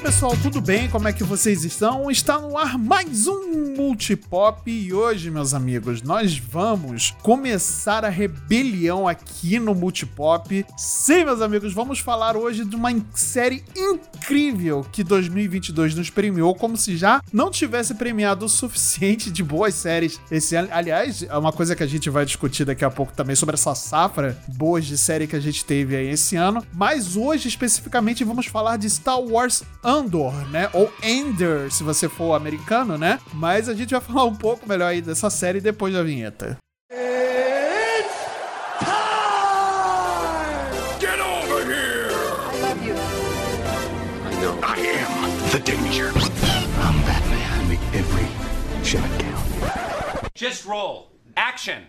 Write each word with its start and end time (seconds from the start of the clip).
pessoal, 0.00 0.36
tudo 0.40 0.60
bem? 0.60 0.88
Como 0.88 1.08
é 1.08 1.12
que 1.12 1.24
vocês 1.24 1.64
estão? 1.64 2.08
Está 2.08 2.38
no 2.38 2.56
ar 2.56 2.78
mais 2.78 3.26
um 3.26 3.74
Multipop 3.76 4.70
e 4.70 4.92
hoje, 4.92 5.28
meus 5.28 5.54
amigos, 5.54 6.02
nós 6.02 6.38
vamos 6.38 7.14
começar 7.22 8.04
a 8.04 8.08
rebelião 8.08 9.08
aqui 9.08 9.58
no 9.58 9.74
Multipop. 9.74 10.64
Sim, 10.76 11.24
meus 11.24 11.40
amigos, 11.40 11.72
vamos 11.72 11.98
falar 11.98 12.36
hoje 12.36 12.64
de 12.64 12.76
uma 12.76 12.90
série 13.14 13.64
incrível 13.76 14.86
que 14.92 15.02
2022 15.02 15.96
nos 15.96 16.10
premiou, 16.10 16.54
como 16.54 16.76
se 16.76 16.96
já 16.96 17.20
não 17.32 17.50
tivesse 17.50 17.94
premiado 17.94 18.46
o 18.46 18.48
suficiente 18.48 19.32
de 19.32 19.42
boas 19.42 19.74
séries 19.74 20.20
esse 20.30 20.54
ano. 20.54 20.68
Aliás, 20.70 21.24
é 21.24 21.36
uma 21.36 21.52
coisa 21.52 21.74
que 21.74 21.82
a 21.82 21.88
gente 21.88 22.08
vai 22.08 22.24
discutir 22.24 22.64
daqui 22.64 22.84
a 22.84 22.90
pouco 22.90 23.12
também 23.12 23.34
sobre 23.34 23.54
essa 23.54 23.74
safra 23.74 24.38
boas 24.46 24.86
de 24.86 24.96
série 24.96 25.26
que 25.26 25.36
a 25.36 25.40
gente 25.40 25.64
teve 25.64 25.96
aí 25.96 26.08
esse 26.08 26.36
ano. 26.36 26.64
Mas 26.72 27.16
hoje, 27.16 27.48
especificamente, 27.48 28.22
vamos 28.22 28.46
falar 28.46 28.76
de 28.76 28.88
Star 28.88 29.20
Wars 29.20 29.64
Andor, 29.88 30.34
né? 30.50 30.68
Ou 30.74 30.92
Ender, 31.02 31.72
se 31.72 31.82
você 31.82 32.10
for 32.10 32.34
americano, 32.34 32.98
né? 32.98 33.18
Mas 33.32 33.70
a 33.70 33.74
gente 33.74 33.92
vai 33.92 34.00
falar 34.02 34.24
um 34.24 34.34
pouco 34.34 34.68
melhor 34.68 34.88
aí 34.88 35.00
dessa 35.00 35.30
série 35.30 35.62
depois 35.62 35.94
da 35.94 36.02
vinheta. 36.02 36.58
The 45.50 45.60
danger. 45.60 46.08
I'm 46.08 47.00
Batman. 47.06 47.68
Make 47.68 47.80
every 47.94 48.28
shot 48.84 49.08
count. 49.18 50.30
Just 50.34 50.66
roll. 50.66 51.08
Action. 51.38 51.88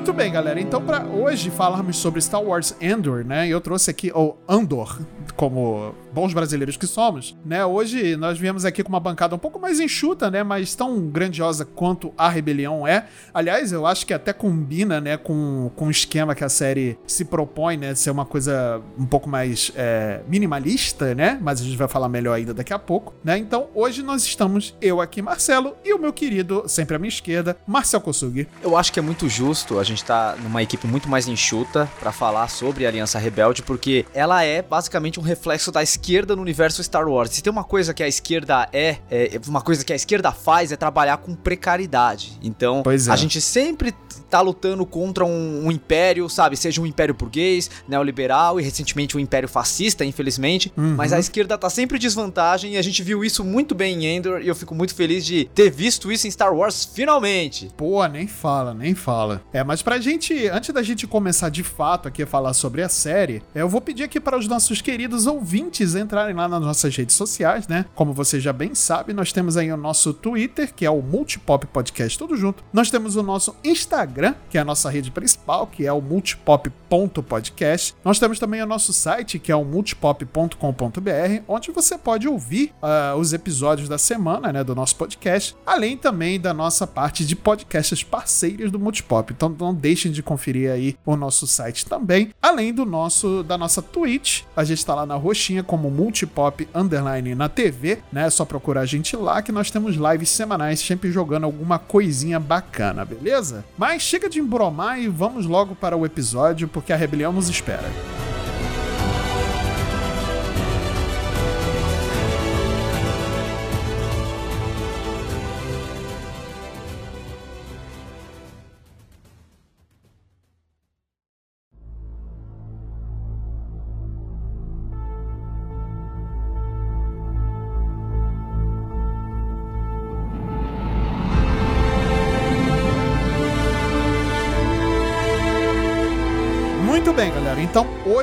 Muito 0.00 0.14
bem, 0.14 0.32
galera. 0.32 0.58
Então, 0.58 0.80
para 0.80 1.04
hoje 1.04 1.50
falarmos 1.50 1.98
sobre 1.98 2.22
Star 2.22 2.42
Wars 2.42 2.74
Andor, 2.82 3.22
né? 3.22 3.46
Eu 3.46 3.60
trouxe 3.60 3.90
aqui 3.90 4.10
o 4.10 4.34
Andor, 4.48 4.98
como 5.36 5.94
bons 6.12 6.34
brasileiros 6.34 6.76
que 6.76 6.86
somos, 6.86 7.36
né? 7.44 7.64
Hoje 7.64 8.16
nós 8.16 8.38
viemos 8.38 8.64
aqui 8.64 8.82
com 8.82 8.88
uma 8.88 9.00
bancada 9.00 9.34
um 9.34 9.38
pouco 9.38 9.58
mais 9.58 9.78
enxuta, 9.80 10.30
né? 10.30 10.42
Mas 10.42 10.74
tão 10.74 11.08
grandiosa 11.08 11.64
quanto 11.64 12.12
a 12.16 12.28
Rebelião 12.28 12.86
é. 12.86 13.06
Aliás, 13.32 13.72
eu 13.72 13.86
acho 13.86 14.06
que 14.06 14.12
até 14.12 14.32
combina, 14.32 15.00
né? 15.00 15.16
Com, 15.16 15.70
com 15.76 15.86
o 15.86 15.90
esquema 15.90 16.34
que 16.34 16.44
a 16.44 16.48
série 16.48 16.98
se 17.06 17.24
propõe, 17.24 17.76
né? 17.76 17.94
Ser 17.94 18.10
uma 18.10 18.24
coisa 18.24 18.80
um 18.98 19.06
pouco 19.06 19.28
mais 19.28 19.72
é, 19.76 20.20
minimalista, 20.28 21.14
né? 21.14 21.38
Mas 21.40 21.60
a 21.60 21.64
gente 21.64 21.76
vai 21.76 21.88
falar 21.88 22.08
melhor 22.08 22.34
ainda 22.34 22.52
daqui 22.52 22.72
a 22.72 22.78
pouco, 22.78 23.14
né? 23.22 23.38
Então, 23.38 23.68
hoje 23.74 24.02
nós 24.02 24.24
estamos 24.24 24.74
eu 24.80 25.00
aqui, 25.00 25.22
Marcelo, 25.22 25.76
e 25.84 25.94
o 25.94 25.98
meu 25.98 26.12
querido, 26.12 26.64
sempre 26.66 26.96
à 26.96 26.98
minha 26.98 27.08
esquerda, 27.08 27.56
Marcel 27.66 28.00
Kosugi. 28.00 28.48
Eu 28.62 28.76
acho 28.76 28.92
que 28.92 28.98
é 28.98 29.02
muito 29.02 29.28
justo 29.28 29.78
a 29.78 29.84
gente 29.84 30.04
tá 30.04 30.36
numa 30.42 30.62
equipe 30.62 30.86
muito 30.86 31.08
mais 31.08 31.28
enxuta 31.28 31.88
pra 31.98 32.12
falar 32.12 32.48
sobre 32.48 32.84
a 32.84 32.88
Aliança 32.88 33.18
Rebelde, 33.18 33.62
porque 33.62 34.04
ela 34.12 34.42
é 34.42 34.62
basicamente 34.62 35.20
um 35.20 35.22
reflexo 35.22 35.70
da 35.70 35.82
esquerda 35.82 35.99
no 36.34 36.42
universo 36.42 36.82
Star 36.82 37.08
Wars. 37.08 37.30
Se 37.30 37.42
tem 37.42 37.52
uma 37.52 37.64
coisa 37.64 37.94
que 37.94 38.02
a 38.02 38.08
esquerda 38.08 38.68
é, 38.72 38.96
é 39.10 39.40
uma 39.46 39.60
coisa 39.60 39.84
que 39.84 39.92
a 39.92 39.96
esquerda 39.96 40.32
faz 40.32 40.72
é 40.72 40.76
trabalhar 40.76 41.18
com 41.18 41.34
precariedade. 41.34 42.38
Então, 42.42 42.82
é. 42.86 43.12
a 43.12 43.16
gente 43.16 43.40
sempre 43.40 43.94
tá 44.30 44.40
lutando 44.40 44.86
contra 44.86 45.24
um, 45.24 45.66
um 45.66 45.72
império, 45.72 46.28
sabe? 46.28 46.56
Seja 46.56 46.80
um 46.80 46.86
império 46.86 47.12
burguês, 47.12 47.68
neoliberal 47.88 48.60
e 48.60 48.62
recentemente 48.62 49.16
um 49.16 49.20
império 49.20 49.48
fascista, 49.48 50.04
infelizmente. 50.04 50.72
Uhum. 50.76 50.94
Mas 50.96 51.12
a 51.12 51.18
esquerda 51.18 51.58
tá 51.58 51.68
sempre 51.68 51.96
em 51.96 52.00
desvantagem 52.00 52.74
e 52.74 52.76
a 52.78 52.82
gente 52.82 53.02
viu 53.02 53.24
isso 53.24 53.44
muito 53.44 53.74
bem 53.74 54.04
em 54.04 54.16
Endor 54.16 54.40
e 54.40 54.48
eu 54.48 54.54
fico 54.54 54.74
muito 54.74 54.94
feliz 54.94 55.24
de 55.26 55.50
ter 55.54 55.70
visto 55.70 56.10
isso 56.12 56.26
em 56.26 56.30
Star 56.30 56.54
Wars 56.54 56.84
finalmente. 56.84 57.70
Pô, 57.76 58.06
nem 58.06 58.26
fala, 58.26 58.72
nem 58.72 58.94
fala. 58.94 59.42
É, 59.52 59.64
mas 59.64 59.82
pra 59.82 59.98
gente, 59.98 60.48
antes 60.48 60.72
da 60.72 60.82
gente 60.82 61.06
começar 61.06 61.48
de 61.48 61.64
fato 61.64 62.06
aqui 62.06 62.22
a 62.22 62.26
falar 62.26 62.54
sobre 62.54 62.82
a 62.82 62.88
série, 62.88 63.42
eu 63.54 63.68
vou 63.68 63.80
pedir 63.80 64.04
aqui 64.04 64.20
para 64.20 64.38
os 64.38 64.46
nossos 64.46 64.80
queridos 64.80 65.26
ouvintes 65.26 65.89
entrarem 65.94 66.34
lá 66.34 66.48
nas 66.48 66.60
nossas 66.60 66.94
redes 66.94 67.16
sociais, 67.16 67.66
né? 67.66 67.84
Como 67.94 68.12
você 68.12 68.38
já 68.40 68.52
bem 68.52 68.74
sabe, 68.74 69.12
nós 69.12 69.32
temos 69.32 69.56
aí 69.56 69.72
o 69.72 69.76
nosso 69.76 70.12
Twitter, 70.14 70.72
que 70.74 70.86
é 70.86 70.90
o 70.90 71.02
Multipop 71.02 71.66
Podcast 71.66 72.18
tudo 72.20 72.36
junto. 72.36 72.62
Nós 72.70 72.90
temos 72.90 73.16
o 73.16 73.22
nosso 73.22 73.56
Instagram, 73.64 74.34
que 74.50 74.58
é 74.58 74.60
a 74.60 74.64
nossa 74.64 74.90
rede 74.90 75.10
principal, 75.10 75.66
que 75.66 75.86
é 75.86 75.92
o 75.92 76.00
multipop.podcast. 76.02 77.94
Nós 78.04 78.18
temos 78.18 78.38
também 78.38 78.62
o 78.62 78.66
nosso 78.66 78.92
site, 78.92 79.38
que 79.38 79.50
é 79.50 79.56
o 79.56 79.64
multipop.com.br, 79.64 81.42
onde 81.48 81.70
você 81.70 81.96
pode 81.96 82.28
ouvir 82.28 82.74
ah, 82.82 83.14
os 83.16 83.32
episódios 83.32 83.88
da 83.88 83.96
semana, 83.96 84.52
né, 84.52 84.62
do 84.62 84.74
nosso 84.74 84.96
podcast, 84.96 85.56
além 85.64 85.96
também 85.96 86.38
da 86.38 86.52
nossa 86.52 86.86
parte 86.86 87.24
de 87.24 87.34
podcasts 87.34 88.02
parceiros 88.02 88.70
do 88.70 88.78
Multipop. 88.78 89.32
Então 89.32 89.48
não 89.48 89.74
deixem 89.74 90.12
de 90.12 90.22
conferir 90.22 90.70
aí 90.70 90.96
o 91.06 91.16
nosso 91.16 91.46
site 91.46 91.86
também, 91.86 92.30
além 92.42 92.72
do 92.72 92.84
nosso 92.84 93.42
da 93.42 93.56
nossa 93.56 93.80
Twitch. 93.80 94.42
A 94.54 94.62
gente 94.62 94.84
tá 94.84 94.94
lá 94.94 95.06
na 95.06 95.14
roxinha 95.14 95.62
como 95.62 95.79
Multipop 95.88 96.68
underline 96.74 97.34
na 97.36 97.48
TV, 97.48 97.98
né? 98.12 98.26
É 98.26 98.30
só 98.30 98.44
procurar 98.44 98.80
a 98.80 98.86
gente 98.86 99.14
lá 99.16 99.40
que 99.40 99.52
nós 99.52 99.70
temos 99.70 99.94
lives 99.94 100.30
semanais 100.30 100.80
sempre 100.80 101.12
jogando 101.12 101.44
alguma 101.44 101.78
coisinha 101.78 102.40
bacana, 102.40 103.04
beleza? 103.04 103.64
Mas 103.78 104.02
chega 104.02 104.28
de 104.28 104.40
embromar 104.40 105.00
e 105.00 105.06
vamos 105.06 105.46
logo 105.46 105.76
para 105.76 105.96
o 105.96 106.04
episódio 106.04 106.68
porque 106.68 106.92
a 106.92 106.96
rebelião 106.96 107.32
nos 107.32 107.48
espera. 107.48 107.88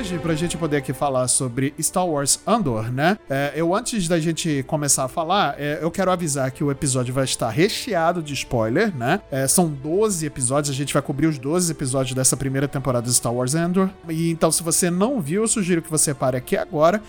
Hoje, 0.07 0.19
pra 0.19 0.33
gente 0.35 0.55
poder 0.55 0.77
aqui 0.77 0.93
falar 0.93 1.27
sobre 1.27 1.73
Star 1.81 2.07
Wars 2.07 2.39
Andor, 2.47 2.89
né? 2.89 3.17
é, 3.29 3.51
eu, 3.55 3.75
antes 3.75 4.07
da 4.07 4.17
gente 4.17 4.63
começar 4.63 5.03
a 5.03 5.07
falar, 5.09 5.55
é, 5.59 5.79
eu 5.81 5.91
quero 5.91 6.09
avisar 6.09 6.49
que 6.49 6.63
o 6.63 6.71
episódio 6.71 7.13
vai 7.13 7.25
estar 7.25 7.49
recheado 7.49 8.23
de 8.23 8.33
spoiler, 8.33 8.95
né? 8.95 9.19
É, 9.29 9.45
são 9.47 9.67
12 9.67 10.25
episódios, 10.25 10.73
a 10.73 10.77
gente 10.77 10.93
vai 10.93 11.01
cobrir 11.01 11.27
os 11.27 11.37
12 11.37 11.69
episódios 11.71 12.15
dessa 12.15 12.37
primeira 12.37 12.69
temporada 12.69 13.05
de 13.05 13.13
Star 13.13 13.33
Wars 13.33 13.53
Andor. 13.53 13.89
E 14.07 14.31
então, 14.31 14.49
se 14.49 14.63
você 14.63 14.89
não 14.89 15.19
viu, 15.19 15.41
eu 15.41 15.47
sugiro 15.47 15.81
que 15.81 15.91
você 15.91 16.13
pare 16.13 16.37
aqui 16.37 16.55
agora, 16.55 17.01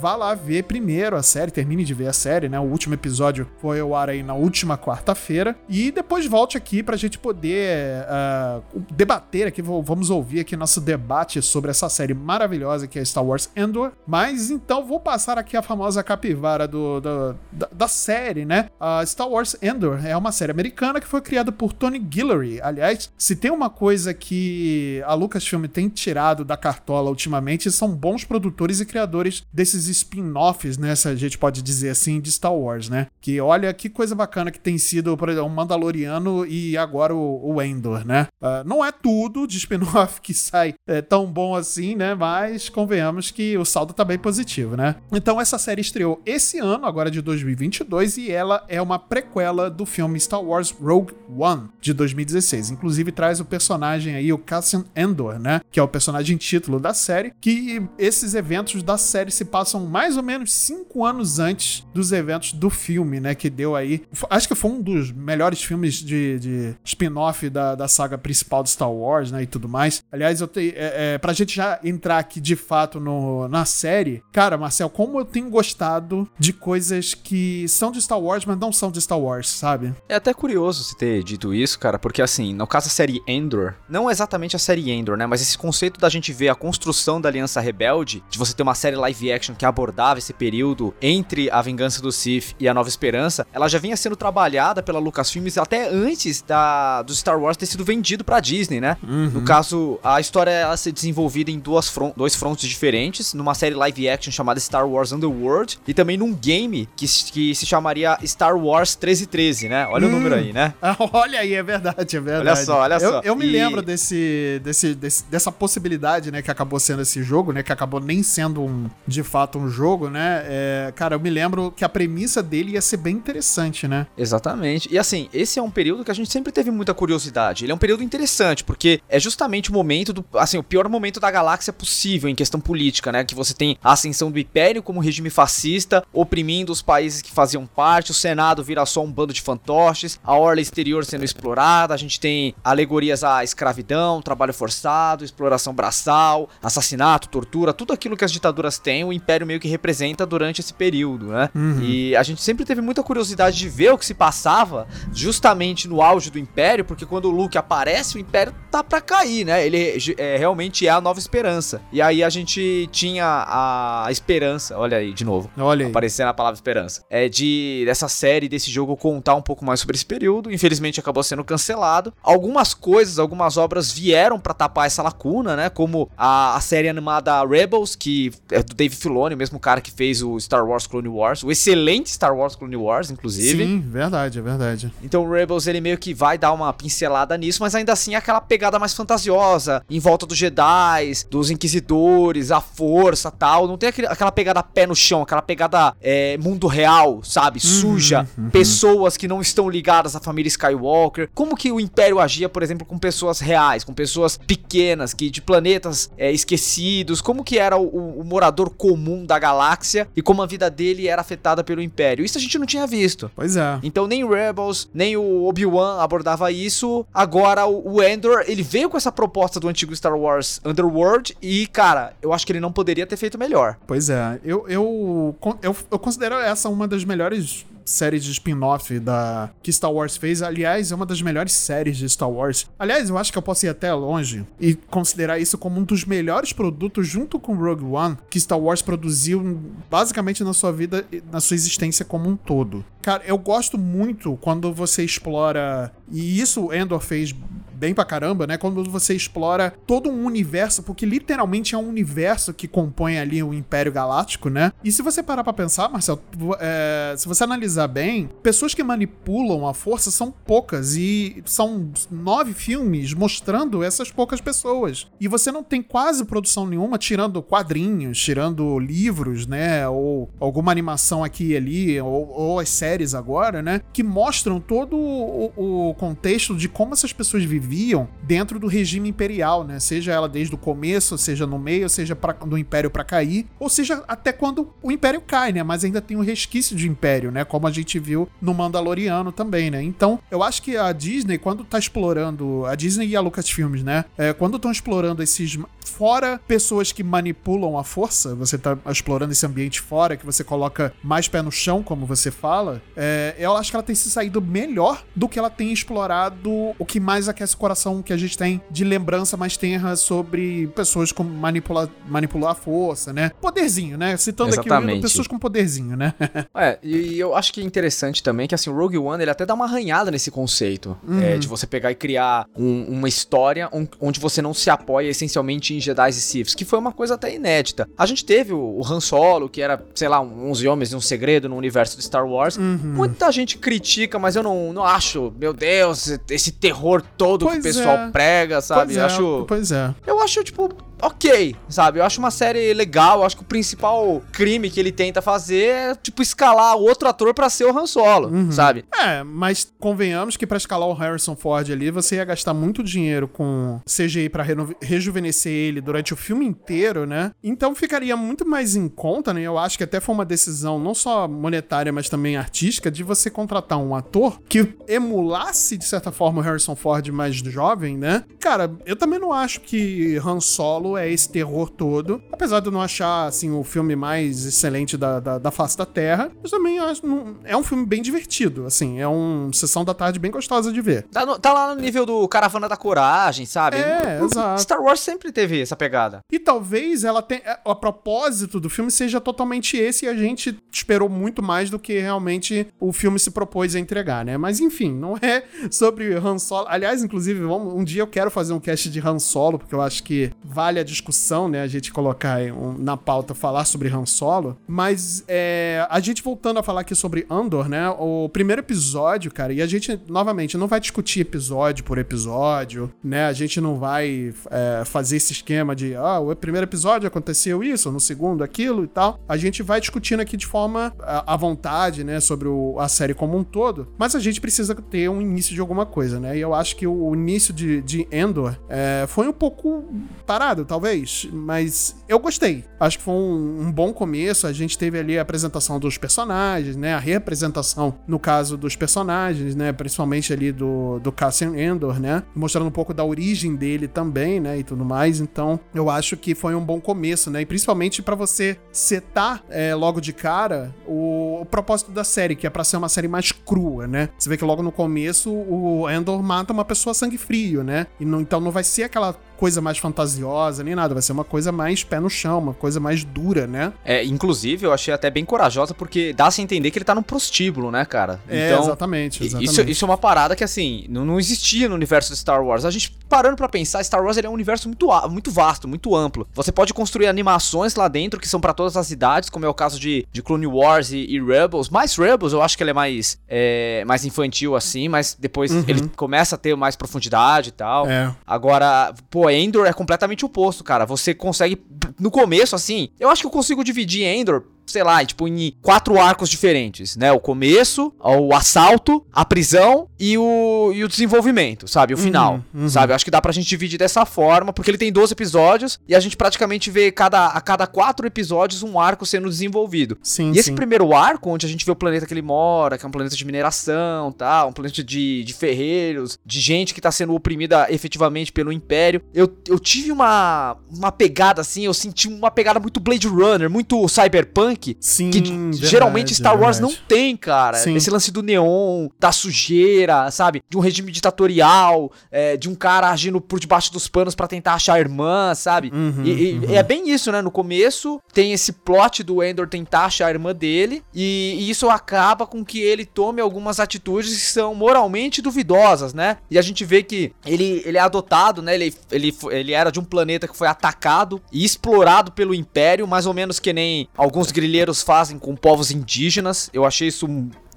vá 0.00 0.14
lá 0.14 0.32
ver 0.32 0.64
primeiro 0.64 1.16
a 1.16 1.24
série, 1.24 1.50
termine 1.50 1.82
de 1.82 1.94
ver 1.94 2.06
a 2.06 2.12
série, 2.12 2.48
né? 2.48 2.60
O 2.60 2.64
último 2.64 2.94
episódio 2.94 3.48
foi 3.60 3.80
ao 3.80 3.92
ar 3.92 4.08
aí 4.08 4.22
na 4.22 4.34
última 4.34 4.78
quarta-feira. 4.78 5.56
E 5.68 5.90
depois 5.90 6.26
volte 6.26 6.56
aqui 6.56 6.80
pra 6.80 6.96
gente 6.96 7.18
poder 7.18 8.04
ah, 8.08 8.60
debater 8.92 9.48
aqui, 9.48 9.60
vamos 9.60 10.10
ouvir 10.10 10.40
aqui 10.40 10.56
nosso 10.56 10.80
debate 10.80 11.42
sobre 11.42 11.70
essa 11.72 11.88
série 11.88 12.19
maravilhosa 12.20 12.86
que 12.86 12.98
é 12.98 13.04
Star 13.04 13.24
Wars 13.24 13.50
Endor. 13.56 13.92
Mas 14.06 14.50
então 14.50 14.84
vou 14.86 15.00
passar 15.00 15.38
aqui 15.38 15.56
a 15.56 15.62
famosa 15.62 16.02
capivara 16.02 16.68
do, 16.68 17.00
do- 17.00 17.36
da, 17.52 17.68
da 17.72 17.88
série, 17.88 18.44
né? 18.44 18.68
A 18.78 19.04
Star 19.06 19.28
Wars 19.28 19.56
Endor 19.62 20.04
é 20.06 20.16
uma 20.16 20.32
série 20.32 20.52
americana 20.52 21.00
que 21.00 21.06
foi 21.06 21.20
criada 21.20 21.50
por 21.50 21.72
Tony 21.72 21.98
Guillory. 21.98 22.60
Aliás, 22.60 23.10
se 23.16 23.34
tem 23.36 23.50
uma 23.50 23.70
coisa 23.70 24.12
que 24.14 25.02
a 25.06 25.14
Lucasfilm 25.14 25.64
tem 25.66 25.88
tirado 25.88 26.44
da 26.44 26.56
cartola 26.56 27.08
ultimamente, 27.10 27.70
são 27.70 27.88
bons 27.90 28.24
produtores 28.24 28.80
e 28.80 28.86
criadores 28.86 29.42
desses 29.52 29.88
spin-offs, 29.88 30.76
né? 30.78 30.94
Se 30.94 31.08
a 31.08 31.14
gente 31.14 31.38
pode 31.38 31.62
dizer 31.62 31.90
assim, 31.90 32.20
de 32.20 32.30
Star 32.32 32.54
Wars, 32.54 32.88
né? 32.88 33.06
Que 33.20 33.40
olha 33.40 33.72
que 33.72 33.88
coisa 33.88 34.14
bacana 34.14 34.50
que 34.50 34.60
tem 34.60 34.78
sido, 34.78 35.16
por 35.16 35.28
exemplo, 35.28 35.46
o 35.48 35.50
Mandaloriano 35.50 36.46
e 36.46 36.76
agora 36.76 37.14
o, 37.14 37.54
o 37.54 37.62
Endor, 37.62 38.04
né? 38.06 38.26
Ah, 38.40 38.62
não 38.64 38.84
é 38.84 38.92
tudo 38.92 39.46
de 39.46 39.56
spin-off 39.58 40.20
que 40.20 40.34
sai 40.34 40.74
é, 40.86 41.00
tão 41.02 41.26
bom 41.26 41.54
assim, 41.54 41.94
né? 41.94 42.09
Mas 42.14 42.68
convenhamos 42.68 43.30
que 43.30 43.56
o 43.58 43.64
saldo 43.64 43.92
tá 43.92 44.04
bem 44.04 44.18
positivo, 44.18 44.76
né? 44.76 44.96
Então 45.12 45.40
essa 45.40 45.58
série 45.58 45.80
estreou 45.80 46.20
esse 46.24 46.58
ano, 46.58 46.86
agora 46.86 47.10
de 47.10 47.20
2022, 47.22 48.16
e 48.18 48.30
ela 48.30 48.64
é 48.68 48.80
uma 48.80 48.98
prequela 48.98 49.70
do 49.70 49.84
filme 49.86 50.18
Star 50.20 50.42
Wars 50.42 50.70
Rogue 50.70 51.14
One 51.36 51.68
de 51.80 51.92
2016. 51.92 52.70
Inclusive 52.70 53.12
traz 53.12 53.40
o 53.40 53.44
personagem 53.44 54.14
aí, 54.14 54.32
o 54.32 54.38
Cassian 54.38 54.84
Endor, 54.96 55.38
né? 55.38 55.60
Que 55.70 55.78
é 55.80 55.82
o 55.82 55.88
personagem 55.88 56.36
título 56.36 56.78
da 56.80 56.94
série. 56.94 57.32
Que 57.40 57.82
esses 57.98 58.34
eventos 58.34 58.82
da 58.82 58.96
série 58.98 59.30
se 59.30 59.44
passam 59.44 59.86
mais 59.86 60.16
ou 60.16 60.22
menos 60.22 60.52
cinco 60.52 61.04
anos 61.04 61.38
antes 61.38 61.86
dos 61.94 62.12
eventos 62.12 62.52
do 62.52 62.70
filme, 62.70 63.20
né? 63.20 63.34
Que 63.34 63.48
deu 63.50 63.74
aí. 63.76 64.02
Acho 64.28 64.48
que 64.48 64.54
foi 64.54 64.70
um 64.70 64.80
dos 64.80 65.10
melhores 65.12 65.62
filmes 65.62 65.94
de, 65.94 66.38
de 66.38 66.74
spin-off 66.84 67.48
da, 67.48 67.74
da 67.74 67.88
saga 67.88 68.18
principal 68.18 68.62
de 68.62 68.70
Star 68.70 68.90
Wars, 68.90 69.30
né? 69.30 69.42
E 69.42 69.46
tudo 69.46 69.68
mais. 69.68 70.02
Aliás, 70.12 70.40
eu 70.40 70.46
te- 70.48 70.74
é, 70.76 71.14
é, 71.14 71.18
pra 71.18 71.32
gente 71.32 71.54
já 71.54 71.78
entrar 72.00 72.18
aqui 72.18 72.40
de 72.40 72.56
fato 72.56 72.98
no, 72.98 73.46
na 73.48 73.66
série, 73.66 74.22
cara, 74.32 74.56
Marcel, 74.56 74.88
como 74.88 75.20
eu 75.20 75.24
tenho 75.24 75.50
gostado 75.50 76.26
de 76.38 76.50
coisas 76.50 77.12
que 77.12 77.68
são 77.68 77.92
de 77.92 78.00
Star 78.00 78.18
Wars, 78.18 78.46
mas 78.46 78.58
não 78.58 78.72
são 78.72 78.90
de 78.90 79.00
Star 79.00 79.20
Wars, 79.20 79.50
sabe? 79.50 79.94
É 80.08 80.14
até 80.14 80.32
curioso 80.32 80.82
você 80.82 80.96
ter 80.96 81.22
dito 81.22 81.52
isso, 81.52 81.78
cara, 81.78 81.98
porque 81.98 82.22
assim, 82.22 82.54
no 82.54 82.66
caso 82.66 82.86
da 82.86 82.90
série 82.90 83.22
Endor, 83.28 83.74
não 83.86 84.10
exatamente 84.10 84.56
a 84.56 84.58
série 84.58 84.90
Endor, 84.90 85.16
né, 85.18 85.26
mas 85.26 85.42
esse 85.42 85.58
conceito 85.58 86.00
da 86.00 86.08
gente 86.08 86.32
ver 86.32 86.48
a 86.48 86.54
construção 86.54 87.20
da 87.20 87.28
Aliança 87.28 87.60
Rebelde, 87.60 88.24
de 88.30 88.38
você 88.38 88.54
ter 88.54 88.62
uma 88.62 88.74
série 88.74 88.96
live 88.96 89.32
action 89.32 89.54
que 89.54 89.66
abordava 89.66 90.18
esse 90.18 90.32
período 90.32 90.94
entre 91.02 91.50
a 91.50 91.60
Vingança 91.60 92.00
do 92.00 92.10
Sith 92.10 92.54
e 92.58 92.66
a 92.66 92.72
Nova 92.72 92.88
Esperança, 92.88 93.46
ela 93.52 93.68
já 93.68 93.78
vinha 93.78 93.96
sendo 93.96 94.16
trabalhada 94.16 94.82
pela 94.82 94.98
Lucasfilmes 94.98 95.58
até 95.58 95.88
antes 95.88 96.40
da 96.40 97.02
do 97.02 97.14
Star 97.14 97.38
Wars 97.38 97.56
ter 97.56 97.66
sido 97.66 97.84
vendido 97.84 98.24
pra 98.24 98.40
Disney, 98.40 98.80
né? 98.80 98.96
Uhum. 99.02 99.30
No 99.30 99.42
caso, 99.42 99.98
a 100.02 100.18
história 100.20 100.50
ela 100.50 100.76
ser 100.76 100.92
desenvolvida 100.92 101.50
em 101.50 101.58
duas 101.58 101.88
front, 101.90 102.14
dois 102.16 102.34
fronts 102.34 102.66
diferentes, 102.68 103.34
numa 103.34 103.54
série 103.54 103.74
live 103.74 104.08
action 104.08 104.30
chamada 104.32 104.58
Star 104.60 104.88
Wars 104.88 105.12
Underworld 105.12 105.78
e 105.86 105.92
também 105.94 106.16
num 106.16 106.32
game 106.32 106.88
que, 106.96 107.06
que 107.06 107.54
se 107.54 107.66
chamaria 107.66 108.18
Star 108.24 108.56
Wars 108.56 108.96
1313, 108.96 109.68
né? 109.68 109.86
Olha 109.88 110.06
Hum. 110.06 110.10
o 110.10 110.12
número 110.12 110.34
aí, 110.34 110.52
né? 110.52 110.74
Ah, 110.82 110.96
olha 111.12 111.40
aí, 111.40 111.54
é 111.54 111.62
verdade, 111.62 112.16
é 112.16 112.20
verdade. 112.20 112.48
Olha 112.48 112.56
só, 112.56 112.80
olha 112.80 112.94
eu, 112.94 113.00
só. 113.00 113.20
Eu 113.24 113.36
me 113.36 113.46
E- 113.46 113.50
lembro 113.50 113.82
desse, 113.82 114.60
desse, 114.64 114.94
desse- 114.94 115.24
dessa 115.24 115.52
possibilidade, 115.52 116.30
né, 116.30 116.42
que 116.42 116.50
acabou 116.50 116.80
sendo 116.80 117.02
esse 117.02 117.22
jogo, 117.22 117.52
né, 117.52 117.62
que 117.62 117.72
acabou 117.72 118.00
nem 118.00 118.22
sendo 118.22 118.62
um, 118.62 118.88
de 119.06 119.22
fato 119.22 119.58
um 119.58 119.68
jogo, 119.68 120.08
né? 120.08 120.42
É, 120.46 120.92
cara, 120.96 121.14
eu 121.14 121.20
me 121.20 121.30
lembro 121.30 121.70
que 121.76 121.84
a 121.84 121.88
premissa 121.88 122.42
dele 122.42 122.72
ia 122.72 122.80
ser 122.82 122.96
bem 122.96 123.14
interessante, 123.16 123.86
né? 123.86 124.06
Exatamente. 124.16 124.88
E 124.92 124.98
assim, 124.98 125.28
esse 125.32 125.58
é 125.58 125.62
um 125.62 125.70
período 125.70 126.04
que 126.04 126.10
a 126.10 126.14
gente 126.14 126.30
sempre 126.30 126.52
teve 126.52 126.70
muita 126.70 126.94
curiosidade. 126.94 127.64
Ele 127.64 127.72
é 127.72 127.74
um 127.74 127.78
período 127.78 128.02
interessante, 128.02 128.64
porque 128.64 129.00
é 129.08 129.18
justamente 129.18 129.70
o 129.70 129.72
momento 129.72 130.12
do. 130.12 130.24
Assim, 130.34 130.58
o 130.58 130.62
pior 130.62 130.88
momento 130.88 131.20
da 131.20 131.30
galáxia 131.30 131.69
possível 131.72 132.28
em 132.28 132.34
questão 132.34 132.60
política, 132.60 133.12
né? 133.12 133.24
Que 133.24 133.34
você 133.34 133.54
tem 133.54 133.76
a 133.82 133.92
ascensão 133.92 134.30
do 134.30 134.38
Império 134.38 134.82
como 134.82 135.00
regime 135.00 135.30
fascista, 135.30 136.04
oprimindo 136.12 136.72
os 136.72 136.82
países 136.82 137.22
que 137.22 137.30
faziam 137.30 137.66
parte, 137.66 138.10
o 138.10 138.14
Senado 138.14 138.62
vira 138.62 138.84
só 138.86 139.02
um 139.02 139.10
bando 139.10 139.32
de 139.32 139.40
fantoches, 139.40 140.18
a 140.24 140.34
orla 140.36 140.60
exterior 140.60 141.04
sendo 141.04 141.24
explorada, 141.24 141.94
a 141.94 141.96
gente 141.96 142.18
tem 142.18 142.54
alegorias 142.64 143.22
à 143.24 143.44
escravidão, 143.44 144.22
trabalho 144.22 144.54
forçado, 144.54 145.24
exploração 145.24 145.74
braçal, 145.74 146.48
assassinato, 146.62 147.28
tortura, 147.28 147.72
tudo 147.72 147.92
aquilo 147.92 148.16
que 148.16 148.24
as 148.24 148.32
ditaduras 148.32 148.78
têm, 148.78 149.04
o 149.04 149.12
Império 149.12 149.46
meio 149.46 149.60
que 149.60 149.68
representa 149.68 150.26
durante 150.26 150.60
esse 150.60 150.72
período, 150.74 151.26
né? 151.26 151.50
E 151.82 152.16
a 152.16 152.22
gente 152.22 152.42
sempre 152.42 152.64
teve 152.64 152.80
muita 152.80 153.02
curiosidade 153.02 153.56
de 153.56 153.68
ver 153.68 153.92
o 153.92 153.98
que 153.98 154.06
se 154.06 154.14
passava 154.14 154.86
justamente 155.12 155.88
no 155.88 156.02
auge 156.02 156.30
do 156.30 156.38
Império, 156.38 156.84
porque 156.84 157.06
quando 157.06 157.26
o 157.26 157.30
Luke 157.30 157.56
aparece, 157.58 158.16
o 158.16 158.20
Império 158.20 158.54
tá 158.70 158.82
pra 158.82 159.00
cair, 159.00 159.44
né? 159.44 159.66
Ele 159.66 159.98
é, 160.16 160.36
realmente 160.36 160.86
é 160.86 160.90
a 160.90 161.00
nova 161.00 161.18
esperança. 161.18 161.59
E 161.92 162.00
aí 162.00 162.22
a 162.22 162.30
gente 162.30 162.88
tinha 162.92 163.44
a 163.48 164.06
esperança, 164.10 164.78
olha 164.78 164.98
aí, 164.98 165.12
de 165.12 165.24
novo. 165.24 165.50
Olha 165.58 165.86
aí. 165.86 165.90
Aparecendo 165.90 166.28
a 166.28 166.34
palavra 166.34 166.56
esperança. 166.56 167.04
É 167.10 167.28
de 167.28 167.82
dessa 167.84 168.08
série, 168.08 168.48
desse 168.48 168.70
jogo, 168.70 168.96
contar 168.96 169.34
um 169.34 169.42
pouco 169.42 169.64
mais 169.64 169.80
sobre 169.80 169.96
esse 169.96 170.06
período. 170.06 170.52
Infelizmente 170.52 171.00
acabou 171.00 171.22
sendo 171.22 171.44
cancelado. 171.44 172.12
Algumas 172.22 172.74
coisas, 172.74 173.18
algumas 173.18 173.56
obras 173.56 173.90
vieram 173.92 174.38
pra 174.38 174.54
tapar 174.54 174.86
essa 174.86 175.02
lacuna, 175.02 175.56
né? 175.56 175.70
Como 175.70 176.10
a, 176.16 176.56
a 176.56 176.60
série 176.60 176.88
animada 176.88 177.44
Rebels, 177.44 177.94
que 177.94 178.32
é 178.50 178.62
do 178.62 178.74
Dave 178.74 178.94
Filoni, 178.94 179.34
o 179.34 179.38
mesmo 179.38 179.58
cara 179.58 179.80
que 179.80 179.90
fez 179.90 180.22
o 180.22 180.38
Star 180.38 180.66
Wars 180.66 180.86
Clone 180.86 181.08
Wars, 181.08 181.42
o 181.42 181.50
excelente 181.50 182.10
Star 182.10 182.34
Wars 182.34 182.54
Clone 182.54 182.76
Wars, 182.76 183.10
inclusive. 183.10 183.64
Sim, 183.64 183.80
verdade, 183.80 184.38
é 184.38 184.42
verdade. 184.42 184.92
Então 185.02 185.24
o 185.24 185.30
Rebels 185.30 185.66
ele 185.66 185.80
meio 185.80 185.98
que 185.98 186.14
vai 186.14 186.38
dar 186.38 186.52
uma 186.52 186.72
pincelada 186.72 187.36
nisso, 187.36 187.62
mas 187.62 187.74
ainda 187.74 187.92
assim 187.92 188.14
é 188.14 188.16
aquela 188.16 188.40
pegada 188.40 188.78
mais 188.78 188.94
fantasiosa, 188.94 189.84
em 189.88 189.98
volta 189.98 190.26
dos 190.26 190.38
Jedi, 190.38 191.12
dos 191.28 191.49
Inquisidores, 191.50 192.50
a 192.50 192.60
força 192.60 193.30
tal. 193.30 193.66
Não 193.66 193.76
tem 193.76 193.88
aquele- 193.88 194.06
aquela 194.06 194.32
pegada 194.32 194.62
pé 194.62 194.86
no 194.86 194.94
chão, 194.94 195.22
aquela 195.22 195.42
pegada 195.42 195.94
é, 196.00 196.36
mundo 196.38 196.66
real, 196.66 197.20
sabe? 197.22 197.60
Suja. 197.60 198.26
Pessoas 198.52 199.16
que 199.16 199.26
não 199.28 199.40
estão 199.40 199.68
ligadas 199.68 200.14
à 200.16 200.20
família 200.20 200.48
Skywalker. 200.48 201.28
Como 201.34 201.56
que 201.56 201.70
o 201.72 201.80
Império 201.80 202.18
agia, 202.20 202.48
por 202.48 202.62
exemplo, 202.62 202.86
com 202.86 202.98
pessoas 202.98 203.40
reais, 203.40 203.84
com 203.84 203.92
pessoas 203.92 204.38
pequenas, 204.46 205.12
que 205.14 205.30
de 205.30 205.40
planetas 205.42 206.10
é, 206.16 206.30
esquecidos. 206.32 207.20
Como 207.20 207.42
que 207.44 207.58
era 207.58 207.76
o, 207.76 208.20
o- 208.20 208.24
morador 208.24 208.70
comum 208.70 209.24
da 209.26 209.38
galáxia 209.38 210.06
e 210.14 210.22
como 210.22 210.40
a 210.42 210.46
vida 210.46 210.70
dele 210.70 211.08
era 211.08 211.20
afetada 211.20 211.64
pelo 211.64 211.82
Império. 211.82 212.24
Isso 212.24 212.38
a 212.38 212.40
gente 212.40 212.58
não 212.58 212.66
tinha 212.66 212.86
visto. 212.86 213.30
Pois 213.34 213.56
é. 213.56 213.78
Então 213.82 214.06
nem 214.06 214.26
Rebels, 214.28 214.88
nem 214.94 215.16
o 215.16 215.44
Obi-Wan 215.48 216.00
abordava 216.00 216.50
isso. 216.52 217.04
Agora 217.12 217.66
o 217.66 217.80
o 217.90 218.02
Endor, 218.02 218.44
ele 218.46 218.62
veio 218.62 218.88
com 218.88 218.96
essa 218.96 219.10
proposta 219.10 219.58
do 219.58 219.66
antigo 219.66 219.94
Star 219.96 220.14
Wars 220.16 220.60
Underworld 220.64 221.36
e, 221.42 221.66
cara, 221.66 222.14
eu 222.20 222.32
acho 222.32 222.46
que 222.46 222.52
ele 222.52 222.60
não 222.60 222.72
poderia 222.72 223.06
ter 223.06 223.16
feito 223.16 223.38
melhor. 223.38 223.76
Pois 223.86 224.10
é, 224.10 224.40
eu, 224.44 224.66
eu, 224.68 225.36
eu, 225.62 225.76
eu 225.90 225.98
considero 225.98 226.34
essa 226.36 226.68
uma 226.68 226.86
das 226.86 227.04
melhores 227.04 227.64
séries 227.90 228.24
de 228.24 228.30
spin-off 228.30 228.98
da 229.00 229.50
que 229.62 229.72
Star 229.72 229.92
Wars 229.92 230.16
fez. 230.16 230.42
Aliás, 230.42 230.92
é 230.92 230.94
uma 230.94 231.06
das 231.06 231.20
melhores 231.20 231.52
séries 231.52 231.96
de 231.96 232.08
Star 232.08 232.30
Wars. 232.30 232.68
Aliás, 232.78 233.10
eu 233.10 233.18
acho 233.18 233.32
que 233.32 233.38
eu 233.38 233.42
posso 233.42 233.66
ir 233.66 233.68
até 233.68 233.92
longe 233.92 234.44
e 234.60 234.74
considerar 234.74 235.38
isso 235.38 235.58
como 235.58 235.80
um 235.80 235.84
dos 235.84 236.04
melhores 236.04 236.52
produtos 236.52 237.06
junto 237.06 237.38
com 237.38 237.54
Rogue 237.54 237.84
One 237.84 238.16
que 238.28 238.38
Star 238.40 238.58
Wars 238.58 238.82
produziu 238.82 239.60
basicamente 239.90 240.44
na 240.44 240.52
sua 240.52 240.72
vida, 240.72 241.04
e 241.10 241.22
na 241.30 241.40
sua 241.40 241.54
existência 241.54 242.04
como 242.04 242.28
um 242.28 242.36
todo. 242.36 242.84
Cara, 243.02 243.22
eu 243.26 243.38
gosto 243.38 243.78
muito 243.78 244.36
quando 244.40 244.72
você 244.72 245.02
explora 245.02 245.92
e 246.10 246.40
isso 246.40 246.66
o 246.66 246.74
Endor 246.74 247.00
fez 247.00 247.34
bem 247.80 247.94
pra 247.94 248.04
caramba, 248.04 248.46
né? 248.46 248.58
Quando 248.58 248.84
você 248.84 249.14
explora 249.14 249.72
todo 249.86 250.10
um 250.10 250.26
universo, 250.26 250.82
porque 250.82 251.06
literalmente 251.06 251.74
é 251.74 251.78
um 251.78 251.88
universo 251.88 252.52
que 252.52 252.68
compõe 252.68 253.18
ali 253.18 253.42
o 253.42 253.54
Império 253.54 253.90
Galáctico, 253.90 254.50
né? 254.50 254.70
E 254.84 254.92
se 254.92 255.00
você 255.00 255.22
parar 255.22 255.42
pra 255.42 255.54
pensar, 255.54 255.88
Marcel, 255.88 256.20
é, 256.60 257.14
se 257.16 257.26
você 257.26 257.42
analisar 257.42 257.88
bem, 257.88 258.28
pessoas 258.42 258.74
que 258.74 258.82
manipulam 258.82 259.66
a 259.66 259.72
força 259.72 260.10
são 260.10 260.30
poucas 260.30 260.94
e 260.94 261.42
são 261.46 261.90
nove 262.10 262.52
filmes 262.52 263.14
mostrando 263.14 263.82
essas 263.82 264.10
poucas 264.10 264.42
pessoas. 264.42 265.06
E 265.18 265.26
você 265.26 265.50
não 265.50 265.64
tem 265.64 265.82
quase 265.82 266.26
produção 266.26 266.66
nenhuma, 266.66 266.98
tirando 266.98 267.42
quadrinhos, 267.42 268.22
tirando 268.22 268.78
livros, 268.78 269.46
né? 269.46 269.88
Ou 269.88 270.28
alguma 270.38 270.70
animação 270.70 271.24
aqui 271.24 271.52
e 271.52 271.56
ali, 271.56 271.98
ou, 271.98 272.28
ou 272.28 272.60
as 272.60 272.68
séries 272.68 272.89
agora, 273.14 273.62
né? 273.62 273.80
Que 273.92 274.02
mostram 274.02 274.60
todo 274.60 274.96
o, 274.96 275.88
o 275.90 275.94
contexto 275.94 276.56
de 276.56 276.68
como 276.68 276.94
essas 276.94 277.12
pessoas 277.12 277.44
viviam 277.44 278.08
dentro 278.22 278.58
do 278.58 278.66
regime 278.66 279.08
imperial, 279.08 279.64
né? 279.64 279.78
Seja 279.80 280.12
ela 280.12 280.28
desde 280.28 280.54
o 280.54 280.58
começo, 280.58 281.16
seja 281.18 281.46
no 281.46 281.58
meio, 281.58 281.88
seja 281.88 282.16
pra, 282.16 282.32
do 282.32 282.58
império 282.58 282.90
pra 282.90 283.04
cair, 283.04 283.46
ou 283.58 283.68
seja 283.68 284.02
até 284.06 284.32
quando 284.32 284.72
o 284.82 284.90
império 284.90 285.20
cai, 285.20 285.52
né? 285.52 285.62
Mas 285.62 285.84
ainda 285.84 286.00
tem 286.00 286.16
um 286.16 286.22
resquício 286.22 286.76
de 286.76 286.88
império, 286.88 287.30
né? 287.30 287.44
Como 287.44 287.66
a 287.66 287.70
gente 287.70 287.98
viu 287.98 288.28
no 288.40 288.54
Mandaloriano 288.54 289.32
também, 289.32 289.70
né? 289.70 289.82
Então, 289.82 290.18
eu 290.30 290.42
acho 290.42 290.62
que 290.62 290.76
a 290.76 290.92
Disney, 290.92 291.38
quando 291.38 291.64
tá 291.64 291.78
explorando, 291.78 292.64
a 292.66 292.74
Disney 292.74 293.08
e 293.08 293.16
a 293.16 293.20
Lucasfilms, 293.20 293.82
né? 293.82 294.04
É, 294.16 294.32
quando 294.32 294.56
estão 294.56 294.70
explorando 294.70 295.22
esses. 295.22 295.58
Fora 295.84 296.40
pessoas 296.46 296.92
que 296.92 297.02
manipulam 297.02 297.76
a 297.76 297.84
força, 297.84 298.34
você 298.34 298.56
tá 298.56 298.78
explorando 298.88 299.32
esse 299.32 299.44
ambiente 299.44 299.80
fora, 299.80 300.16
que 300.16 300.24
você 300.24 300.42
coloca 300.42 300.94
mais 301.02 301.28
pé 301.28 301.42
no 301.42 301.52
chão, 301.52 301.82
como 301.82 302.06
você 302.06 302.30
fala, 302.30 302.79
é, 302.96 303.34
eu 303.38 303.56
acho 303.56 303.70
que 303.70 303.76
ela 303.76 303.82
tem 303.82 303.94
se 303.94 304.10
saído 304.10 304.40
melhor 304.40 305.02
do 305.14 305.28
que 305.28 305.38
ela 305.38 305.50
tem 305.50 305.72
explorado 305.72 306.50
o 306.78 306.84
que 306.86 306.98
mais 307.00 307.28
aquece 307.28 307.54
o 307.54 307.58
coração 307.58 308.02
que 308.02 308.12
a 308.12 308.16
gente 308.16 308.36
tem 308.36 308.60
de 308.70 308.84
lembrança 308.84 309.36
mais 309.36 309.56
tenra 309.56 309.96
sobre 309.96 310.66
pessoas 310.68 311.12
com 311.12 311.22
manipula 311.22 311.90
manipular 312.08 312.52
a 312.52 312.54
força, 312.54 313.12
né? 313.12 313.30
Poderzinho, 313.40 313.96
né? 313.98 314.16
Citando 314.16 314.50
aqui 314.50 314.60
o 314.60 314.72
Exatamente. 314.72 315.02
pessoas 315.02 315.26
com 315.26 315.38
poderzinho, 315.38 315.96
né? 315.96 316.14
É, 316.54 316.78
e 316.82 317.18
eu 317.18 317.34
acho 317.34 317.52
que 317.52 317.60
é 317.60 317.64
interessante 317.64 318.22
também 318.22 318.46
que 318.46 318.54
assim, 318.54 318.68
o 318.70 318.74
Rogue 318.76 318.98
One 318.98 319.22
ele 319.22 319.30
até 319.30 319.46
dá 319.46 319.54
uma 319.54 319.64
arranhada 319.64 320.10
nesse 320.10 320.30
conceito 320.30 320.96
é, 321.22 321.38
de 321.38 321.46
você 321.48 321.66
pegar 321.66 321.90
e 321.90 321.94
criar 321.94 322.46
um- 322.56 322.84
uma 322.88 323.08
história 323.08 323.68
on- 323.72 323.86
onde 324.00 324.18
você 324.20 324.42
não 324.42 324.52
se 324.52 324.68
apoia 324.68 325.08
essencialmente 325.08 325.74
em 325.74 325.80
Jedi 325.80 326.10
e 326.10 326.12
Siths, 326.12 326.54
que 326.54 326.64
foi 326.64 326.78
uma 326.78 326.92
coisa 326.92 327.14
até 327.14 327.34
inédita. 327.34 327.88
A 327.96 328.04
gente 328.06 328.24
teve 328.24 328.52
o, 328.52 328.58
o 328.58 328.84
Han 328.86 329.00
Solo, 329.00 329.48
que 329.48 329.62
era, 329.62 329.82
sei 329.94 330.08
lá, 330.08 330.20
um 330.20 330.50
11 330.50 330.66
homens 330.68 330.92
e 330.92 330.96
um 330.96 331.00
segredo 331.00 331.48
no 331.48 331.56
universo 331.56 331.96
de 331.96 332.02
Star 332.04 332.26
Wars. 332.26 332.58
Muita 332.78 333.30
gente 333.32 333.58
critica, 333.58 334.18
mas 334.18 334.36
eu 334.36 334.42
não, 334.42 334.72
não 334.72 334.84
acho, 334.84 335.32
meu 335.38 335.52
Deus, 335.52 336.18
esse 336.28 336.52
terror 336.52 337.02
todo 337.16 337.46
que 337.46 337.52
Pois 337.52 337.58
o 337.58 337.62
pessoal 337.62 337.96
é. 337.96 338.10
prega, 338.10 338.60
sabe? 338.60 338.86
Pois 338.86 338.96
eu 338.96 339.02
é, 339.02 339.06
acho 339.06 339.44
pois 339.46 339.72
é. 339.72 339.94
eu 340.06 340.20
acho, 340.22 340.44
tipo, 340.44 340.68
ok, 341.02 341.54
sabe? 341.68 341.98
Eu 341.98 342.04
acho 342.04 342.18
uma 342.18 342.30
série 342.30 342.72
legal, 342.74 343.20
eu 343.20 343.26
acho 343.26 343.36
que 343.36 343.42
o 343.42 343.46
principal 343.46 344.22
crime 344.32 344.70
que 344.70 344.78
ele 344.80 344.92
tenta 344.92 345.20
fazer 345.22 345.64
é, 345.70 345.94
tipo, 345.94 346.22
escalar 346.22 346.76
outro 346.76 347.08
ator 347.08 347.34
pra 347.34 347.48
ser 347.50 347.64
o 347.64 347.76
Han 347.78 347.86
Solo, 347.86 348.28
Uhum. 348.28 348.52
sabe? 348.52 348.84
É, 348.94 349.22
mas 349.22 349.72
convenhamos 349.78 350.36
que 350.36 350.46
pra 350.46 350.56
escalar 350.56 350.88
o 350.88 350.92
Harrison 350.92 351.34
Ford 351.36 351.70
ali, 351.70 351.90
você 351.90 352.16
ia 352.16 352.24
gastar 352.24 352.54
muito 352.54 352.82
dinheiro 352.82 353.26
com 353.28 353.80
CGI 353.86 354.28
pra 354.28 354.44
rejuvenescer 354.80 355.52
ele 355.52 355.80
durante 355.80 356.12
o 356.12 356.16
filme 356.16 356.46
inteiro, 356.46 357.06
né? 357.06 357.32
Então 357.42 357.74
ficaria 357.74 358.16
muito 358.16 358.46
mais 358.46 358.74
em 358.76 358.88
conta, 358.88 359.32
né? 359.32 359.42
Eu 359.42 359.58
acho 359.58 359.76
que 359.78 359.84
até 359.84 360.00
foi 360.00 360.14
uma 360.14 360.24
decisão 360.24 360.78
não 360.78 360.94
só 360.94 361.26
monetária, 361.28 361.92
mas 361.92 362.08
também 362.08 362.36
artística, 362.36 362.90
de 362.90 363.02
você 363.02 363.30
contratar 363.30 363.78
um 363.78 363.94
ator 363.94 364.40
que 364.48 364.74
emulasse, 364.88 365.76
de 365.76 365.84
certa 365.84 366.10
forma, 366.12 366.40
o 366.40 366.44
Harrison 366.44 366.74
Ford 366.76 367.06
mais 367.08 367.36
jovem, 367.36 367.96
né? 367.96 368.24
Cara, 368.38 368.70
eu 368.86 368.96
também 368.96 369.18
não 369.18 369.32
acho 369.32 369.60
que 369.60 370.16
Han 370.24 370.40
Solo 370.40 370.89
é 370.96 371.10
esse 371.10 371.28
terror 371.28 371.68
todo, 371.70 372.22
apesar 372.32 372.60
de 372.60 372.66
eu 372.66 372.72
não 372.72 372.80
achar, 372.82 373.26
assim, 373.26 373.50
o 373.50 373.62
filme 373.64 373.94
mais 373.96 374.44
excelente 374.44 374.96
da, 374.96 375.20
da, 375.20 375.38
da 375.38 375.50
face 375.50 375.76
da 375.76 375.86
Terra, 375.86 376.30
mas 376.42 376.50
também 376.50 376.78
acho, 376.78 377.06
não- 377.06 377.36
é 377.44 377.56
um 377.56 377.62
filme 377.62 377.84
bem 377.86 378.02
divertido, 378.02 378.66
assim, 378.66 379.00
é 379.00 379.06
uma 379.06 379.52
sessão 379.52 379.84
da 379.84 379.94
tarde 379.94 380.18
bem 380.18 380.30
gostosa 380.30 380.72
de 380.72 380.80
ver. 380.80 381.04
Tá, 381.12 381.24
no- 381.26 381.38
tá 381.38 381.52
lá 381.52 381.74
no 381.74 381.80
nível 381.80 382.04
do 382.06 382.26
Caravana 382.28 382.68
da 382.68 382.76
Coragem, 382.76 383.46
sabe? 383.46 383.76
É, 383.76 384.18
O- 384.20 384.24
o- 384.24 384.26
exato. 384.26 384.62
Star 384.62 384.80
Wars 384.82 385.00
sempre 385.00 385.30
teve 385.32 385.60
essa 385.60 385.76
pegada. 385.76 386.20
E 386.32 386.38
talvez 386.38 387.04
ela 387.04 387.22
tenha. 387.22 387.40
A 387.64 387.74
propósito 387.74 388.58
do 388.58 388.70
filme 388.70 388.90
seja 388.90 389.20
totalmente 389.20 389.76
esse 389.76 390.06
e 390.06 390.08
a 390.08 390.14
gente 390.14 390.56
esperou 390.72 391.08
muito 391.08 391.42
mais 391.42 391.68
do 391.70 391.78
que 391.78 391.98
realmente 391.98 392.66
o 392.80 392.92
filme 392.92 393.18
se 393.18 393.30
propôs 393.30 393.74
a 393.74 393.78
entregar, 393.78 394.24
né? 394.24 394.36
Mas 394.38 394.58
enfim, 394.60 394.92
não 394.92 395.16
é 395.20 395.44
sobre 395.70 396.14
Han 396.14 396.38
Solo. 396.38 396.66
Aliás, 396.68 397.02
inclusive, 397.04 397.40
vamos- 397.40 397.74
um 397.74 397.84
dia 397.84 398.02
eu 398.02 398.06
quero 398.06 398.30
fazer 398.30 398.52
um 398.52 398.60
cast 398.60 398.88
de 398.90 399.00
Han 399.00 399.18
Solo, 399.18 399.58
porque 399.58 399.74
eu 399.74 399.82
acho 399.82 400.02
que 400.02 400.30
vale 400.42 400.79
a 400.80 400.84
discussão, 400.84 401.48
né? 401.48 401.62
A 401.62 401.66
gente 401.66 401.92
colocar 401.92 402.40
um- 402.40 402.76
na 402.78 402.96
pauta 402.96 403.34
falar 403.34 403.64
sobre 403.64 403.88
Han 403.88 404.06
Solo. 404.06 404.56
Mas 404.66 405.24
é, 405.28 405.86
a 405.90 406.00
gente 406.00 406.22
voltando 406.22 406.58
a 406.58 406.62
falar 406.62 406.80
aqui 406.82 406.94
sobre 406.94 407.26
Andor, 407.30 407.68
né? 407.68 407.88
O 407.98 408.28
primeiro 408.28 408.60
episódio, 408.60 409.30
cara, 409.32 409.52
e 409.52 409.62
a 409.62 409.66
gente, 409.66 409.98
novamente, 410.08 410.56
não 410.56 410.66
vai 410.66 410.80
discutir 410.80 411.20
episódio 411.20 411.84
por 411.84 411.98
episódio, 411.98 412.92
né? 413.02 413.26
A 413.26 413.32
gente 413.32 413.60
não 413.60 413.78
vai 413.78 414.32
é, 414.50 414.84
fazer 414.84 415.16
esse 415.16 415.32
esquema 415.32 415.74
de, 415.74 415.94
ah, 415.94 416.18
o 416.20 416.34
primeiro 416.36 416.66
episódio 416.66 417.06
aconteceu 417.06 417.62
isso, 417.62 417.90
no 417.90 418.00
segundo 418.00 418.42
aquilo 418.44 418.84
e 418.84 418.88
tal. 418.88 419.18
A 419.28 419.36
gente 419.36 419.62
vai 419.62 419.80
discutindo 419.80 420.20
aqui 420.20 420.36
de 420.36 420.46
forma 420.46 420.92
à 421.00 421.20
à 421.34 421.36
vontade, 421.36 422.02
né? 422.02 422.18
Sobre 422.18 422.48
o- 422.48 422.76
a 422.78 422.88
série 422.88 423.14
como 423.14 423.36
um 423.38 423.44
todo. 423.44 423.88
Mas 423.96 424.14
a 424.16 424.20
gente 424.20 424.40
precisa 424.40 424.74
ter 424.74 425.08
um 425.08 425.20
início 425.20 425.54
de 425.54 425.60
alguma 425.60 425.86
coisa, 425.86 426.18
né? 426.18 426.36
E 426.36 426.40
eu 426.40 426.52
acho 426.54 426.74
que 426.76 426.86
o 426.86 427.14
início 427.14 427.52
de, 427.54 427.80
de 427.82 428.06
Endor 428.10 428.56
é, 428.68 429.04
foi 429.06 429.28
um 429.28 429.32
pouco 429.32 429.84
parado, 430.26 430.64
talvez. 430.70 431.28
Mas 431.32 431.96
eu 432.08 432.18
gostei. 432.18 432.64
Acho 432.78 432.98
que 432.98 433.04
foi 433.04 433.12
um, 433.14 433.62
um 433.66 433.72
bom 433.72 433.92
começo. 433.92 434.46
A 434.46 434.52
gente 434.52 434.78
teve 434.78 434.98
ali 434.98 435.18
a 435.18 435.22
apresentação 435.22 435.78
dos 435.80 435.98
personagens, 435.98 436.76
né? 436.76 436.94
A 436.94 436.98
representação, 436.98 437.94
no 438.06 438.18
caso, 438.18 438.56
dos 438.56 438.76
personagens, 438.76 439.54
né? 439.56 439.72
Principalmente 439.72 440.32
ali 440.32 440.52
do, 440.52 441.00
do 441.00 441.10
Cassian 441.10 441.56
Endor, 441.56 441.98
né? 442.00 442.22
Mostrando 442.34 442.68
um 442.68 442.70
pouco 442.70 442.94
da 442.94 443.04
origem 443.04 443.56
dele 443.56 443.88
também, 443.88 444.38
né? 444.40 444.58
E 444.58 444.64
tudo 444.64 444.84
mais. 444.84 445.20
Então, 445.20 445.58
eu 445.74 445.90
acho 445.90 446.16
que 446.16 446.34
foi 446.34 446.54
um 446.54 446.64
bom 446.64 446.80
começo, 446.80 447.30
né? 447.30 447.40
E 447.42 447.46
principalmente 447.46 448.00
pra 448.00 448.14
você 448.14 448.56
setar 448.72 449.42
é, 449.50 449.74
logo 449.74 450.00
de 450.00 450.12
cara 450.12 450.74
o, 450.86 451.40
o 451.40 451.44
propósito 451.46 451.90
da 451.90 452.04
série, 452.04 452.36
que 452.36 452.46
é 452.46 452.50
pra 452.50 452.62
ser 452.64 452.76
uma 452.76 452.88
série 452.88 453.08
mais 453.08 453.32
crua, 453.32 453.86
né? 453.86 454.08
Você 454.16 454.28
vê 454.28 454.36
que 454.36 454.44
logo 454.44 454.62
no 454.62 454.70
começo 454.72 455.32
o 455.32 455.88
Endor 455.90 456.22
mata 456.22 456.52
uma 456.52 456.64
pessoa 456.64 456.94
sangue 456.94 457.18
frio, 457.18 457.64
né? 457.64 457.86
E 457.98 458.04
não- 458.04 458.20
então 458.20 458.40
não 458.40 458.50
vai 458.50 458.62
ser 458.62 458.84
aquela 458.84 459.14
coisa 459.40 459.60
mais 459.62 459.78
fantasiosa 459.78 460.62
nem 460.62 460.74
nada, 460.74 460.92
vai 460.94 461.02
ser 461.02 461.12
uma 461.12 461.24
coisa 461.24 461.50
mais 461.50 461.82
pé 461.82 461.98
no 461.98 462.10
chão, 462.10 462.38
uma 462.38 462.52
coisa 462.52 462.78
mais 462.78 463.02
dura, 463.04 463.46
né? 463.46 463.72
É, 463.84 464.04
inclusive, 464.04 464.66
eu 464.66 464.72
achei 464.72 464.92
até 464.92 465.10
bem 465.10 465.24
corajosa, 465.24 465.72
porque 465.72 466.12
dá-se 466.12 466.42
a 466.42 466.44
entender 466.44 466.70
que 466.70 466.76
ele 466.78 466.84
tá 466.84 466.94
num 466.94 467.02
prostíbulo, 467.02 467.70
né, 467.70 467.84
cara? 467.86 468.20
É, 468.28 468.52
exatamente, 468.58 469.22
i- 469.22 469.26
exatamente. 469.26 469.50
Isso, 469.50 469.62
isso 469.62 469.84
é 469.84 469.88
uma 469.88 469.96
parada 469.96 470.36
que, 470.36 470.44
assim, 470.44 470.84
não, 470.90 471.06
não 471.06 471.18
existia 471.18 471.68
no 471.70 471.74
universo 471.74 472.12
de 472.12 472.18
Star 472.18 472.44
Wars. 472.44 472.66
A 472.66 472.70
gente, 472.70 472.94
parando 473.08 473.36
pra 473.36 473.48
pensar, 473.48 473.82
Star 473.82 474.04
Wars 474.04 474.18
é 474.18 474.28
um 474.28 474.32
universo 474.32 474.68
muito, 474.68 474.86
muito 475.08 475.30
vasto, 475.30 475.66
muito 475.66 475.96
amplo. 475.96 476.28
Você 476.34 476.52
pode 476.52 476.74
construir 476.74 477.06
animações 477.06 477.74
lá 477.76 477.88
dentro 477.88 478.20
que 478.20 478.28
são 478.28 478.40
pra 478.42 478.52
todas 478.52 478.76
as 478.76 478.90
idades, 478.90 479.30
como 479.30 479.46
é 479.46 479.48
o 479.48 479.54
caso 479.54 479.80
de, 479.80 480.06
de 480.12 480.22
Clone 480.22 480.46
Wars 480.46 480.92
e, 480.92 480.98
e 481.08 481.18
Rebels. 481.18 481.70
Mais 481.70 481.96
Rebels, 481.96 482.34
eu 482.34 482.42
acho 482.42 482.56
que 482.58 482.62
ele 482.62 482.70
é 482.70 482.74
mais, 482.74 483.18
é, 483.26 483.84
mais 483.86 484.04
infantil, 484.04 484.54
assim, 484.54 484.86
mas 484.88 485.16
depois 485.18 485.50
ele 485.66 485.88
começa 485.96 486.34
a 486.34 486.38
ter 486.38 486.54
mais 486.56 486.76
profundidade 486.76 487.48
e 487.48 487.52
tal. 487.52 487.84
Uhum. 487.86 487.90
É. 487.90 488.14
Agora, 488.26 488.92
pô, 489.08 489.29
Endor 489.32 489.66
é 489.66 489.72
completamente 489.72 490.24
oposto, 490.24 490.64
cara. 490.64 490.84
Você 490.84 491.14
consegue. 491.14 491.60
No 491.98 492.10
começo, 492.10 492.54
assim, 492.54 492.90
eu 492.98 493.08
acho 493.08 493.22
que 493.22 493.26
eu 493.26 493.30
consigo 493.30 493.64
dividir 493.64 494.04
Endor. 494.04 494.44
Sei 494.70 494.82
lá, 494.82 495.04
tipo, 495.04 495.26
em 495.26 495.52
quatro 495.60 495.98
arcos 496.00 496.28
diferentes, 496.28 496.96
né? 496.96 497.12
O 497.12 497.20
começo, 497.20 497.92
o 497.98 498.34
assalto, 498.34 499.04
a 499.12 499.24
prisão 499.24 499.88
e 499.98 500.16
o, 500.16 500.72
e 500.74 500.84
o 500.84 500.88
desenvolvimento, 500.88 501.68
sabe? 501.68 501.92
O 501.92 501.96
final, 501.98 502.42
uhum. 502.54 502.68
sabe? 502.68 502.92
Eu 502.92 502.96
acho 502.96 503.04
que 503.04 503.10
dá 503.10 503.20
pra 503.20 503.32
gente 503.32 503.48
dividir 503.48 503.78
dessa 503.78 504.04
forma, 504.06 504.52
porque 504.52 504.70
ele 504.70 504.78
tem 504.78 504.92
12 504.92 505.12
episódios 505.12 505.78
e 505.86 505.94
a 505.94 506.00
gente 506.00 506.16
praticamente 506.16 506.70
vê 506.70 506.90
cada, 506.90 507.26
a 507.26 507.40
cada 507.40 507.66
quatro 507.66 508.06
episódios 508.06 508.62
um 508.62 508.78
arco 508.78 509.04
sendo 509.04 509.28
desenvolvido. 509.28 509.98
Sim, 510.02 510.32
E 510.32 510.38
esse 510.38 510.50
sim. 510.50 510.54
primeiro 510.54 510.94
arco, 510.94 511.30
onde 511.30 511.46
a 511.46 511.48
gente 511.48 511.66
vê 511.66 511.72
o 511.72 511.76
planeta 511.76 512.06
que 512.06 512.14
ele 512.14 512.22
mora, 512.22 512.78
que 512.78 512.84
é 512.84 512.88
um 512.88 512.92
planeta 512.92 513.16
de 513.16 513.24
mineração, 513.24 514.12
tá? 514.12 514.46
Um 514.46 514.52
planeta 514.52 514.82
de, 514.82 515.24
de 515.24 515.34
ferreiros, 515.34 516.18
de 516.24 516.40
gente 516.40 516.72
que 516.72 516.80
tá 516.80 516.90
sendo 516.90 517.14
oprimida 517.14 517.66
efetivamente 517.70 518.32
pelo 518.32 518.52
Império. 518.52 519.02
Eu, 519.12 519.32
eu 519.48 519.58
tive 519.58 519.92
uma, 519.92 520.56
uma 520.70 520.92
pegada 520.92 521.40
assim, 521.40 521.64
eu 521.64 521.74
senti 521.74 522.08
uma 522.08 522.30
pegada 522.30 522.60
muito 522.60 522.80
Blade 522.80 523.08
Runner, 523.08 523.50
muito 523.50 523.86
cyberpunk. 523.88 524.59
Sim, 524.80 525.10
Que 525.10 525.20
verdade, 525.20 525.66
geralmente 525.66 526.14
Star 526.14 526.38
Wars 526.38 526.58
verdade. 526.58 526.78
não 526.78 526.86
tem, 526.88 527.16
cara. 527.16 527.56
Sim. 527.56 527.74
Esse 527.74 527.90
lance 527.90 528.10
do 528.10 528.22
neon, 528.22 528.88
da 528.98 529.10
sujeira, 529.12 530.10
sabe? 530.10 530.42
De 530.48 530.56
um 530.56 530.60
regime 530.60 530.92
ditatorial, 530.92 531.90
é, 532.10 532.36
de 532.36 532.48
um 532.48 532.54
cara 532.54 532.90
agindo 532.90 533.20
por 533.20 533.38
debaixo 533.40 533.72
dos 533.72 533.88
panos 533.88 534.14
pra 534.14 534.26
tentar 534.26 534.54
achar 534.54 534.74
a 534.74 534.80
irmã, 534.80 535.34
sabe? 535.34 535.70
Uhum, 535.72 536.02
e, 536.04 536.10
e- 536.10 536.40
e 536.50 536.54
é 536.56 536.62
bem 536.62 536.90
isso, 536.90 537.10
né? 537.12 537.22
No 537.22 537.30
começo 537.30 538.00
tem 538.12 538.32
esse 538.32 538.52
plot 538.52 539.02
do 539.02 539.22
Endor 539.22 539.46
tentar 539.48 539.84
achar 539.84 540.06
a 540.06 540.10
irmã 540.10 540.34
dele, 540.34 540.82
e, 540.94 541.36
e 541.38 541.50
isso 541.50 541.68
acaba 541.70 542.26
com 542.26 542.44
que 542.44 542.60
ele 542.60 542.84
tome 542.84 543.20
algumas 543.20 543.60
atitudes 543.60 544.10
que 544.14 544.26
são 544.32 544.54
moralmente 544.54 545.22
duvidosas, 545.22 545.94
né? 545.94 546.18
E 546.30 546.38
a 546.38 546.42
gente 546.42 546.64
vê 546.64 546.82
que 546.82 547.12
ele, 547.24 547.62
ele 547.64 547.76
é 547.78 547.80
adotado, 547.80 548.42
né? 548.42 548.54
Ele, 548.54 548.74
ele, 548.90 549.14
ele 549.30 549.52
era 549.52 549.70
de 549.70 549.78
um 549.80 549.84
planeta 549.84 550.26
que 550.28 550.36
foi 550.36 550.48
atacado 550.48 551.20
e 551.32 551.44
explorado 551.44 552.12
pelo 552.12 552.34
Império, 552.34 552.86
mais 552.86 553.06
ou 553.06 553.14
menos 553.14 553.38
que 553.38 553.52
nem 553.52 553.88
alguns 553.96 554.30
grilheiros 554.50 554.82
fazem 554.82 555.18
com 555.18 555.36
povos 555.36 555.70
indígenas. 555.70 556.50
Eu 556.52 556.64
achei 556.64 556.88
isso 556.88 557.06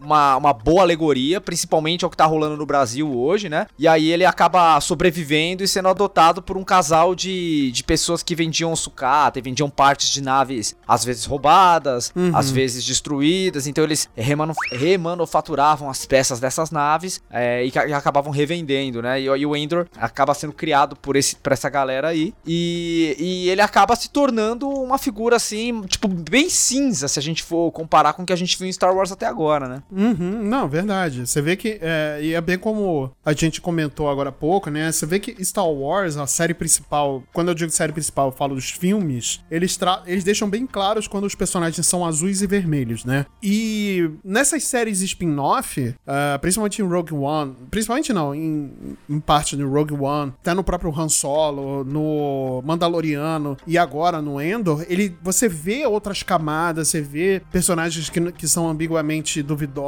uma, 0.04 0.38
uma 0.38 0.54
boa 0.54 0.82
alegoria, 0.82 1.40
principalmente 1.42 2.04
ao 2.04 2.12
que 2.12 2.18
tá 2.18 2.26
rolando 2.26 2.58
no 2.58 2.66
Brasil 2.66 3.12
hoje, 3.18 3.50
né? 3.50 3.68
E 3.78 3.88
aí 3.88 4.12
ele 4.12 4.26
acaba 4.26 4.80
sobrevivendo 4.82 5.64
e 5.64 5.68
sendo 5.68 5.88
adotado 5.88 6.42
por 6.42 6.58
um 6.58 6.64
casal 6.64 7.16
de, 7.16 7.72
de 7.72 7.84
pessoas 7.84 8.24
que 8.24 8.36
vendiam 8.36 8.76
sucata 8.76 9.40
e 9.40 9.42
vendiam 9.42 9.70
partes 9.70 10.10
de 10.10 10.22
naves, 10.22 10.76
às 10.88 11.04
vezes 11.04 11.26
roubadas, 11.26 12.14
às 12.34 12.52
vezes 12.52 12.86
destruídas. 12.86 13.68
Então 13.68 13.84
eles 13.84 14.10
remanu 14.16 14.54
remanufaturavam 14.72 15.90
as 15.90 16.06
peças 16.06 16.40
dessas 16.40 16.72
naves 16.72 17.22
é, 17.30 17.66
e, 17.66 17.72
e 17.88 17.94
acabavam 17.94 18.32
revendendo, 18.32 19.02
né? 19.02 19.20
E, 19.20 19.26
e 19.26 19.46
o 19.46 19.56
Endor 19.56 19.88
acaba 19.98 20.34
sendo 20.34 20.54
criado 20.54 20.96
por, 20.96 21.16
esse, 21.16 21.36
por 21.36 21.52
essa 21.52 21.70
galera 21.70 22.10
aí. 22.10 22.34
E, 22.46 23.16
e 23.20 23.50
ele 23.50 23.62
acaba 23.62 23.96
se 23.96 24.10
tornando 24.10 24.68
uma 24.70 24.98
figura 24.98 25.36
assim, 25.36 25.82
tipo, 25.84 26.08
bem 26.08 26.50
cinza, 26.50 27.08
se 27.08 27.20
a 27.20 27.22
gente 27.22 27.44
for 27.44 27.72
comparar 27.72 28.14
com 28.14 28.24
o 28.24 28.26
que 28.26 28.34
a 28.34 28.36
gente 28.36 28.58
viu 28.58 28.68
em 28.68 28.72
Star 28.72 28.96
Wars 28.96 29.12
até 29.12 29.26
agora, 29.26 29.68
né? 29.68 29.84
Uhum, 29.96 30.44
não, 30.44 30.68
verdade. 30.68 31.28
Você 31.28 31.42
vê 31.42 31.56
que. 31.56 31.78
É, 31.82 32.20
e 32.22 32.34
é 32.34 32.42
bem 32.42 32.58
como 32.58 33.12
a 33.24 33.34
gente 33.34 33.62
comentou 33.62 34.10
agora 34.10 34.30
há 34.30 34.32
pouco, 34.32 34.70
né? 34.70 34.92
Você 34.92 35.06
vê 35.06 35.20
que 35.20 35.44
Star 35.44 35.70
Wars, 35.70 36.18
a 36.18 36.26
série 36.26 36.54
principal. 36.54 37.24
Quando 37.32 37.50
eu 37.50 37.54
digo 37.54 37.72
série 37.72 37.94
principal, 37.94 38.28
eu 38.28 38.32
falo 38.32 38.56
dos 38.56 38.72
filmes. 38.72 39.42
Eles, 39.52 39.78
eles 40.08 40.24
deixam 40.24 40.50
bem 40.50 40.66
claros 40.66 41.08
quando 41.08 41.26
os 41.26 41.36
personagens 41.36 41.86
são 41.86 42.06
azuis 42.06 42.42
e 42.42 42.48
vermelhos, 42.48 43.06
né? 43.06 43.26
E 43.42 44.10
nessas 44.24 44.64
séries 44.64 45.02
spin-off, 45.02 45.94
ah, 46.08 46.40
principalmente 46.42 46.82
em 46.82 46.86
Rogue 46.86 47.14
One. 47.14 47.56
Principalmente 47.70 48.12
não, 48.12 48.34
em, 48.34 48.72
em 49.10 49.20
parte 49.20 49.56
no 49.56 49.70
Rogue 49.70 49.94
One, 49.94 50.34
até 50.42 50.54
no 50.54 50.64
próprio 50.64 50.94
Han 50.98 51.10
Solo, 51.10 51.84
no 51.84 52.64
Mandaloriano 52.66 53.58
e 53.68 53.78
agora 53.78 54.22
no 54.22 54.42
Endor, 54.42 54.86
ele, 54.88 55.16
você 55.22 55.48
vê 55.48 55.86
outras 55.86 56.24
camadas, 56.24 56.88
você 56.88 57.02
vê 57.02 57.42
personagens 57.52 58.10
que, 58.10 58.32
que 58.32 58.48
são 58.48 58.68
ambiguamente 58.68 59.44
duvidosos 59.44 59.83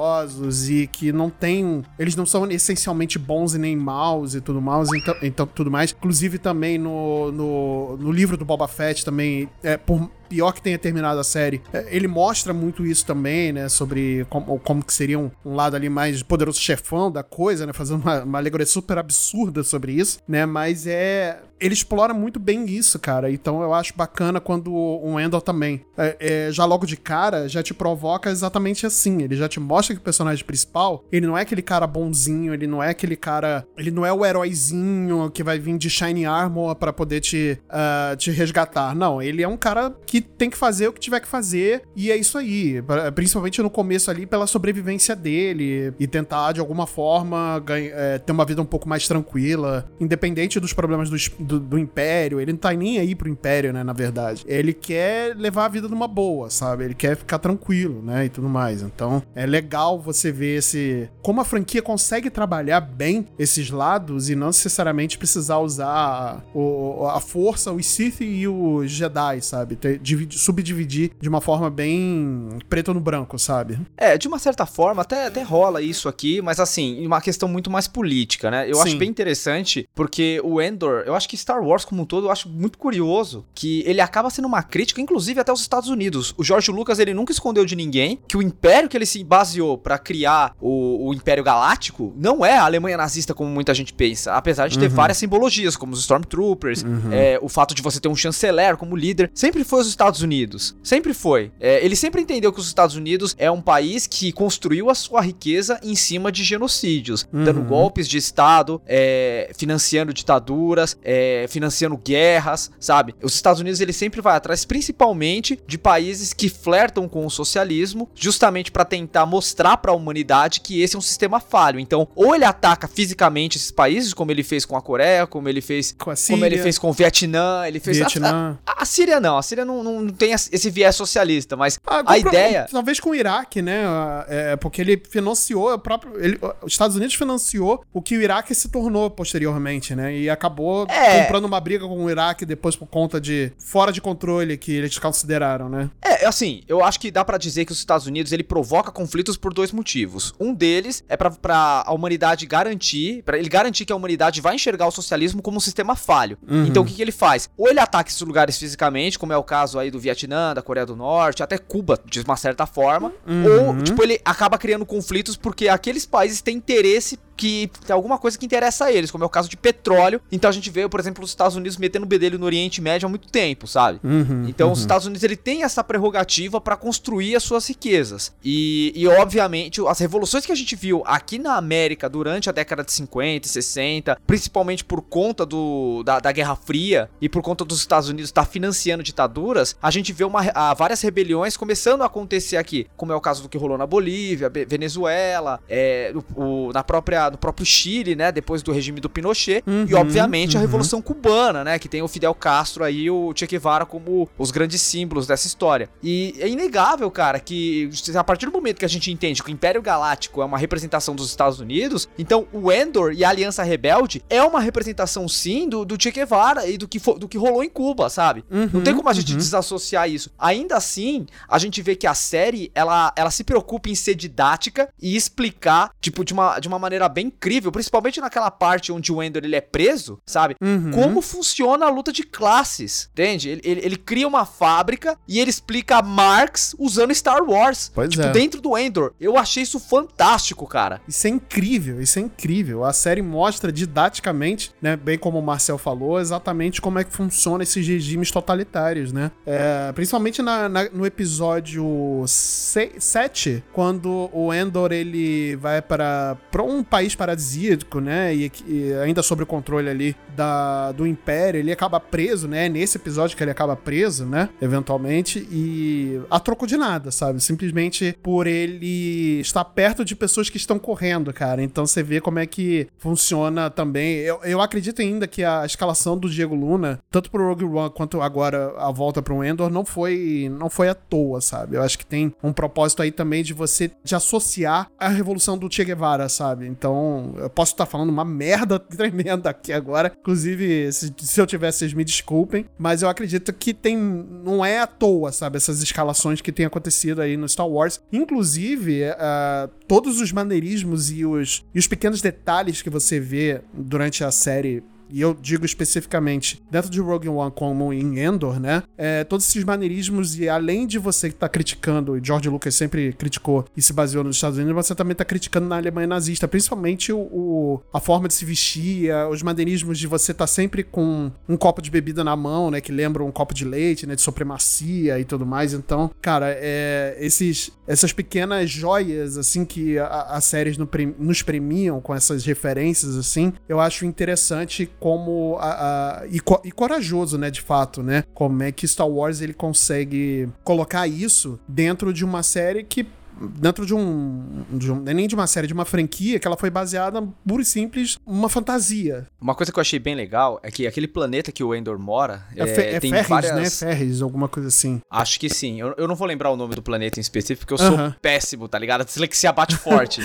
e 0.70 0.88
que 0.88 1.12
não 1.12 1.30
tem. 1.30 1.84
Eles 1.98 2.16
não 2.16 2.26
são 2.26 2.50
essencialmente 2.50 3.18
bons 3.18 3.56
e 3.56 3.60
nem 3.60 3.76
maus 3.76 4.36
e 4.36 4.42
tudo 4.42 4.62
mais, 4.62 4.90
então, 4.94 5.16
então 5.22 5.48
tudo 5.48 5.72
mais. 5.72 5.92
Inclusive 5.92 6.38
também 6.38 6.78
no, 6.78 7.32
no, 7.32 7.98
no 7.98 8.12
livro 8.12 8.38
do 8.38 8.46
Boba 8.46 8.68
Fett 8.68 9.04
também, 9.04 9.50
é, 9.64 9.78
por 9.78 10.10
pior 10.28 10.52
que 10.52 10.62
tenha 10.62 10.78
terminado 10.78 11.20
a 11.20 11.24
série, 11.24 11.62
é, 11.74 11.88
ele 11.90 12.08
mostra 12.08 12.54
muito 12.54 12.86
isso 12.86 13.06
também, 13.06 13.52
né? 13.52 13.70
Sobre 13.70 14.26
como, 14.30 14.60
como 14.60 14.84
que 14.84 14.94
seria 14.94 15.20
um, 15.20 15.32
um 15.44 15.56
lado 15.56 15.76
ali 15.76 15.90
mais 15.90 16.22
poderoso 16.24 16.60
chefão 16.60 17.12
da 17.12 17.24
coisa, 17.24 17.66
né? 17.66 17.74
Fazendo 17.74 18.02
uma, 18.02 18.24
uma 18.24 18.38
alegoria 18.38 18.66
super 18.66 18.98
absurda 18.98 19.64
sobre 19.64 19.94
isso, 19.94 20.20
né? 20.28 20.46
Mas 20.46 20.88
é 20.88 21.40
ele 21.60 21.74
explora 21.74 22.14
muito 22.14 22.40
bem 22.40 22.66
isso, 22.66 23.00
cara. 23.00 23.32
Então 23.32 23.62
eu 23.62 23.74
acho 23.74 23.94
bacana 23.96 24.40
quando 24.40 24.74
o 24.74 25.20
Endor 25.20 25.42
também, 25.42 25.86
é, 25.98 26.18
é, 26.20 26.52
já 26.52 26.66
logo 26.66 26.86
de 26.86 26.98
cara, 26.98 27.48
já 27.48 27.64
te 27.64 27.74
provoca 27.74 28.30
exatamente 28.30 28.86
assim. 28.86 29.22
Ele 29.22 29.36
já 29.36 29.48
te 29.48 29.60
mostra 29.60 29.96
que 29.96 30.02
o 30.02 30.04
personagem 30.04 30.44
principal, 30.46 31.04
ele 31.12 31.26
não 31.26 31.38
é 31.38 31.42
aquele 31.42 31.62
cara 31.62 31.88
bonzinho, 31.88 32.54
ele 32.54 32.68
não 32.68 32.84
é 32.84 32.90
aquele 32.90 33.16
cara. 33.16 33.66
Ele 33.78 33.92
não 33.92 34.06
é 34.06 34.12
o 34.12 34.26
heróizinho 34.26 35.30
que 35.32 35.44
vai 35.44 35.58
vir 35.58 35.78
de 35.78 35.90
Shiny 35.90 36.26
Armor 36.26 36.76
para 36.76 36.94
poder 36.94 37.22
te, 37.22 37.60
uh, 37.70 38.16
te 38.16 38.32
resgatar. 38.32 38.96
Não, 38.96 39.22
ele 39.22 39.42
é 39.42 39.48
um 39.48 39.58
cara 39.58 39.94
que 40.06 40.15
tem 40.22 40.50
que 40.50 40.58
fazer 40.58 40.88
o 40.88 40.94
que 40.94 41.00
tiver 41.00 41.20
que 41.20 41.28
fazer 41.28 41.84
e 41.96 42.12
é 42.12 42.16
isso 42.16 42.38
aí. 42.38 42.82
Principalmente 43.14 43.62
no 43.62 43.70
começo 43.70 44.10
ali, 44.10 44.26
pela 44.26 44.48
sobrevivência 44.48 45.16
dele 45.16 45.94
e 46.00 46.08
tentar 46.08 46.52
de 46.54 46.60
alguma 46.60 46.88
forma 46.88 47.60
ganha, 47.60 47.92
é, 47.94 48.18
ter 48.18 48.32
uma 48.32 48.46
vida 48.46 48.62
um 48.62 48.66
pouco 48.66 48.88
mais 48.88 49.08
tranquila, 49.08 49.90
independente 50.00 50.60
dos 50.60 50.74
problemas 50.74 51.10
do 51.10 51.16
do, 51.40 51.60
do, 51.60 51.80
Império, 51.80 52.40
ele 52.40 52.52
não 52.52 52.60
tá 52.60 52.74
nem 52.74 53.00
aí 53.00 53.16
pro 53.16 53.30
Império, 53.30 53.72
né, 53.74 53.84
na 53.84 53.94
verdade. 53.94 54.44
Ele 54.48 54.74
quer 54.74 55.36
levar 55.36 55.66
a 55.66 55.68
vida 55.68 55.88
numa 55.88 56.08
boa, 56.08 56.50
sabe? 56.50 56.86
Ele 56.86 56.94
quer 56.94 57.16
ficar 57.16 57.40
tranquilo, 57.40 58.02
né, 58.02 58.26
e 58.26 58.30
tudo 58.30 58.50
mais. 58.50 58.82
Então, 58.82 59.22
é 59.34 59.46
legal 59.46 60.00
você 60.00 60.32
ver 60.32 60.58
esse... 60.58 61.10
Como 61.22 61.42
a 61.42 61.46
franquia 61.46 61.82
consegue 61.82 62.30
trabalhar 62.30 62.82
bem 62.82 63.26
esses 63.38 63.70
lados 63.70 64.30
e 64.30 64.36
não 64.36 64.48
necessariamente 64.48 65.18
precisar 65.18 65.60
usar 65.60 66.44
o, 66.54 67.08
a 67.08 67.20
força, 67.20 67.72
o 67.72 67.82
Sith 67.82 68.22
e 68.22 68.48
os 68.48 68.92
Jedi, 68.92 69.42
sabe? 69.42 69.78
Dividir, 70.06 70.38
subdividir 70.38 71.12
de 71.20 71.28
uma 71.28 71.42
forma 71.42 71.70
bem 71.70 72.60
preto 72.70 72.94
no 72.94 73.00
branco, 73.00 73.40
sabe? 73.40 73.80
É, 73.98 74.18
de 74.18 74.28
uma 74.28 74.38
certa 74.38 74.66
forma, 74.66 75.02
até, 75.02 75.26
até 75.26 75.42
rola 75.42 75.82
isso 75.82 76.08
aqui, 76.08 76.42
mas 76.42 76.60
assim, 76.60 77.06
uma 77.06 77.20
questão 77.20 77.50
muito 77.50 77.72
mais 77.72 77.88
política, 77.88 78.52
né? 78.52 78.70
Eu 78.70 78.76
Sim. 78.76 78.82
acho 78.84 78.98
bem 78.98 79.10
interessante, 79.10 79.90
porque 79.96 80.40
o 80.44 80.62
Endor, 80.62 81.04
eu 81.08 81.16
acho 81.16 81.28
que 81.28 81.36
Star 81.36 81.64
Wars 81.64 81.84
como 81.84 82.04
um 82.04 82.06
todo, 82.06 82.28
eu 82.28 82.32
acho 82.32 82.48
muito 82.48 82.78
curioso 82.78 83.46
que 83.56 83.84
ele 83.86 84.00
acaba 84.00 84.30
sendo 84.30 84.48
uma 84.48 84.62
crítica, 84.62 85.02
inclusive 85.02 85.40
até 85.40 85.52
os 85.52 85.62
Estados 85.62 85.90
Unidos. 85.90 86.36
O 86.38 86.44
George 86.44 86.72
Lucas, 86.72 87.00
ele 87.00 87.14
nunca 87.14 87.32
escondeu 87.32 87.66
de 87.66 87.76
ninguém 87.76 88.20
que 88.28 88.38
o 88.38 88.42
império 88.42 88.88
que 88.88 88.96
ele 88.96 89.06
se 89.06 89.24
baseou 89.24 89.78
para 89.78 89.98
criar 89.98 90.56
o, 90.62 91.10
o, 91.10 91.14
Império 91.14 91.44
Galáctico 91.44 92.14
não 92.16 92.46
é 92.46 92.58
a 92.58 92.66
Alemanha 92.66 92.98
nazista 92.98 93.34
como 93.34 93.50
muita 93.50 93.74
gente 93.74 93.94
pensa, 93.94 94.34
apesar 94.34 94.68
de 94.68 94.78
ter 94.78 94.90
uhum. 94.90 94.96
várias 94.96 95.18
simbologias, 95.18 95.76
como 95.76 95.94
os 95.94 96.02
Stormtroopers, 96.02 96.84
uhum. 96.84 97.12
é, 97.12 97.40
o 97.42 97.50
fato 97.50 97.74
de 97.74 97.82
você 97.82 98.00
ter 98.00 98.08
um 98.08 98.16
chanceler 98.16 98.78
como 98.78 98.96
líder, 98.96 99.32
sempre 99.34 99.64
foi 99.64 99.82
os 99.82 99.95
Estados 99.96 100.22
Unidos. 100.22 100.76
Sempre 100.84 101.14
foi. 101.14 101.52
É, 101.60 101.84
ele 101.84 101.96
sempre 101.96 102.22
entendeu 102.22 102.52
que 102.52 102.60
os 102.60 102.68
Estados 102.68 102.96
Unidos 102.96 103.34
é 103.40 103.50
um 103.50 103.62
país 103.62 104.06
que 104.06 104.32
construiu 104.32 104.90
a 104.90 104.96
sua 104.96 105.22
riqueza 105.22 105.80
em 105.82 105.96
cima 105.96 106.32
de 106.32 106.44
genocídios, 106.44 107.26
uhum. 107.32 107.46
dando 107.46 107.62
golpes 107.62 108.08
de 108.08 108.18
Estado, 108.18 108.82
é, 108.86 109.52
financiando 109.58 110.14
ditaduras, 110.14 110.98
é, 111.02 111.46
financiando 111.48 111.98
guerras, 111.98 112.70
sabe? 112.80 113.16
Os 113.24 113.34
Estados 113.34 113.62
Unidos 113.62 113.80
ele 113.80 113.94
sempre 113.94 114.20
vai 114.20 114.36
atrás, 114.36 114.66
principalmente 114.66 115.58
de 115.66 115.78
países 115.78 116.34
que 116.34 116.50
flertam 116.50 117.08
com 117.08 117.26
o 117.26 117.30
socialismo, 117.30 118.10
justamente 118.14 118.72
para 118.72 118.84
tentar 118.84 119.26
mostrar 119.26 119.78
para 119.78 119.92
a 119.92 119.96
humanidade 119.96 120.60
que 120.60 120.82
esse 120.82 120.96
é 120.96 121.00
um 121.00 121.02
sistema 121.02 121.40
falho. 121.40 121.80
Então, 121.80 122.08
ou 122.16 122.36
ele 122.36 122.44
ataca 122.46 122.88
fisicamente 122.88 123.58
esses 123.58 123.72
países, 123.72 124.14
como 124.14 124.32
ele 124.32 124.44
fez 124.44 124.66
com 124.66 124.76
a 124.76 124.82
Coreia, 124.82 125.26
como 125.26 125.48
ele 125.48 125.62
fez 125.62 125.96
com 125.98 126.12
a 126.12 126.16
Síria. 126.16 126.36
como 126.36 126.46
ele 126.46 126.58
fez 126.62 126.78
com 126.78 126.90
o 126.90 126.94
Vietnã, 126.94 127.66
ele 127.66 127.80
fez 127.80 127.98
Vietnã. 127.98 128.60
A, 128.66 128.72
a, 128.72 128.84
a, 128.84 128.86
Síria 128.86 129.20
não, 129.20 129.38
a 129.38 129.42
Síria 129.42 129.64
não, 129.64 129.85
não, 129.92 130.10
tem 130.10 130.32
esse 130.32 130.70
viés 130.70 130.96
socialista, 130.96 131.56
mas 131.56 131.80
ah, 131.86 132.04
a 132.06 132.18
ideia 132.18 132.68
talvez 132.72 133.00
com 133.00 133.12
o 133.12 133.16
Iraque, 133.16 133.62
né? 133.62 133.84
É, 134.28 134.56
porque 134.56 134.82
ele 134.82 135.02
financiou 135.10 135.74
o 135.74 135.80
próprio, 135.80 136.14
ele, 136.24 136.40
os 136.62 136.74
Estados 136.74 136.96
Unidos 136.96 137.16
financiou 137.16 137.84
o 137.94 138.02
que 138.02 138.18
o 138.18 138.22
Iraque 138.22 138.54
se 138.54 138.70
tornou 138.70 139.10
posteriormente, 139.10 139.96
né? 139.96 140.16
E 140.16 140.30
acabou 140.30 140.86
é, 140.90 141.18
é. 141.18 141.22
comprando 141.22 141.46
uma 141.46 141.60
briga 141.60 141.88
com 141.88 142.04
o 142.04 142.10
Iraque 142.10 142.46
depois 142.46 142.76
por 142.76 142.88
conta 142.88 143.20
de 143.20 143.52
fora 143.58 143.92
de 143.92 144.02
controle 144.02 144.58
que 144.58 144.72
eles 144.72 144.98
consideraram, 144.98 145.70
né? 145.70 145.90
É, 146.02 146.26
assim, 146.26 146.62
eu 146.68 146.84
acho 146.84 147.00
que 147.00 147.12
dá 147.12 147.24
para 147.24 147.38
dizer 147.38 147.66
que 147.66 147.72
os 147.72 147.78
Estados 147.78 148.08
Unidos 148.08 148.32
ele 148.32 148.44
provoca 148.44 148.92
conflitos 148.92 149.38
por 149.38 149.54
dois 149.54 149.72
motivos. 149.72 150.34
Um 150.40 150.54
deles 150.54 151.04
é 151.08 151.16
para 151.18 151.84
a 151.86 151.94
humanidade 151.94 152.46
garantir, 152.46 153.24
para 153.24 153.38
ele 153.38 153.50
garantir 153.50 153.86
que 153.86 153.94
a 153.94 153.96
humanidade 153.96 154.42
vai 154.42 154.56
enxergar 154.56 154.88
o 154.88 154.92
socialismo 154.92 155.42
como 155.42 155.58
um 155.58 155.62
sistema 155.62 155.96
falho. 155.96 156.38
Uhum. 156.48 156.66
Então 156.66 156.84
o 156.84 156.86
que, 156.86 156.94
que 156.94 157.02
ele 157.02 157.12
faz? 157.12 157.50
Ou 157.58 157.70
ele 157.70 157.80
ataca 157.80 158.10
esses 158.10 158.22
lugares 158.22 158.58
fisicamente, 158.58 159.20
como 159.20 159.34
é 159.34 159.38
o 159.38 159.44
caso 159.44 159.75
aí 159.80 159.92
do 159.92 160.00
Vietnã, 160.00 160.54
da 160.54 160.62
Coreia 160.62 160.86
do 160.86 160.96
Norte, 160.96 161.44
até 161.44 161.58
Cuba, 161.58 162.00
de 162.06 162.22
uma 162.22 162.36
certa 162.36 162.66
forma, 162.66 163.14
uhum. 163.28 163.68
ou 163.68 163.84
tipo 163.84 164.02
ele 164.04 164.20
acaba 164.24 164.58
criando 164.58 164.86
conflitos 164.86 165.36
porque 165.36 165.68
aqueles 165.68 166.06
países 166.06 166.42
têm 166.42 166.58
interesse 166.58 167.20
que 167.36 167.70
tem 167.86 167.94
alguma 167.94 168.18
coisa 168.18 168.38
que 168.38 168.46
interessa 168.46 168.86
a 168.86 168.92
eles, 168.92 169.12
como 169.12 169.24
é 169.24 169.28
o 169.28 169.30
caso 169.30 169.50
de 169.50 169.58
petróleo. 169.58 170.22
Então 170.32 170.50
a 170.50 170.54
gente 170.54 170.70
vê, 170.70 170.88
por 170.88 171.00
exemplo, 171.00 171.24
os 171.24 171.30
Estados 171.32 171.56
Unidos 171.56 171.78
metendo 171.78 172.06
o 172.06 172.08
bedelho 172.08 172.40
no 172.40 172.46
Oriente 172.46 172.82
Médio 172.82 173.08
há 173.08 173.10
muito 173.10 173.28
tempo, 173.28 173.68
sabe? 173.68 174.00
Uhum, 174.04 174.46
então 174.48 174.68
uhum. 174.68 174.74
os 174.74 174.80
Estados 174.80 175.06
Unidos 175.06 175.24
ele 175.24 175.36
tem 175.36 175.64
essa 175.64 175.84
prerrogativa 175.84 176.62
para 176.62 176.76
construir 176.76 177.36
as 177.36 177.44
suas 177.44 177.68
riquezas. 177.68 178.34
E, 178.44 178.92
e 178.96 179.08
obviamente 179.08 179.82
as 179.88 180.00
revoluções 180.00 180.46
que 180.46 180.52
a 180.52 180.56
gente 180.56 180.76
viu 180.76 181.04
aqui 181.06 181.38
na 181.38 181.56
América 181.56 182.10
durante 182.10 182.50
a 182.50 182.52
década 182.52 182.84
de 182.84 182.92
50 182.92 183.48
e 183.48 183.50
60, 183.50 184.18
principalmente 184.26 184.84
por 184.84 185.02
conta 185.02 185.46
do, 185.46 186.04
da, 186.04 186.20
da 186.20 186.32
Guerra 186.32 186.56
Fria 186.56 187.10
e 187.20 187.28
por 187.28 187.42
conta 187.42 187.66
dos 187.66 187.80
Estados 187.80 188.10
Unidos 188.10 188.30
estar 188.30 188.46
tá 188.46 188.52
financiando 188.52 189.04
ditaduras, 189.04 189.76
a 189.82 189.92
gente 189.92 190.14
vê 190.14 190.24
uma, 190.24 190.42
a, 190.54 190.74
várias 190.74 191.02
rebeliões 191.02 191.58
começando 191.58 192.02
a 192.02 192.06
acontecer 192.06 192.58
aqui, 192.58 192.88
como 192.96 193.12
é 193.12 193.16
o 193.16 193.22
caso 193.22 193.44
do 193.44 193.50
que 193.50 193.58
rolou 193.58 193.78
na 193.78 193.86
Bolívia, 193.86 194.50
Venezuela, 194.50 195.60
é, 195.68 196.14
o, 196.36 196.42
o, 196.42 196.74
na 196.74 196.84
própria 196.84 197.25
no 197.30 197.38
próprio 197.38 197.66
Chile, 197.66 198.16
né? 198.16 198.32
Depois 198.32 198.62
do 198.62 198.72
regime 198.72 199.00
do 199.00 199.10
Pinochet. 199.10 199.64
Uhum, 199.66 199.86
e, 199.88 199.94
obviamente, 199.94 200.56
uhum. 200.56 200.60
a 200.60 200.62
Revolução 200.62 201.02
Cubana, 201.02 201.64
né? 201.64 201.80
Que 201.80 201.88
tem 201.88 202.02
o 202.02 202.08
Fidel 202.08 202.34
Castro 202.34 202.84
aí, 202.84 203.10
o 203.10 203.34
Che 203.36 203.48
Guevara 203.48 203.86
como 203.86 204.30
os 204.38 204.52
grandes 204.52 204.82
símbolos 204.82 205.28
dessa 205.28 205.48
história. 205.48 205.90
E 206.02 206.36
é 206.40 206.48
inegável, 206.48 207.10
cara, 207.12 207.40
que 207.40 207.90
a 208.16 208.24
partir 208.24 208.46
do 208.46 208.52
momento 208.52 208.80
que 208.80 208.86
a 208.86 208.90
gente 208.90 209.12
entende 209.12 209.44
que 209.44 209.50
o 209.50 209.52
Império 209.52 209.82
Galáctico 209.82 210.42
é 210.42 210.46
uma 210.46 210.58
representação 210.58 211.16
dos 211.16 211.30
Estados 211.30 211.60
Unidos, 211.60 212.08
então 212.18 212.48
o 212.52 212.72
Endor 212.72 213.14
e 213.14 213.24
a 213.24 213.30
Aliança 213.30 213.64
Rebelde 213.64 214.24
é 214.30 214.42
uma 214.44 214.60
representação, 214.60 215.28
sim, 215.28 215.68
do, 215.68 215.86
do 215.86 216.02
Che 216.02 216.12
Guevara 216.12 216.68
e 216.68 216.78
do 216.78 216.88
que, 216.88 217.00
do 217.00 217.28
que 217.28 217.38
rolou 217.38 217.64
em 217.64 217.70
Cuba, 217.70 218.10
sabe? 218.10 218.44
Uhum, 218.50 218.70
Não 218.74 218.82
tem 218.82 218.96
como 218.96 219.10
a 219.10 219.14
gente 219.14 219.32
uhum. 219.32 219.38
desassociar 219.38 220.10
isso. 220.10 220.32
Ainda 220.38 220.76
assim, 220.76 221.26
a 221.48 221.58
gente 221.58 221.82
vê 221.82 221.96
que 221.96 222.08
a 222.08 222.14
série, 222.14 222.72
ela, 222.74 223.14
ela 223.16 223.32
se 223.32 223.44
preocupa 223.44 223.90
em 223.90 223.96
ser 223.96 224.16
didática 224.16 224.90
e 225.02 225.16
explicar, 225.16 225.92
tipo, 226.00 226.24
de 226.24 226.34
uma, 226.34 226.60
de 226.60 226.68
uma 226.68 226.80
maneira 226.80 227.08
bem 227.16 227.28
incrível, 227.28 227.72
principalmente 227.72 228.20
naquela 228.20 228.52
parte 228.52 228.92
onde 228.92 229.12
o 229.12 229.24
Ender 229.24 229.46
ele 229.46 229.56
é 229.56 229.62
preso, 229.62 230.20
sabe? 230.26 230.56
Uhum. 230.62 230.92
Como 230.92 231.22
funciona 231.22 231.86
a 231.86 231.90
luta 231.90 232.12
de 232.12 232.24
classes, 232.24 233.10
entende? 233.14 233.50
Ele, 233.50 233.62
ele, 233.64 233.82
ele, 233.84 233.96
cria 233.96 234.28
uma 234.28 234.46
fábrica 234.46 235.18
e 235.26 235.40
ele 235.40 235.50
explica 235.50 236.02
Marx 236.02 236.76
usando 236.78 237.16
Star 237.16 237.42
Wars. 237.44 237.90
Pois 237.96 238.10
tipo, 238.10 238.24
é. 238.24 238.32
dentro 238.32 238.60
do 238.60 238.78
Endor. 238.78 239.14
Eu 239.20 239.38
achei 239.38 239.64
isso 239.64 239.80
fantástico, 239.80 240.68
cara. 240.68 241.02
Isso 241.08 241.26
é 241.26 241.30
incrível, 241.30 242.02
isso 242.02 242.20
é 242.20 242.22
incrível. 242.22 242.84
A 242.84 242.92
série 242.92 243.22
mostra 243.22 243.72
didaticamente, 243.72 244.72
né, 244.82 244.98
bem 244.98 245.18
como 245.18 245.40
o 245.40 245.42
Marcel 245.42 245.78
falou, 245.78 246.20
exatamente 246.20 246.82
como 246.82 247.00
é 247.00 247.04
que 247.04 247.14
funciona 247.14 247.64
esses 247.64 247.88
regimes 247.88 248.30
totalitários, 248.30 249.14
né? 249.14 249.32
É, 249.46 249.92
principalmente 249.94 250.42
na, 250.42 250.68
na, 250.68 250.90
no 250.90 251.06
episódio 251.06 252.26
7, 252.28 253.64
quando 253.72 254.30
o 254.34 254.54
Endor 254.54 254.92
ele 254.92 255.56
vai 255.56 255.82
para 255.82 256.38
um 256.60 256.84
país 256.84 257.05
paradisíaco, 257.14 258.00
né? 258.00 258.34
E, 258.34 258.52
e, 258.68 258.94
ainda 259.04 259.22
sob 259.22 259.44
o 259.44 259.46
controle 259.46 259.90
ali 259.90 260.16
da, 260.36 260.92
do 260.94 261.06
Império, 261.06 261.60
ele 261.60 261.72
acaba 261.72 262.00
preso, 262.00 262.48
né? 262.48 262.70
Nesse 262.70 262.98
episódio 262.98 263.36
que 263.36 263.44
ele 263.44 263.52
acaba 263.52 263.76
preso, 263.76 264.26
né? 264.26 264.50
Eventualmente, 264.62 265.46
e 265.52 266.22
a 266.30 266.40
troco 266.40 266.66
de 266.66 266.78
nada, 266.78 267.12
sabe? 267.12 267.42
Simplesmente 267.42 268.18
por 268.24 268.48
ele 268.48 269.40
estar 269.42 269.66
perto 269.66 270.06
de 270.06 270.16
pessoas 270.16 270.50
que 270.50 270.58
estão 270.58 270.80
correndo, 270.80 271.34
cara. 271.34 271.62
Então 271.62 271.86
você 271.86 272.02
vê 272.02 272.22
como 272.22 272.40
é 272.40 272.46
que 272.46 272.88
funciona 272.98 273.70
também. 273.70 274.18
Eu, 274.18 274.40
eu 274.44 274.62
acredito 274.62 275.02
ainda 275.02 275.28
que 275.28 275.44
a 275.44 275.66
escalação 275.66 276.18
do 276.18 276.30
Diego 276.30 276.56
Luna, 276.56 277.00
tanto 277.12 277.30
pro 277.30 277.46
Rogue 277.48 277.66
One 277.66 277.90
quanto 277.90 278.22
agora 278.22 278.74
a 278.78 278.92
volta 278.92 279.22
pro 279.22 279.44
Endor, 279.44 279.70
não 279.70 279.84
foi, 279.84 280.50
não 280.58 280.70
foi 280.70 280.88
à 280.88 280.96
toa, 280.96 281.42
sabe? 281.42 281.76
Eu 281.76 281.84
acho 281.84 281.98
que 281.98 282.06
tem 282.06 282.34
um 282.44 282.54
propósito 282.54 283.02
aí 283.02 283.12
também 283.12 283.44
de 283.44 283.54
você 283.54 283.92
de 284.04 284.16
associar 284.16 284.90
a 285.00 285.10
revolução 285.10 285.58
do 285.58 285.72
Che 285.72 285.84
Guevara, 285.84 286.30
sabe? 286.30 286.68
Então 286.68 286.95
então, 286.96 287.34
eu 287.38 287.50
posso 287.50 287.74
estar 287.74 287.86
falando 287.86 288.10
uma 288.10 288.26
merda 288.26 288.80
tremenda 288.80 289.50
aqui 289.50 289.74
agora. 289.74 290.12
Inclusive, 290.20 290.92
se, 290.92 291.14
se 291.18 291.42
eu 291.42 291.46
tivesse, 291.46 291.80
vocês 291.80 291.94
me 291.94 292.04
desculpem. 292.04 292.66
Mas 292.78 293.02
eu 293.02 293.10
acredito 293.10 293.52
que 293.54 293.74
tem. 293.74 293.98
Não 293.98 294.64
é 294.64 294.80
à 294.80 294.88
toa, 294.88 295.32
sabe? 295.32 295.58
Essas 295.58 295.82
escalações 295.82 296.42
que 296.42 296.52
têm 296.52 296.66
acontecido 296.66 297.22
aí 297.22 297.36
no 297.38 297.48
Star 297.48 297.68
Wars. 297.68 298.02
Inclusive, 298.12 299.04
uh, 299.04 299.70
todos 299.88 300.22
os 300.22 300.32
maneirismos 300.32 301.12
e 301.12 301.26
os, 301.26 301.66
e 301.74 301.80
os 301.80 301.88
pequenos 301.88 302.22
detalhes 302.22 302.82
que 302.82 302.90
você 302.90 303.20
vê 303.20 303.62
durante 303.74 304.24
a 304.24 304.32
série 304.32 304.84
e 305.10 305.22
eu 305.22 305.34
digo 305.34 305.66
especificamente 305.66 306.62
dentro 306.70 306.90
de 306.90 307.00
Rogue 307.00 307.30
One 307.30 307.52
como 307.52 307.94
em 307.94 308.20
Endor, 308.20 308.60
né? 308.60 308.84
É, 308.98 309.24
todos 309.24 309.48
esses 309.48 309.64
maneirismos, 309.64 310.38
e 310.38 310.50
além 310.50 310.88
de 310.88 310.98
você 310.98 311.30
que 311.30 311.36
tá 311.36 311.48
criticando, 311.48 312.18
e 312.18 312.22
George 312.24 312.50
Lucas 312.50 312.76
sempre 312.76 313.14
criticou 313.14 313.66
e 313.76 313.82
se 313.82 313.94
baseou 313.94 314.24
nos 314.24 314.38
Estados 314.38 314.58
Unidos, 314.58 314.76
você 314.76 314.96
também 314.96 315.16
tá 315.16 315.26
criticando 315.26 315.68
na 315.68 315.78
Alemanha 315.78 316.08
nazista, 316.08 316.48
principalmente 316.48 317.12
o, 317.12 317.18
o 317.18 317.82
a 317.94 318.00
forma 318.00 318.28
de 318.28 318.34
se 318.34 318.46
vestir, 318.46 319.10
os 319.30 319.42
maneirismos 319.42 319.98
de 319.98 320.08
você 320.08 320.34
tá 320.34 320.48
sempre 320.48 320.84
com 320.84 321.32
um 321.48 321.58
copo 321.58 321.82
de 321.82 321.90
bebida 321.92 322.24
na 322.24 322.36
mão, 322.36 322.72
né? 322.72 322.82
Que 322.82 322.92
lembra 322.92 323.24
um 323.24 323.32
copo 323.32 323.54
de 323.54 323.66
leite, 323.66 324.06
né? 324.06 324.16
De 324.16 324.22
supremacia 324.22 325.20
e 325.20 325.26
tudo 325.26 325.46
mais. 325.46 325.74
Então, 325.74 326.12
cara, 326.22 326.48
é, 326.50 327.16
esses, 327.20 327.72
essas 327.88 328.12
pequenas 328.12 328.70
joias, 328.70 329.38
assim, 329.38 329.66
que 329.66 329.98
as 330.00 330.46
séries 330.46 330.78
no, 330.78 330.90
nos 331.18 331.42
premiam 331.42 332.02
com 332.02 332.14
essas 332.14 332.46
referências, 332.46 333.16
assim, 333.16 333.54
eu 333.68 333.80
acho 333.80 334.06
interessante 334.06 334.90
como 335.06 335.56
a, 335.60 336.24
a 336.24 336.28
e, 336.32 336.40
co 336.40 336.60
e, 336.66 336.72
corajoso, 336.72 337.38
né, 337.38 337.52
de 337.52 337.62
fato, 337.62 338.02
né? 338.02 338.24
Como 338.34 338.64
é 338.64 338.72
que 338.72 338.88
Star 338.88 339.08
Wars 339.08 339.40
ele 339.40 339.54
consegue 339.54 340.50
colocar 340.64 341.06
isso 341.06 341.60
dentro 341.68 342.12
de 342.12 342.26
uma 342.26 342.42
série 342.42 342.84
que 342.84 343.06
dentro 343.40 343.86
de 343.86 343.94
um, 343.94 344.66
de 344.72 344.92
um, 344.92 345.00
nem 345.02 345.28
de 345.28 345.36
uma 345.36 345.48
série, 345.48 345.68
de 345.68 345.74
uma 345.74 345.86
franquia 345.86 346.40
que 346.40 346.48
ela 346.48 346.58
foi 346.58 346.70
baseada 346.70 347.22
pura 347.48 347.62
e 347.62 347.66
simples 347.66 348.18
uma 348.26 348.50
fantasia. 348.50 349.28
Uma 349.40 349.56
coisa 349.56 349.72
que 349.72 349.80
eu 349.80 349.82
achei 349.82 350.00
bem 350.00 350.16
legal 350.16 350.60
é 350.64 350.72
que 350.72 350.88
aquele 350.88 351.08
planeta 351.08 351.52
que 351.52 351.64
o 351.64 351.74
Endor 351.74 352.00
mora 352.00 352.46
é, 352.56 352.64
é, 352.64 352.96
é 352.96 353.00
tem 353.00 353.12
Ferris, 353.12 353.28
várias... 353.28 353.56
né? 353.56 353.70
Ferris, 353.70 354.22
alguma 354.22 354.48
coisa 354.48 354.70
assim. 354.70 355.02
Acho 355.10 355.40
que 355.40 355.50
sim. 355.50 355.80
Eu, 355.80 355.94
eu 355.98 356.08
não 356.08 356.16
vou 356.16 356.28
lembrar 356.28 356.50
o 356.52 356.56
nome 356.56 356.76
do 356.76 356.82
planeta 356.82 357.20
em 357.20 357.22
específico, 357.22 357.66
porque 357.66 357.74
eu 357.74 357.78
sou 357.78 357.96
uh 357.96 358.10
-huh. 358.10 358.16
péssimo, 358.22 358.68
tá 358.68 358.80
ligado? 358.80 359.02
A 359.02 359.04
dislexia 359.04 359.52
bate 359.52 359.76
forte. 359.76 360.22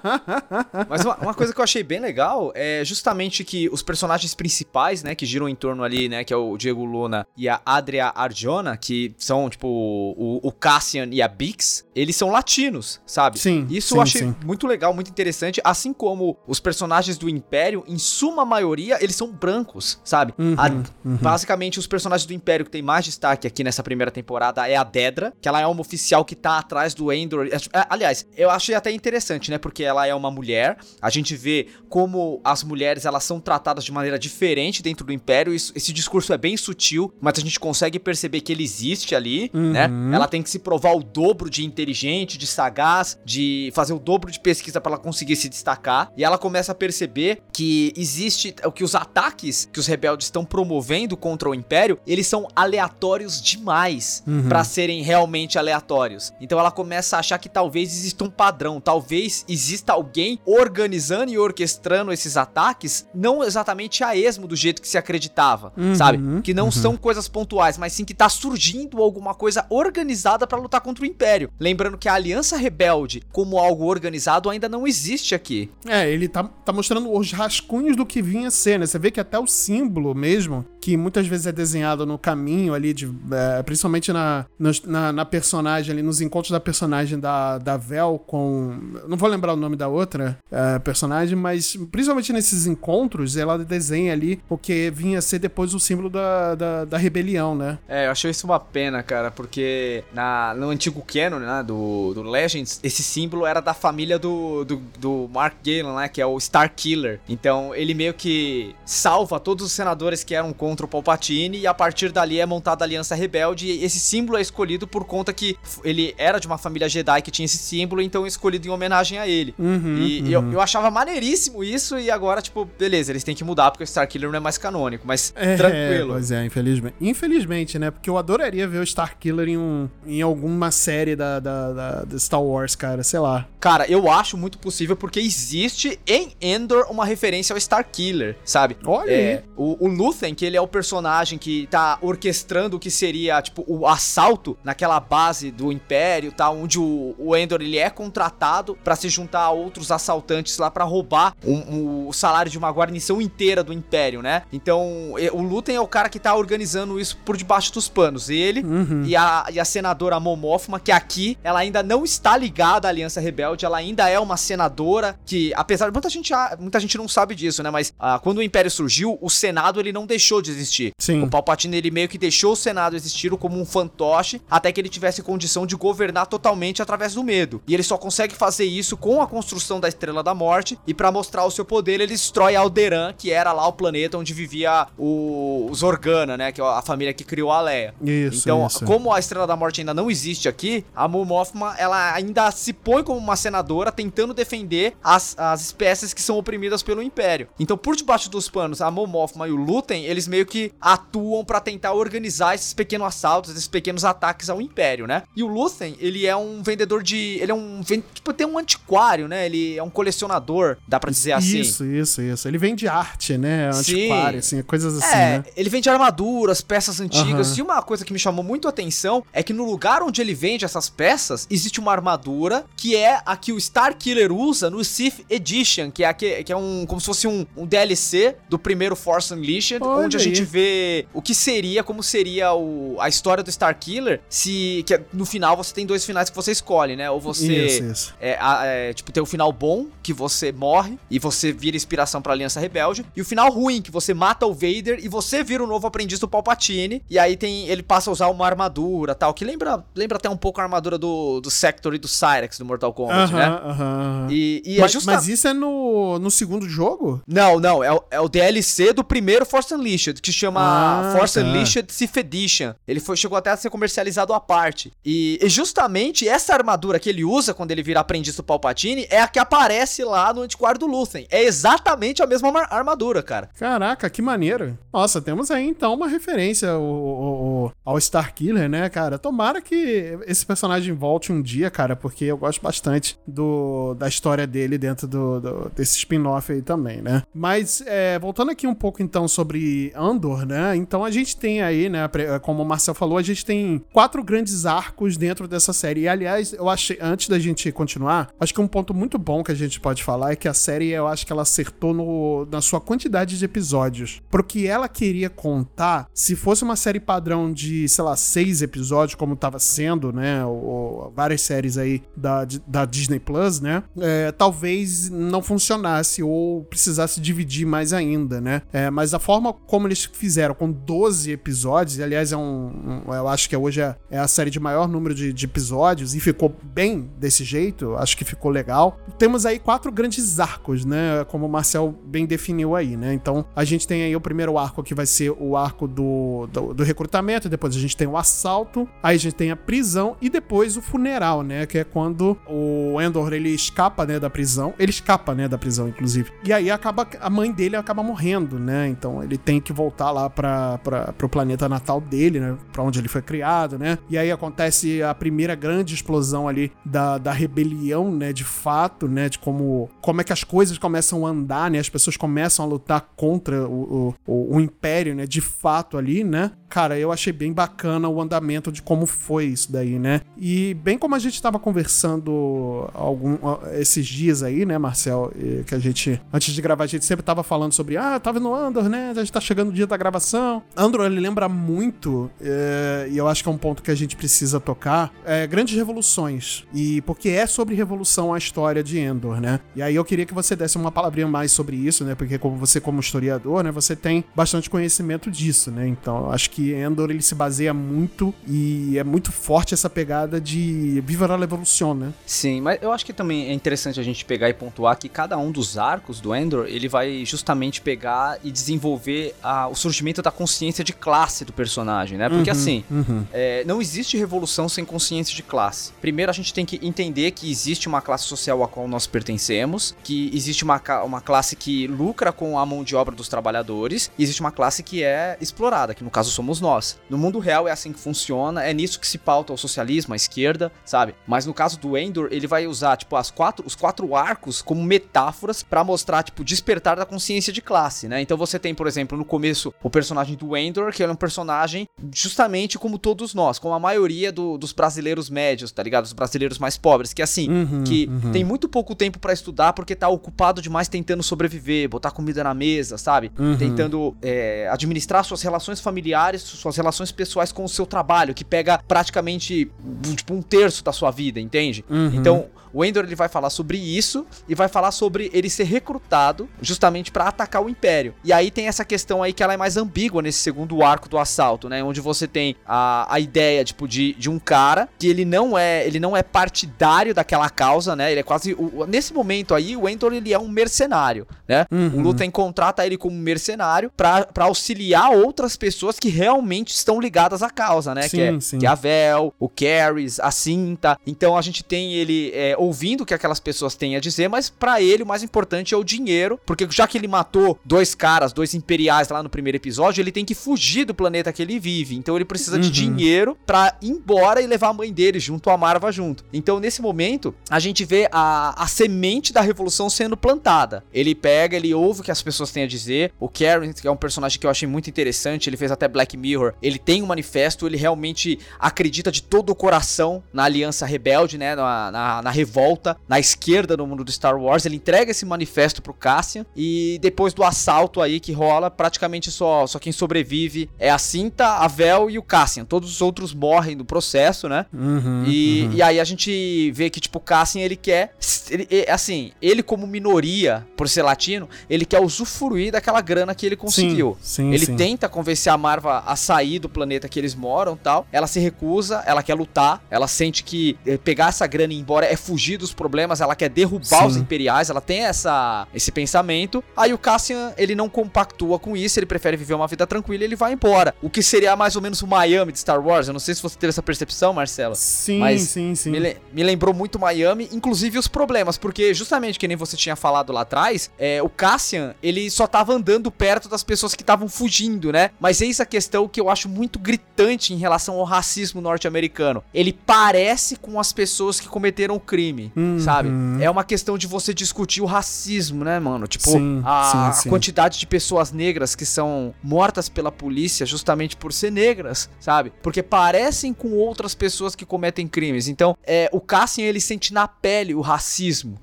Mas 0.88 1.04
uma, 1.04 1.16
uma, 1.16 1.34
coisa 1.34 1.52
que 1.52 1.60
eu 1.60 1.64
achei 1.64 1.82
bem 1.82 2.00
legal 2.00 2.52
é 2.54 2.84
justamente 2.84 3.44
que 3.44 3.68
os 3.70 3.82
personagens 3.82 4.34
principais, 4.34 5.02
né, 5.02 5.14
que 5.14 5.26
giram 5.26 5.48
em 5.48 5.54
torno 5.54 5.82
ali, 5.82 6.08
né, 6.08 6.24
que 6.24 6.32
é 6.32 6.36
o 6.36 6.56
Diego 6.56 6.84
Luna 6.84 7.26
e 7.36 7.48
a 7.48 7.60
Adria 7.64 8.12
Arjona, 8.14 8.76
que 8.76 9.14
são, 9.18 9.48
tipo, 9.48 9.66
o, 9.68 10.40
o 10.42 10.52
Cassian 10.52 11.08
e 11.10 11.20
a 11.20 11.28
Bix, 11.28 11.84
eles 11.94 12.16
são 12.16 12.23
são 12.24 12.30
latinos, 12.30 13.00
sabe? 13.06 13.38
Sim. 13.38 13.66
Isso 13.68 13.88
sim, 13.88 13.94
eu 13.96 14.00
achei 14.00 14.20
sim. 14.22 14.34
muito 14.44 14.66
legal, 14.66 14.94
muito 14.94 15.10
interessante. 15.10 15.60
Assim 15.62 15.92
como 15.92 16.38
os 16.46 16.58
personagens 16.58 17.18
do 17.18 17.28
Império, 17.28 17.84
em 17.86 17.98
suma 17.98 18.46
maioria, 18.46 18.96
eles 19.02 19.14
são 19.14 19.30
brancos, 19.30 20.00
sabe? 20.02 20.32
Uhum, 20.38 20.54
a, 20.56 20.68
uhum. 20.70 21.16
Basicamente, 21.16 21.78
os 21.78 21.86
personagens 21.86 22.26
do 22.26 22.32
Império 22.32 22.64
que 22.64 22.70
tem 22.70 22.80
mais 22.80 23.04
destaque 23.04 23.46
aqui 23.46 23.62
nessa 23.62 23.82
primeira 23.82 24.10
temporada 24.10 24.66
é 24.66 24.74
a 24.74 24.84
Dedra, 24.84 25.34
que 25.40 25.48
ela 25.48 25.60
é 25.60 25.66
uma 25.66 25.80
oficial 25.80 26.24
que 26.24 26.34
tá 26.34 26.58
atrás 26.58 26.94
do 26.94 27.12
Endor. 27.12 27.46
É, 27.46 27.56
é, 27.78 27.86
aliás, 27.90 28.26
eu 28.36 28.48
achei 28.48 28.74
até 28.74 28.90
interessante, 28.90 29.50
né? 29.50 29.58
Porque 29.58 29.84
ela 29.84 30.06
é 30.06 30.14
uma 30.14 30.30
mulher. 30.30 30.78
A 31.02 31.10
gente 31.10 31.36
vê 31.36 31.68
como 31.90 32.40
as 32.42 32.64
mulheres 32.64 33.04
elas 33.04 33.24
são 33.24 33.38
tratadas 33.38 33.84
de 33.84 33.92
maneira 33.92 34.18
diferente 34.18 34.82
dentro 34.82 35.04
do 35.04 35.12
Império. 35.12 35.52
Isso, 35.52 35.72
esse 35.76 35.92
discurso 35.92 36.32
é 36.32 36.38
bem 36.38 36.56
sutil, 36.56 37.12
mas 37.20 37.34
a 37.36 37.40
gente 37.42 37.60
consegue 37.60 37.98
perceber 37.98 38.40
que 38.40 38.52
ele 38.52 38.64
existe 38.64 39.14
ali, 39.14 39.50
né? 39.52 39.86
uhum. 39.86 40.08
né? 40.08 40.16
Ela 40.16 40.26
tem 40.26 40.42
que 40.42 40.48
se 40.48 40.58
provar 40.58 40.94
o 40.94 41.02
dobro 41.02 41.50
de 41.50 41.64
inteligente 41.64 42.13
inteligente, 42.14 42.38
de 42.38 42.46
sagaz, 42.46 43.18
de 43.24 43.70
fazer 43.74 43.92
o 43.92 43.98
dobro 43.98 44.30
de 44.30 44.40
pesquisa 44.40 44.80
para 44.80 44.92
ela 44.92 45.02
conseguir 45.02 45.36
se 45.36 45.48
destacar. 45.48 46.10
E 46.16 46.24
ela 46.24 46.38
começa 46.38 46.72
a 46.72 46.74
perceber 46.74 47.42
que 47.52 47.92
existe 47.96 48.54
o 48.64 48.72
que 48.72 48.84
os 48.84 48.94
ataques 48.94 49.68
que 49.72 49.80
os 49.80 49.86
rebeldes 49.86 50.26
estão 50.26 50.44
promovendo 50.44 51.16
contra 51.16 51.48
o 51.48 51.54
Império, 51.54 51.98
eles 52.06 52.26
são 52.26 52.48
aleatórios 52.54 53.40
demais 53.40 54.22
uhum. 54.26 54.48
para 54.48 54.64
serem 54.64 55.02
realmente 55.02 55.58
aleatórios. 55.58 56.32
Então 56.40 56.58
ela 56.58 56.70
começa 56.70 57.16
a 57.16 57.20
achar 57.20 57.38
que 57.38 57.48
talvez 57.48 57.92
exista 57.92 58.24
um 58.24 58.30
padrão, 58.30 58.80
talvez 58.80 59.44
exista 59.48 59.92
alguém 59.92 60.38
organizando 60.44 61.32
e 61.32 61.38
orquestrando 61.38 62.12
esses 62.12 62.36
ataques, 62.36 63.06
não 63.14 63.42
exatamente 63.42 64.02
a 64.02 64.16
esmo 64.16 64.46
do 64.46 64.56
jeito 64.56 64.82
que 64.82 64.88
se 64.88 64.98
acreditava, 64.98 65.72
uhum. 65.76 65.94
sabe? 65.94 66.42
Que 66.42 66.54
não 66.54 66.66
uhum. 66.66 66.72
são 66.72 66.96
coisas 66.96 67.28
pontuais, 67.28 67.78
mas 67.78 67.92
sim 67.92 68.04
que 68.04 68.14
tá 68.14 68.28
surgindo 68.28 69.02
alguma 69.02 69.34
coisa 69.34 69.66
organizada 69.68 70.46
para 70.46 70.58
lutar 70.58 70.80
contra 70.80 71.04
o 71.04 71.06
Império. 71.06 71.50
Lembrando 71.58 71.98
que 71.98 72.03
que 72.04 72.08
a 72.10 72.12
Aliança 72.12 72.58
Rebelde, 72.58 73.22
como 73.32 73.56
algo 73.56 73.86
organizado, 73.86 74.50
ainda 74.50 74.68
não 74.68 74.86
existe 74.86 75.34
aqui. 75.34 75.70
É, 75.88 76.06
ele 76.06 76.28
tá, 76.28 76.44
tá 76.44 76.70
mostrando 76.70 77.10
os 77.10 77.32
rascunhos 77.32 77.96
do 77.96 78.04
que 78.04 78.20
vinha 78.20 78.48
a 78.48 78.50
ser, 78.50 78.78
né? 78.78 78.84
Você 78.84 78.98
vê 78.98 79.10
que 79.10 79.18
até 79.18 79.38
o 79.38 79.46
símbolo 79.46 80.14
mesmo, 80.14 80.66
que 80.82 80.98
muitas 80.98 81.26
vezes 81.26 81.46
é 81.46 81.52
desenhado 81.52 82.04
no 82.04 82.18
caminho 82.18 82.74
ali, 82.74 82.92
de, 82.92 83.10
é, 83.32 83.62
principalmente 83.62 84.12
na, 84.12 84.44
na, 84.86 85.12
na, 85.12 85.24
personagem 85.24 85.92
ali, 85.92 86.02
nos 86.02 86.20
encontros 86.20 86.50
da 86.50 86.60
personagem 86.60 87.18
da, 87.18 87.56
da 87.56 87.78
Vel 87.78 88.22
com. 88.26 88.78
Não 89.08 89.16
vou 89.16 89.30
lembrar 89.30 89.54
o 89.54 89.56
nome 89.56 89.74
da 89.74 89.88
outra 89.88 90.36
é, 90.52 90.78
personagem, 90.80 91.34
mas 91.34 91.74
principalmente 91.90 92.34
nesses 92.34 92.66
encontros, 92.66 93.34
ela 93.34 93.56
desenha 93.56 94.12
ali 94.12 94.42
o 94.46 94.58
que 94.58 94.90
vinha 94.90 95.20
a 95.20 95.22
ser 95.22 95.38
depois 95.38 95.72
o 95.72 95.80
símbolo 95.80 96.10
da, 96.10 96.54
da, 96.54 96.84
da 96.84 96.98
rebelião, 96.98 97.54
né? 97.54 97.78
É, 97.88 98.04
eu 98.08 98.10
achei 98.10 98.30
isso 98.30 98.46
uma 98.46 98.60
pena, 98.60 99.02
cara, 99.02 99.30
porque 99.30 100.04
na, 100.12 100.52
no 100.52 100.68
antigo 100.68 101.02
canon, 101.02 101.38
né, 101.38 101.62
do 101.66 101.93
do, 102.14 102.22
Legends, 102.22 102.80
esse 102.82 103.02
símbolo 103.02 103.46
era 103.46 103.60
da 103.60 103.74
família 103.74 104.18
do, 104.18 104.64
do, 104.64 104.82
do 104.98 105.28
Mark 105.32 105.54
Galen, 105.64 105.94
né? 105.96 106.08
Que 106.08 106.20
é 106.20 106.26
o 106.26 106.38
Star 106.40 106.72
Killer. 106.74 107.20
Então 107.28 107.74
ele 107.74 107.94
meio 107.94 108.14
que 108.14 108.74
salva 108.84 109.38
todos 109.40 109.66
os 109.66 109.72
senadores 109.72 110.24
que 110.24 110.34
eram 110.34 110.52
contra 110.52 110.86
o 110.86 110.88
Palpatine 110.88 111.58
e 111.58 111.66
a 111.66 111.74
partir 111.74 112.12
dali 112.12 112.40
é 112.40 112.46
montada 112.46 112.84
a 112.84 112.86
Aliança 112.86 113.14
Rebelde. 113.14 113.66
E 113.66 113.84
esse 113.84 114.00
símbolo 114.00 114.38
é 114.38 114.42
escolhido 114.42 114.86
por 114.86 115.04
conta 115.04 115.32
que 115.32 115.56
ele 115.82 116.14
era 116.18 116.38
de 116.38 116.46
uma 116.46 116.58
família 116.58 116.88
Jedi 116.88 117.22
que 117.22 117.30
tinha 117.30 117.46
esse 117.46 117.58
símbolo, 117.58 118.00
então 118.02 118.24
é 118.24 118.28
escolhido 118.28 118.66
em 118.66 118.70
homenagem 118.70 119.18
a 119.18 119.26
ele. 119.26 119.54
Uhum, 119.58 119.98
e 119.98 120.20
uhum. 120.20 120.28
Eu, 120.28 120.52
eu 120.54 120.60
achava 120.60 120.90
maneiríssimo 120.90 121.62
isso 121.62 121.98
e 121.98 122.10
agora, 122.10 122.42
tipo, 122.42 122.68
beleza, 122.78 123.12
eles 123.12 123.24
têm 123.24 123.34
que 123.34 123.44
mudar 123.44 123.70
porque 123.70 123.84
o 123.84 123.86
Star 123.86 124.06
Killer 124.08 124.30
não 124.30 124.36
é 124.36 124.40
mais 124.40 124.58
canônico, 124.58 125.06
mas 125.06 125.32
é, 125.36 125.56
tranquilo. 125.56 126.12
Pois 126.12 126.30
é, 126.30 126.44
infelizmente. 126.44 126.96
Infelizmente, 127.00 127.78
né? 127.78 127.90
Porque 127.90 128.08
eu 128.08 128.18
adoraria 128.18 128.66
ver 128.66 128.78
o 128.78 128.86
Star 128.86 129.16
Killer 129.18 129.48
em, 129.48 129.56
um, 129.56 129.88
em 130.06 130.22
alguma 130.22 130.70
série 130.70 131.16
da, 131.16 131.38
da, 131.40 131.72
da 131.72 131.83
da, 132.06 132.18
Star 132.18 132.42
Wars, 132.42 132.74
cara, 132.74 133.02
sei 133.02 133.20
lá. 133.20 133.46
Cara, 133.60 133.86
eu 133.90 134.10
acho 134.10 134.36
muito 134.36 134.58
possível 134.58 134.96
porque 134.96 135.20
existe 135.20 135.98
em 136.06 136.32
Endor 136.40 136.86
uma 136.90 137.04
referência 137.04 137.54
ao 137.54 137.60
Star 137.60 137.86
Killer, 137.90 138.36
sabe? 138.44 138.76
Olha 138.84 139.10
é, 139.10 139.32
aí. 139.32 139.40
O, 139.56 139.86
o 139.86 139.88
Luthen, 139.88 140.34
que 140.34 140.44
ele 140.44 140.56
é 140.56 140.60
o 140.60 140.68
personagem 140.68 141.38
que 141.38 141.66
tá 141.70 141.98
orquestrando 142.00 142.76
o 142.76 142.80
que 142.80 142.90
seria, 142.90 143.40
tipo, 143.40 143.64
o 143.66 143.86
assalto 143.86 144.56
naquela 144.62 145.00
base 145.00 145.50
do 145.50 145.72
Império, 145.72 146.32
tá? 146.32 146.50
Onde 146.50 146.78
o, 146.78 147.14
o 147.18 147.36
Endor, 147.36 147.60
ele 147.62 147.78
é 147.78 147.88
contratado 147.88 148.76
para 148.82 148.96
se 148.96 149.08
juntar 149.08 149.40
a 149.40 149.50
outros 149.50 149.90
assaltantes 149.90 150.58
lá 150.58 150.70
para 150.70 150.84
roubar 150.84 151.34
um, 151.44 151.54
um, 151.54 152.08
o 152.08 152.12
salário 152.12 152.50
de 152.50 152.58
uma 152.58 152.70
guarnição 152.70 153.20
inteira 153.20 153.62
do 153.62 153.72
Império, 153.72 154.22
né? 154.22 154.42
Então, 154.52 155.12
o 155.32 155.42
Luthen 155.42 155.76
é 155.76 155.80
o 155.80 155.88
cara 155.88 156.08
que 156.08 156.18
tá 156.18 156.34
organizando 156.34 157.00
isso 157.00 157.16
por 157.24 157.36
debaixo 157.36 157.72
dos 157.72 157.88
panos. 157.88 158.28
Ele 158.28 158.60
uhum. 158.60 159.04
e, 159.04 159.16
a, 159.16 159.46
e 159.52 159.60
a 159.60 159.64
senadora 159.64 160.20
Momófima, 160.20 160.78
que 160.80 160.92
aqui, 160.92 161.38
ela 161.42 161.60
ainda 161.60 161.73
não 161.82 162.04
está 162.04 162.36
ligada 162.36 162.88
à 162.88 162.90
Aliança 162.90 163.20
Rebelde, 163.20 163.64
ela 163.64 163.78
ainda 163.78 164.08
é 164.08 164.18
uma 164.18 164.36
senadora 164.36 165.18
que, 165.24 165.52
apesar 165.56 165.86
de 165.86 165.92
muita 165.92 166.08
gente, 166.08 166.32
muita 166.58 166.80
gente 166.80 166.96
não 166.96 167.08
sabe 167.08 167.34
disso, 167.34 167.62
né? 167.62 167.70
Mas 167.70 167.92
ah, 167.98 168.18
quando 168.18 168.38
o 168.38 168.42
Império 168.42 168.70
surgiu, 168.70 169.18
o 169.20 169.30
Senado 169.30 169.80
ele 169.80 169.92
não 169.92 170.06
deixou 170.06 170.40
de 170.40 170.50
existir. 170.50 170.92
Sim. 170.98 171.22
O 171.22 171.28
Palpatine 171.28 171.76
ele 171.76 171.90
meio 171.90 172.08
que 172.08 172.18
deixou 172.18 172.52
o 172.52 172.56
Senado 172.56 172.96
existir 172.96 173.30
como 173.36 173.60
um 173.60 173.64
fantoche 173.64 174.40
até 174.50 174.70
que 174.70 174.80
ele 174.80 174.88
tivesse 174.88 175.22
condição 175.22 175.66
de 175.66 175.74
governar 175.76 176.26
totalmente 176.26 176.82
através 176.82 177.14
do 177.14 177.24
medo. 177.24 177.62
E 177.66 177.74
ele 177.74 177.82
só 177.82 177.96
consegue 177.96 178.34
fazer 178.34 178.64
isso 178.64 178.96
com 178.96 179.22
a 179.22 179.26
construção 179.26 179.80
da 179.80 179.88
Estrela 179.88 180.22
da 180.22 180.34
Morte 180.34 180.78
e 180.86 180.92
para 180.92 181.10
mostrar 181.10 181.44
o 181.44 181.50
seu 181.50 181.64
poder 181.64 181.94
ele 181.94 182.06
destrói 182.06 182.54
Alderan, 182.54 183.14
que 183.16 183.30
era 183.30 183.52
lá 183.52 183.66
o 183.66 183.72
planeta 183.72 184.18
onde 184.18 184.32
vivia 184.32 184.86
o, 184.98 185.66
os 185.70 185.82
Organa, 185.82 186.36
né? 186.36 186.52
Que 186.52 186.60
é 186.60 186.64
a 186.64 186.82
família 186.82 187.12
que 187.12 187.24
criou 187.24 187.50
a 187.50 187.60
Leia. 187.60 187.94
Isso, 188.02 188.42
então, 188.42 188.66
isso. 188.66 188.84
como 188.84 189.12
a 189.12 189.18
Estrela 189.18 189.46
da 189.46 189.56
Morte 189.56 189.80
ainda 189.80 189.94
não 189.94 190.10
existe 190.10 190.48
aqui, 190.48 190.84
a 190.94 191.08
Mon 191.08 191.24
Mothma 191.64 191.74
ela 191.78 192.12
ainda 192.12 192.50
se 192.50 192.72
põe 192.72 193.02
como 193.02 193.18
uma 193.18 193.36
senadora 193.36 193.90
tentando 193.90 194.34
defender 194.34 194.94
as, 195.02 195.34
as 195.38 195.62
espécies 195.62 196.12
que 196.12 196.20
são 196.20 196.36
oprimidas 196.36 196.82
pelo 196.82 197.02
Império. 197.02 197.48
Então, 197.58 197.76
por 197.76 197.96
debaixo 197.96 198.30
dos 198.30 198.48
panos, 198.48 198.82
a 198.82 198.90
Mon 198.90 199.06
Mothma 199.06 199.48
e 199.48 199.50
o 199.50 199.56
Luthen, 199.56 200.04
eles 200.04 200.28
meio 200.28 200.44
que 200.44 200.72
atuam 200.80 201.44
para 201.44 201.60
tentar 201.60 201.92
organizar 201.92 202.54
esses 202.54 202.74
pequenos 202.74 203.06
assaltos, 203.06 203.50
esses 203.50 203.68
pequenos 203.68 204.04
ataques 204.04 204.50
ao 204.50 204.60
Império, 204.60 205.06
né? 205.06 205.22
E 205.34 205.42
o 205.42 205.46
Luthen, 205.46 205.96
ele 205.98 206.26
é 206.26 206.36
um 206.36 206.62
vendedor 206.62 207.02
de... 207.02 207.38
Ele 207.40 207.52
é 207.52 207.54
um... 207.54 207.80
Tipo, 207.82 208.32
tem 208.32 208.46
um 208.46 208.58
antiquário, 208.58 209.28
né? 209.28 209.46
Ele 209.46 209.76
é 209.76 209.82
um 209.82 209.90
colecionador, 209.90 210.76
dá 210.86 210.98
pra 210.98 211.10
dizer 211.10 211.32
assim. 211.32 211.60
Isso, 211.60 211.84
isso, 211.84 212.20
isso. 212.20 212.48
Ele 212.48 212.58
vende 212.58 212.88
arte, 212.88 213.38
né? 213.38 213.72
Sim. 213.72 213.94
Antiquário, 213.94 214.38
assim, 214.38 214.62
coisas 214.62 214.98
assim, 214.98 215.16
é, 215.16 215.38
né? 215.38 215.44
ele 215.56 215.70
vende 215.70 215.88
armaduras, 215.88 216.60
peças 216.60 217.00
antigas. 217.00 217.48
Aham. 217.48 217.58
E 217.58 217.62
uma 217.62 217.82
coisa 217.82 218.04
que 218.04 218.12
me 218.12 218.18
chamou 218.18 218.44
muito 218.44 218.66
a 218.66 218.70
atenção 218.70 219.24
é 219.32 219.42
que 219.42 219.52
no 219.52 219.64
lugar 219.64 220.02
onde 220.02 220.20
ele 220.20 220.34
vende 220.34 220.64
essas 220.64 220.88
peças, 220.88 221.43
existe 221.50 221.80
uma 221.80 221.92
armadura 221.92 222.64
que 222.76 222.96
é 222.96 223.20
a 223.24 223.36
que 223.36 223.52
o 223.52 223.60
Star 223.60 223.96
Killer 223.96 224.32
usa 224.32 224.70
no 224.70 224.84
Sith 224.84 225.24
Edition, 225.28 225.90
que 225.90 226.04
é, 226.04 226.08
a 226.08 226.14
que, 226.14 226.44
que 226.44 226.52
é 226.52 226.56
um 226.56 226.84
como 226.86 227.00
se 227.00 227.06
fosse 227.06 227.26
um, 227.26 227.46
um 227.56 227.66
DLC 227.66 228.36
do 228.48 228.58
primeiro 228.58 228.96
Force 228.96 229.32
Unleashed, 229.32 229.82
Olha 229.82 230.06
onde 230.06 230.16
a 230.16 230.20
gente 230.20 230.40
aí. 230.40 230.46
vê 230.46 231.06
o 231.12 231.20
que 231.22 231.34
seria, 231.34 231.82
como 231.82 232.02
seria 232.02 232.52
o, 232.54 232.96
a 233.00 233.08
história 233.08 233.42
do 233.42 233.50
Starkiller, 233.50 234.20
se 234.28 234.84
que 234.86 235.00
no 235.12 235.24
final 235.24 235.56
você 235.56 235.74
tem 235.74 235.86
dois 235.86 236.04
finais 236.04 236.30
que 236.30 236.36
você 236.36 236.52
escolhe, 236.52 236.96
né? 236.96 237.10
Ou 237.10 237.20
você 237.20 237.66
Isso, 237.66 237.84
isso. 237.84 238.14
é, 238.20 238.38
é, 238.40 238.92
tipo, 238.92 239.12
tem 239.12 239.22
o 239.22 239.26
final 239.26 239.52
bom, 239.52 239.86
que 240.02 240.12
você 240.12 240.52
morre 240.52 240.98
e 241.10 241.18
você 241.18 241.52
vira 241.52 241.76
inspiração 241.76 242.20
pra 242.20 242.32
Aliança 242.32 242.60
Rebelde, 242.60 243.04
e 243.16 243.20
o 243.20 243.24
final 243.24 243.50
ruim, 243.50 243.80
que 243.80 243.90
você 243.90 244.12
mata 244.14 244.46
o 244.46 244.52
Vader 244.52 244.98
e 245.02 245.08
você 245.08 245.42
vira 245.42 245.62
o 245.62 245.66
novo 245.66 245.86
aprendiz 245.86 246.18
do 246.18 246.28
Palpatine, 246.28 247.02
e 247.08 247.18
aí 247.18 247.36
tem 247.36 247.68
ele 247.68 247.82
passa 247.82 248.10
a 248.10 248.12
usar 248.12 248.28
uma 248.28 248.46
armadura 248.46 249.14
tal, 249.14 249.32
que 249.32 249.44
lembra, 249.44 249.84
lembra 249.94 250.16
até 250.16 250.28
um 250.28 250.36
pouco 250.36 250.60
a 250.60 250.64
armadura 250.64 250.98
do, 250.98 251.33
do 251.40 251.50
Sector 251.50 251.94
e 251.94 251.98
do 251.98 252.08
Cyrex 252.08 252.58
do 252.58 252.64
Mortal 252.64 252.92
Kombat, 252.92 253.32
Aham, 253.32 253.36
né? 253.38 253.44
aham, 253.46 253.70
aham. 253.70 254.26
E, 254.30 254.62
e 254.64 254.78
é 254.78 254.80
Mas, 254.80 254.92
justa- 254.92 255.12
mas 255.12 255.28
isso 255.28 255.48
é 255.48 255.52
no, 255.52 256.18
no 256.18 256.30
segundo 256.30 256.68
jogo? 256.68 257.20
Não, 257.26 257.58
não, 257.60 257.82
é 257.82 257.92
o, 257.92 258.02
é 258.10 258.20
o 258.20 258.28
DLC 258.28 258.92
do 258.92 259.04
primeiro 259.04 259.44
Force 259.46 259.72
Unleashed, 259.74 260.20
que 260.20 260.32
chama 260.32 260.60
Ah, 260.60 261.12
Force 261.16 261.38
tá. 261.40 261.46
Unleashed 261.46 261.92
Sith 261.92 262.16
Edition. 262.16 262.72
Ele 262.86 263.00
foi, 263.00 263.16
chegou 263.16 263.36
até 263.36 263.50
a 263.50 263.56
ser 263.56 263.70
comercializado 263.70 264.32
à 264.32 264.40
parte. 264.40 264.92
E, 265.04 265.38
e 265.42 265.48
justamente 265.48 266.28
essa 266.28 266.54
armadura 266.54 266.98
que 266.98 267.08
ele 267.08 267.24
usa 267.24 267.52
quando 267.54 267.70
ele 267.70 267.82
vira 267.82 268.00
aprendiz 268.00 268.36
do 268.36 268.42
Palpatine 268.42 269.06
é 269.10 269.20
a 269.20 269.28
que 269.28 269.38
aparece 269.38 270.04
lá 270.04 270.32
no 270.32 270.42
antiquário 270.42 270.78
do 270.78 270.86
Luthen. 270.86 271.26
É 271.30 271.42
exatamente 271.42 272.22
a 272.22 272.26
mesma 272.26 272.50
armadura, 272.70 273.22
cara. 273.22 273.48
Caraca, 273.58 274.08
que 274.10 274.22
maneiro. 274.22 274.78
Nossa, 274.92 275.20
temos 275.20 275.50
aí 275.50 275.66
então 275.66 275.94
uma 275.94 276.06
referência 276.08 276.70
ao, 276.70 276.82
ao, 276.82 277.72
ao 277.84 277.98
Starkiller, 277.98 278.68
né, 278.68 278.88
cara? 278.88 279.18
Tomara 279.18 279.60
que 279.60 280.18
esse 280.26 280.44
personagem 280.44 280.92
volte 280.94 281.23
um 281.32 281.40
dia, 281.42 281.70
cara, 281.70 281.94
porque 281.96 282.24
eu 282.24 282.36
gosto 282.36 282.60
bastante 282.62 283.18
do, 283.26 283.94
da 283.94 284.08
história 284.08 284.46
dele 284.46 284.78
dentro 284.78 285.06
do, 285.06 285.40
do- 285.40 285.70
desse 285.74 285.98
spin-off 285.98 286.52
aí 286.52 286.62
também, 286.62 287.00
né? 287.02 287.22
Mas, 287.34 287.82
é, 287.86 288.18
voltando 288.18 288.50
aqui 288.50 288.66
um 288.66 288.74
pouco 288.74 289.02
então 289.02 289.26
sobre 289.28 289.92
Andor, 289.94 290.46
né? 290.46 290.76
Então 290.76 291.04
a 291.04 291.10
gente 291.10 291.36
tem 291.36 291.62
aí, 291.62 291.88
né, 291.88 292.08
como 292.42 292.62
o 292.62 292.66
Marcel 292.66 292.94
falou, 292.94 293.18
a 293.18 293.22
gente 293.22 293.44
tem 293.44 293.82
quatro 293.92 294.22
grandes 294.22 294.66
arcos 294.66 295.16
dentro 295.16 295.46
dessa 295.48 295.72
série. 295.72 296.02
E, 296.02 296.08
aliás, 296.08 296.52
eu 296.52 296.68
achei, 296.68 296.98
antes 297.00 297.28
da 297.28 297.38
gente 297.38 297.70
continuar, 297.72 298.30
acho 298.38 298.52
que 298.54 298.60
um 298.60 298.68
ponto 298.68 298.92
muito 298.94 299.18
bom 299.18 299.42
que 299.42 299.52
a 299.52 299.54
gente 299.54 299.80
pode 299.80 300.02
falar 300.02 300.32
é 300.32 300.36
que 300.36 300.48
a 300.48 300.54
série, 300.54 300.88
eu 300.90 301.06
acho 301.06 301.26
que 301.26 301.32
ela 301.32 301.42
acertou 301.42 301.92
no, 301.94 302.46
na 302.50 302.60
sua 302.60 302.80
quantidade 302.80 303.38
de 303.38 303.44
episódios. 303.44 304.22
Pro 304.30 304.42
que 304.44 304.66
ela 304.66 304.88
queria 304.88 305.30
contar, 305.30 306.08
se 306.14 306.34
fosse 306.36 306.62
uma 306.64 306.76
série 306.76 307.00
padrão 307.00 307.52
de, 307.52 307.88
sei 307.88 308.04
lá, 308.04 308.16
seis 308.16 308.62
episódios, 308.62 309.14
como 309.14 309.36
tava 309.36 309.58
sendo, 309.58 310.12
né? 310.12 310.44
Ou 310.44 311.12
várias 311.14 311.40
séries 311.42 311.78
aí 311.78 312.02
da, 312.16 312.46
da 312.66 312.84
Disney 312.84 313.18
Plus, 313.18 313.60
né? 313.60 313.82
é, 314.00 314.32
talvez 314.32 315.08
não 315.10 315.42
funcionasse 315.42 316.22
ou 316.22 316.64
precisasse 316.64 317.20
dividir 317.20 317.66
mais 317.66 317.92
ainda, 317.92 318.40
né? 318.40 318.62
É, 318.72 318.90
mas 318.90 319.14
a 319.14 319.18
forma 319.18 319.52
como 319.52 319.86
eles 319.86 320.04
fizeram 320.12 320.54
com 320.54 320.70
12 320.70 321.30
episódios, 321.30 321.98
e 321.98 322.02
aliás, 322.02 322.32
é 322.32 322.36
um. 322.36 323.02
um- 323.06 323.14
eu 323.14 323.28
acho 323.28 323.48
que 323.48 323.56
hoje 323.56 323.80
é, 323.80 323.94
é 324.10 324.18
a 324.18 324.28
série 324.28 324.50
de 324.50 324.58
maior 324.60 324.88
número 324.88 325.14
de, 325.14 325.32
de 325.32 325.44
episódios, 325.44 326.14
e 326.14 326.20
ficou 326.20 326.54
bem 326.62 327.10
desse 327.18 327.44
jeito, 327.44 327.94
acho 327.96 328.16
que 328.16 328.24
ficou 328.24 328.50
legal. 328.50 328.98
Temos 329.18 329.46
aí 329.46 329.58
quatro 329.58 329.90
grandes 329.92 330.40
arcos, 330.40 330.84
né? 330.84 331.24
Como 331.28 331.46
o 331.46 331.48
Marcel 331.48 331.94
bem 332.06 332.26
definiu 332.26 332.74
aí, 332.74 332.96
né? 332.96 333.14
Então 333.14 333.44
a 333.54 333.64
gente 333.64 333.86
tem 333.86 334.02
aí 334.02 334.16
o 334.16 334.20
primeiro 334.20 334.58
arco 334.58 334.82
que 334.82 334.94
vai 334.94 335.06
ser 335.06 335.30
o 335.30 335.56
arco 335.56 335.86
do, 335.86 336.48
do, 336.52 336.74
do 336.74 336.82
recrutamento, 336.82 337.48
depois 337.48 337.74
a 337.76 337.78
gente 337.78 337.96
tem 337.96 338.06
o 338.06 338.16
assalto, 338.16 338.88
aí 339.02 339.16
a 339.16 339.18
gente 339.18 339.34
tem 339.34 339.50
a 339.50 339.56
prisão 339.56 340.16
e 340.20 340.28
depois 340.28 340.76
o 340.76 340.82
funeral, 340.82 341.03
né? 341.42 341.66
Que 341.66 341.78
é 341.78 341.84
quando 341.84 342.36
o 342.46 343.00
Endor 343.00 343.32
ele 343.32 343.50
escapa, 343.50 344.06
né, 344.06 344.18
da 344.18 344.30
prisão. 344.30 344.74
Ele 344.78 344.90
escapa, 344.90 345.34
né, 345.34 345.48
da 345.48 345.58
prisão, 345.58 345.88
inclusive. 345.88 346.30
E 346.44 346.52
aí 346.52 346.70
acaba 346.70 347.06
a 347.20 347.30
mãe 347.30 347.52
dele 347.52 347.76
acaba 347.76 348.02
morrendo, 348.02 348.58
né? 348.58 348.88
Então 348.88 349.22
ele 349.22 349.36
tem 349.36 349.60
que 349.60 349.72
voltar 349.72 350.10
lá 350.10 350.28
para 350.30 350.78
pro 351.16 351.28
planeta 351.28 351.68
natal 351.68 352.00
dele, 352.00 352.40
né? 352.40 352.56
Pra 352.72 352.82
onde 352.82 352.98
ele 352.98 353.08
foi 353.08 353.22
criado, 353.22 353.78
né? 353.78 353.98
E 354.08 354.16
aí 354.18 354.30
acontece 354.30 355.02
a 355.02 355.14
primeira 355.14 355.54
grande 355.54 355.94
explosão 355.94 356.48
ali 356.48 356.72
da, 356.84 357.18
da 357.18 357.32
rebelião, 357.32 358.10
né? 358.10 358.32
De 358.32 358.44
fato, 358.44 359.08
né? 359.08 359.28
De 359.28 359.38
como, 359.38 359.90
como 360.00 360.20
é 360.20 360.24
que 360.24 360.32
as 360.32 360.44
coisas 360.44 360.78
começam 360.78 361.26
a 361.26 361.30
andar, 361.30 361.70
né? 361.70 361.78
As 361.78 361.88
pessoas 361.88 362.16
começam 362.16 362.64
a 362.64 362.68
lutar 362.68 363.12
contra 363.16 363.66
o, 363.68 364.14
o, 364.26 364.32
o, 364.32 364.56
o 364.56 364.60
império, 364.60 365.14
né? 365.14 365.26
De 365.26 365.40
fato 365.40 365.96
ali, 365.96 366.24
né? 366.24 366.52
Cara, 366.68 366.98
eu 366.98 367.12
achei 367.12 367.32
bem 367.32 367.52
bacana 367.52 368.08
o 368.08 368.20
andamento 368.20 368.72
de 368.72 368.82
como 368.82 369.06
foi 369.06 369.46
isso 369.46 369.70
daí, 369.70 369.98
né? 369.98 370.22
E 370.36 370.74
bem 370.74 370.93
como 370.98 371.14
a 371.14 371.18
gente 371.18 371.40
tava 371.40 371.58
conversando 371.58 372.88
algum, 372.94 373.36
esses 373.78 374.06
dias 374.06 374.42
aí, 374.42 374.64
né, 374.64 374.78
Marcel? 374.78 375.32
Que 375.66 375.74
a 375.74 375.78
gente, 375.78 376.20
antes 376.32 376.54
de 376.54 376.62
gravar, 376.62 376.84
a 376.84 376.86
gente 376.86 377.04
sempre 377.04 377.24
tava 377.24 377.42
falando 377.42 377.72
sobre, 377.72 377.96
ah, 377.96 378.18
tava 378.20 378.40
no 378.40 378.54
Andor, 378.54 378.88
né? 378.88 379.10
A 379.10 379.20
gente 379.20 379.32
tá 379.32 379.40
chegando 379.40 379.68
o 379.68 379.72
dia 379.72 379.86
da 379.86 379.96
gravação. 379.96 380.62
Andor, 380.76 381.06
ele 381.06 381.20
lembra 381.20 381.48
muito, 381.48 382.30
eh, 382.40 383.08
e 383.10 383.16
eu 383.16 383.28
acho 383.28 383.42
que 383.42 383.48
é 383.48 383.52
um 383.52 383.58
ponto 383.58 383.82
que 383.82 383.90
a 383.90 383.94
gente 383.94 384.16
precisa 384.16 384.60
tocar, 384.60 385.12
é, 385.24 385.46
grandes 385.46 385.76
revoluções. 385.76 386.64
E 386.72 387.00
porque 387.02 387.28
é 387.28 387.46
sobre 387.46 387.74
revolução 387.74 388.32
a 388.32 388.38
história 388.38 388.82
de 388.82 388.98
Endor, 388.98 389.40
né? 389.40 389.60
E 389.74 389.82
aí 389.82 389.94
eu 389.94 390.04
queria 390.04 390.26
que 390.26 390.34
você 390.34 390.54
desse 390.56 390.76
uma 390.76 390.92
palavrinha 390.92 391.26
mais 391.26 391.52
sobre 391.52 391.76
isso, 391.76 392.04
né? 392.04 392.14
Porque 392.14 392.38
como 392.38 392.56
você, 392.56 392.80
como 392.80 393.00
historiador, 393.00 393.62
né, 393.62 393.70
você 393.70 393.94
tem 393.96 394.24
bastante 394.34 394.68
conhecimento 394.68 395.30
disso, 395.30 395.70
né? 395.70 395.86
Então, 395.86 396.26
eu 396.26 396.32
acho 396.32 396.50
que 396.50 396.72
Endor 396.72 397.10
ele 397.10 397.22
se 397.22 397.34
baseia 397.34 397.72
muito 397.72 398.34
e 398.46 398.98
é 398.98 399.04
muito 399.04 399.32
forte 399.32 399.74
essa 399.74 399.88
pegada 399.88 400.40
de 400.40 400.83
Viva 401.00 401.26
la 401.26 401.36
Revolução, 401.36 401.94
né? 401.94 402.12
Sim, 402.26 402.60
mas 402.60 402.78
eu 402.82 402.92
acho 402.92 403.04
que 403.04 403.12
também 403.12 403.48
é 403.48 403.52
interessante 403.52 403.98
a 403.98 404.02
gente 404.02 404.24
pegar 404.24 404.48
e 404.48 404.54
pontuar 404.54 404.96
que 404.98 405.08
cada 405.08 405.36
um 405.38 405.50
dos 405.50 405.76
arcos 405.78 406.20
do 406.20 406.34
Endor, 406.34 406.66
ele 406.68 406.88
vai 406.88 407.24
justamente 407.24 407.80
pegar 407.80 408.38
e 408.42 408.50
desenvolver 408.50 409.34
a- 409.42 409.68
o 409.68 409.74
surgimento 409.74 410.20
da 410.22 410.30
consciência 410.30 410.82
de 410.84 410.92
classe 410.92 411.44
do 411.44 411.52
personagem, 411.52 412.18
né? 412.18 412.28
Porque 412.28 412.50
assim, 412.50 412.84
é, 413.32 413.64
não 413.64 413.80
existe 413.80 414.16
revolução 414.16 414.68
sem 414.68 414.84
consciência 414.84 415.34
de 415.34 415.42
classe. 415.42 415.92
Primeiro 416.00 416.30
a 416.30 416.34
gente 416.34 416.52
tem 416.52 416.64
que 416.66 416.78
entender 416.82 417.30
que 417.32 417.50
existe 417.50 417.88
uma 417.88 418.00
classe 418.00 418.24
social 418.24 418.62
a 418.62 418.68
qual 418.68 418.86
nós 418.88 419.06
pertencemos, 419.06 419.94
que 420.02 420.30
existe 420.34 420.64
uma, 420.64 420.80
uma 421.04 421.20
classe 421.20 421.56
que 421.56 421.86
lucra 421.86 422.32
com 422.32 422.58
a 422.58 422.64
mão 422.66 422.82
de 422.84 422.94
obra 422.96 423.14
dos 423.14 423.28
trabalhadores, 423.28 424.10
e 424.18 424.22
existe 424.22 424.40
uma 424.40 424.50
classe 424.52 424.82
que 424.82 425.02
é 425.02 425.36
explorada, 425.40 425.94
que 425.94 426.04
no 426.04 426.10
caso 426.10 426.30
somos 426.30 426.60
nós. 426.60 426.98
No 427.08 427.18
mundo 427.18 427.38
real 427.38 427.66
é 427.68 427.70
assim 427.72 427.92
que 427.92 427.98
funciona, 427.98 428.62
é 428.64 428.72
nisso 428.72 428.98
que 429.00 429.06
se 429.06 429.18
pauta 429.18 429.52
o 429.52 429.56
socialismo, 429.56 430.12
a 430.14 430.16
esquerda, 430.16 430.72
sabe? 430.84 431.14
Mas 431.26 431.46
no 431.46 431.54
caso 431.54 431.78
do 431.78 431.96
Endor, 431.96 432.28
ele 432.30 432.46
vai 432.46 432.66
usar, 432.66 432.96
tipo, 432.96 433.16
as 433.16 433.30
quatro, 433.30 433.64
os 433.66 433.74
quatro 433.74 434.14
arcos 434.16 434.62
como 434.62 434.82
metáforas 434.82 435.62
pra 435.62 435.84
mostrar, 435.84 436.22
tipo, 436.22 436.42
despertar 436.44 436.96
da 436.96 437.04
consciência 437.06 437.52
de 437.52 437.60
classe, 437.60 438.08
né? 438.08 438.20
Então 438.20 438.36
você 438.36 438.58
tem, 438.58 438.74
por 438.74 438.86
exemplo, 438.86 439.16
no 439.16 439.24
começo, 439.24 439.72
o 439.82 439.90
personagem 439.90 440.36
do 440.36 440.56
Endor, 440.56 440.92
que 440.92 441.02
ele 441.02 441.10
é 441.10 441.12
um 441.12 441.16
personagem 441.16 441.86
justamente 442.12 442.78
como 442.78 442.98
todos 442.98 443.34
nós, 443.34 443.58
como 443.58 443.74
a 443.74 443.80
maioria 443.80 444.30
do- 444.32 444.56
dos 444.58 444.72
brasileiros 444.72 445.28
médios, 445.28 445.72
tá 445.72 445.82
ligado? 445.82 446.04
Os 446.04 446.12
brasileiros 446.12 446.58
mais 446.58 446.76
pobres, 446.76 447.12
que 447.12 447.22
assim, 447.22 447.48
que 447.84 448.08
tem 448.32 448.44
muito 448.44 448.68
pouco 448.68 448.94
tempo 448.94 449.18
pra 449.18 449.32
estudar 449.32 449.72
porque 449.72 449.94
tá 449.94 450.08
ocupado 450.08 450.62
demais 450.62 450.88
tentando 450.88 451.22
sobreviver, 451.22 451.88
botar 451.88 452.10
comida 452.10 452.42
na 452.44 452.54
mesa, 452.54 452.96
sabe? 452.98 453.30
Tentando 453.58 454.16
é, 454.22 454.68
administrar 454.70 455.24
suas 455.24 455.42
relações 455.42 455.80
familiares, 455.80 456.42
suas 456.42 456.76
relações 456.76 457.10
pessoais 457.12 457.52
com 457.52 457.64
o 457.64 457.68
seu 457.68 457.86
trabalho, 457.86 458.34
que 458.34 458.44
pega 458.44 458.78
praticamente 458.86 459.70
tipo 460.16 460.34
um 460.34 460.42
terço 460.58 460.84
da 460.84 460.92
sua 460.92 461.10
vida, 461.10 461.40
entende? 461.40 461.84
Então, 462.14 462.46
o 462.74 462.84
Endor 462.84 463.04
ele 463.04 463.14
vai 463.14 463.28
falar 463.28 463.48
sobre 463.50 463.78
isso 463.78 464.26
e 464.48 464.54
vai 464.54 464.68
falar 464.68 464.90
sobre 464.90 465.30
ele 465.32 465.48
ser 465.48 465.64
recrutado 465.64 466.48
justamente 466.60 467.10
pra 467.12 467.28
atacar 467.28 467.62
o 467.62 467.68
Império. 467.68 468.14
E 468.24 468.32
aí 468.32 468.50
tem 468.50 468.66
essa 468.66 468.84
questão 468.84 469.22
aí 469.22 469.32
que 469.32 469.42
ela 469.42 469.54
é 469.54 469.56
mais 469.56 469.76
ambígua 469.76 470.20
nesse 470.20 470.38
segundo 470.40 470.82
arco 470.82 471.08
do 471.08 471.16
assalto, 471.18 471.68
né? 471.68 471.82
Onde 471.84 472.00
você 472.00 472.26
tem 472.26 472.56
a, 472.66 473.06
a 473.14 473.20
ideia, 473.20 473.64
tipo, 473.64 473.86
de, 473.86 474.12
de 474.14 474.28
um 474.28 474.38
cara 474.38 474.88
que 474.98 475.06
ele 475.06 475.24
não 475.24 475.56
é 475.56 475.86
ele 475.86 476.00
não 476.00 476.16
é 476.16 476.22
partidário 476.22 477.14
daquela 477.14 477.48
causa, 477.48 477.94
né? 477.94 478.10
Ele 478.10 478.20
é 478.20 478.22
quase. 478.22 478.54
o- 478.54 478.84
nesse 478.86 479.14
momento 479.14 479.54
aí, 479.54 479.76
o 479.76 479.88
Endor 479.88 480.12
ele 480.12 480.32
é 480.32 480.38
um 480.38 480.48
mercenário, 480.48 481.26
né? 481.48 481.66
O 481.70 482.00
Luthien 482.00 482.30
contrata 482.30 482.84
ele 482.84 482.96
como 482.96 483.16
mercenário 483.16 483.90
pra, 483.96 484.24
pra 484.24 484.44
auxiliar 484.46 485.10
outras 485.12 485.56
pessoas 485.56 485.98
que 485.98 486.08
realmente 486.08 486.68
estão 486.74 487.00
ligadas 487.00 487.42
à 487.42 487.50
causa, 487.50 487.94
né? 487.94 488.02
Sim, 488.08 488.16
que, 488.16 488.22
é, 488.22 488.40
sim. 488.40 488.58
que 488.58 488.66
é 488.66 488.68
a 488.68 488.74
Vel, 488.74 489.32
o 489.38 489.48
Carries, 489.48 490.18
a 490.20 490.30
Cinta. 490.30 490.98
Então 491.06 491.36
a 491.36 491.42
gente 491.42 491.62
tem 491.62 491.92
ele 491.94 492.30
é, 492.34 492.56
ouvindo 492.64 493.02
o 493.02 493.06
que 493.06 493.14
aquelas 493.14 493.40
pessoas 493.40 493.74
têm 493.74 493.96
a 493.96 494.00
dizer, 494.00 494.28
mas 494.28 494.50
pra 494.50 494.80
ele 494.80 495.02
o 495.02 495.06
mais 495.06 495.22
importante 495.22 495.74
é 495.74 495.76
o 495.76 495.84
dinheiro, 495.84 496.38
porque 496.44 496.66
já 496.70 496.86
que 496.86 496.98
ele 496.98 497.08
matou 497.08 497.58
dois 497.64 497.94
caras, 497.94 498.32
dois 498.32 498.54
imperiais 498.54 499.08
lá 499.08 499.22
no 499.22 499.28
primeiro 499.28 499.56
episódio, 499.56 500.00
ele 500.00 500.12
tem 500.12 500.24
que 500.24 500.34
fugir 500.34 500.84
do 500.84 500.94
planeta 500.94 501.32
que 501.32 501.42
ele 501.42 501.58
vive. 501.58 501.96
Então 501.96 502.16
ele 502.16 502.24
precisa 502.24 502.58
de 502.58 502.70
dinheiro 502.70 503.36
pra 503.46 503.76
ir 503.80 503.90
embora 503.90 504.40
e 504.40 504.46
levar 504.46 504.68
a 504.68 504.72
mãe 504.72 504.92
dele 504.92 505.20
junto, 505.20 505.50
a 505.50 505.56
Marva 505.56 505.92
junto. 505.92 506.24
Então 506.32 506.58
nesse 506.58 506.82
momento, 506.82 507.34
a 507.48 507.58
gente 507.58 507.84
vê 507.84 508.08
a, 508.10 508.62
a 508.62 508.66
semente 508.66 509.32
da 509.32 509.40
revolução 509.40 509.88
sendo 509.90 510.16
plantada. 510.16 510.84
Ele 510.92 511.14
pega, 511.14 511.56
ele 511.56 511.74
ouve 511.74 512.00
o 512.00 512.04
que 512.04 512.10
as 512.10 512.22
pessoas 512.22 512.50
têm 512.50 512.64
a 512.64 512.66
dizer. 512.66 513.12
O 513.20 513.28
Karen, 513.28 513.72
que 513.72 513.86
é 513.86 513.90
um 513.90 513.96
personagem 513.96 514.38
que 514.38 514.46
eu 514.46 514.50
achei 514.50 514.68
muito 514.68 514.88
interessante, 514.88 515.48
ele 515.48 515.56
fez 515.56 515.70
até 515.70 515.86
Black 515.88 516.16
Mirror, 516.16 516.54
ele 516.62 516.78
tem 516.78 517.02
um 517.02 517.06
manifesto, 517.06 517.66
ele 517.66 517.76
realmente 517.76 518.38
acredita 518.58 519.10
de 519.10 519.22
todo 519.22 519.50
o 519.50 519.54
coração 519.54 520.22
na 520.32 520.44
aliança 520.44 520.86
rebelde, 520.86 521.38
né? 521.38 521.54
Na, 521.54 521.90
na, 521.90 522.22
na 522.22 522.30
volta 522.54 522.96
na 523.08 523.18
esquerda 523.18 523.76
no 523.76 523.86
mundo 523.86 524.04
do 524.04 524.12
Star 524.12 524.40
Wars, 524.40 524.64
ele 524.64 524.76
entrega 524.76 525.10
esse 525.10 525.26
manifesto 525.26 525.82
pro 525.82 525.92
Cassian 525.92 526.46
e 526.54 526.98
depois 527.02 527.34
do 527.34 527.42
assalto 527.42 528.00
aí 528.00 528.20
que 528.20 528.32
rola, 528.32 528.70
praticamente 528.70 529.30
só, 529.30 529.66
só 529.66 529.78
quem 529.80 529.92
sobrevive 529.92 530.70
é 530.78 530.88
a 530.88 530.98
Cinta, 530.98 531.46
a 531.58 531.66
Vel 531.66 532.08
e 532.08 532.16
o 532.18 532.22
Cassian. 532.22 532.64
Todos 532.64 532.88
os 532.90 533.02
outros 533.02 533.34
morrem 533.34 533.74
no 533.74 533.84
processo, 533.84 534.48
né? 534.48 534.66
Uhum, 534.72 535.24
E, 535.26 535.64
uhum. 535.64 535.72
e 535.72 535.82
aí 535.82 535.98
a 535.98 536.04
gente 536.04 536.70
vê 536.72 536.88
que, 536.88 537.00
tipo, 537.00 537.18
o 537.18 537.20
Cassian, 537.20 537.62
ele 537.62 537.76
quer. 537.76 538.14
Ele- 538.50 538.66
e- 538.70 538.90
assim, 538.90 539.32
ele 539.40 539.62
como 539.62 539.86
minoria, 539.86 540.66
por 540.76 540.88
ser 540.88 541.02
latino, 541.02 541.48
ele 541.68 541.84
quer 541.84 542.00
usufruir 542.00 542.72
daquela 542.72 543.00
grana 543.00 543.34
que 543.34 543.46
ele 543.46 543.56
conseguiu. 543.56 544.16
sim, 544.20 544.52
ele 544.52 544.66
sim. 544.66 544.76
tenta 544.76 545.08
convencer 545.08 545.52
a 545.52 545.58
Marva 545.58 546.02
a 546.06 546.16
sair 546.16 546.58
do 546.58 546.68
planeta 546.68 547.08
que 547.08 547.18
eles 547.18 547.34
moram 547.34 547.76
tal. 547.76 548.06
Ela 548.12 548.26
se 548.26 548.38
recusa, 548.40 549.02
ela 549.06 549.22
quer 549.22 549.34
lutar, 549.34 549.82
ela 549.90 550.06
sente 550.08 550.42
que 550.44 550.76
eh, 550.86 550.96
pegar 550.98 551.28
essa 551.28 551.46
grana 551.46 551.72
e 551.72 551.76
ir 551.76 551.80
embora 551.80 552.06
é 552.06 552.16
fugir 552.16 552.56
dos 552.56 552.72
problemas, 552.72 553.20
ela 553.20 553.34
quer 553.34 553.48
derrubar 553.48 554.00
Sim. 554.02 554.06
os 554.06 554.16
imperiais, 554.16 554.70
ela 554.70 554.80
tem 554.80 555.00
essa, 555.04 555.66
esse 555.74 555.90
pensamento. 555.92 556.62
Aí 556.76 556.92
o 556.92 556.98
Cassian, 556.98 557.52
ele 557.56 557.74
não 557.74 557.88
compactua 557.88 558.58
com 558.58 558.76
isso, 558.76 558.98
ele 558.98 559.06
prefere 559.06 559.36
viver 559.36 559.54
uma 559.54 559.66
vida 559.66 559.86
tranquila 559.86 560.22
e 560.22 560.26
ele 560.26 560.36
vai 560.36 560.52
embora. 560.52 560.94
O 561.02 561.10
que 561.10 561.22
seria 561.22 561.56
mais 561.56 561.76
ou 561.76 561.82
menos 561.82 562.02
o 562.02 562.06
Miami 562.06 562.52
de 562.52 562.58
Star 562.58 562.84
Wars. 562.84 563.06
Eu 563.08 563.12
não 563.12 563.20
sei 563.20 563.34
se 563.34 563.42
você 563.42 563.56
teve 563.58 563.70
essa 563.70 563.82
percepção, 563.82 564.32
Marcelo. 564.32 564.74
Sim, 564.74 565.38
sim, 565.38 565.74
sim. 565.74 565.90
Me, 565.90 566.16
me 566.32 566.42
lembrou 566.42 566.74
muito 566.74 566.98
Miami, 566.98 567.48
inclusive 567.52 567.98
os 567.98 568.08
problemas, 568.14 568.56
porque 568.56 568.94
justamente 568.94 569.38
que 569.38 569.48
nem 569.48 569.56
você 569.56 569.76
tinha 569.76 569.96
falado 569.96 570.32
lá 570.32 570.42
atrás, 570.42 570.88
é, 570.98 571.20
o 571.22 571.28
Cassian, 571.28 571.94
ele 572.02 572.30
só 572.30 572.46
tava 572.46 572.72
andando 572.72 573.10
perto 573.10 573.48
das 573.48 573.64
pessoas 573.64 573.92
que 573.94 574.02
estavam 574.02 574.28
fugindo, 574.28 574.92
né? 574.92 575.10
Mas 575.20 575.40
eis 575.40 575.58
a 575.60 575.66
questão 575.66 576.08
que 576.08 576.20
eu 576.20 576.30
acho 576.30 576.48
muito 576.48 576.78
gritante 576.78 577.52
em 577.52 577.56
relação 577.56 577.96
ao 577.96 578.04
racismo 578.04 578.60
norte-americano. 578.60 579.42
Ele 579.52 579.72
parece 579.72 580.54
com 580.56 580.78
as 580.78 580.92
pessoas 580.92 581.40
que 581.40 581.48
cometeram 581.48 581.96
o 581.96 582.00
crime, 582.00 582.52
Uhum. 582.54 582.78
sabe? 582.78 583.08
É 583.40 583.50
uma 583.50 583.64
questão 583.64 583.98
de 583.98 584.06
você 584.06 584.32
discutir 584.32 584.80
o 584.80 584.84
racismo, 584.86 585.64
né, 585.64 585.80
mano? 585.80 586.06
Tipo, 586.06 586.30
Sim, 586.30 586.62
a, 586.64 587.12
sim, 587.12 587.22
sim. 587.22 587.28
a 587.28 587.30
quantidade 587.30 587.78
de 587.78 587.86
pessoas 587.86 588.30
negras 588.30 588.76
que 588.76 588.86
são 588.86 589.34
mortas 589.42 589.88
pela 589.88 590.12
polícia 590.12 590.64
justamente 590.64 591.16
por 591.16 591.32
ser 591.32 591.50
negras, 591.50 592.08
sabe? 592.20 592.52
Porque 592.62 592.82
parecem 592.82 593.52
com 593.52 593.72
outras 593.72 594.14
pessoas 594.14 594.54
que 594.54 594.64
cometem 594.64 595.08
crimes. 595.08 595.48
Então, 595.48 595.76
é, 595.84 596.08
o 596.12 596.20
Cassian, 596.20 596.64
ele 596.64 596.80
sente 596.80 597.12
na 597.12 597.26
pele 597.26 597.74
o 597.74 597.80
racismo, 597.80 598.03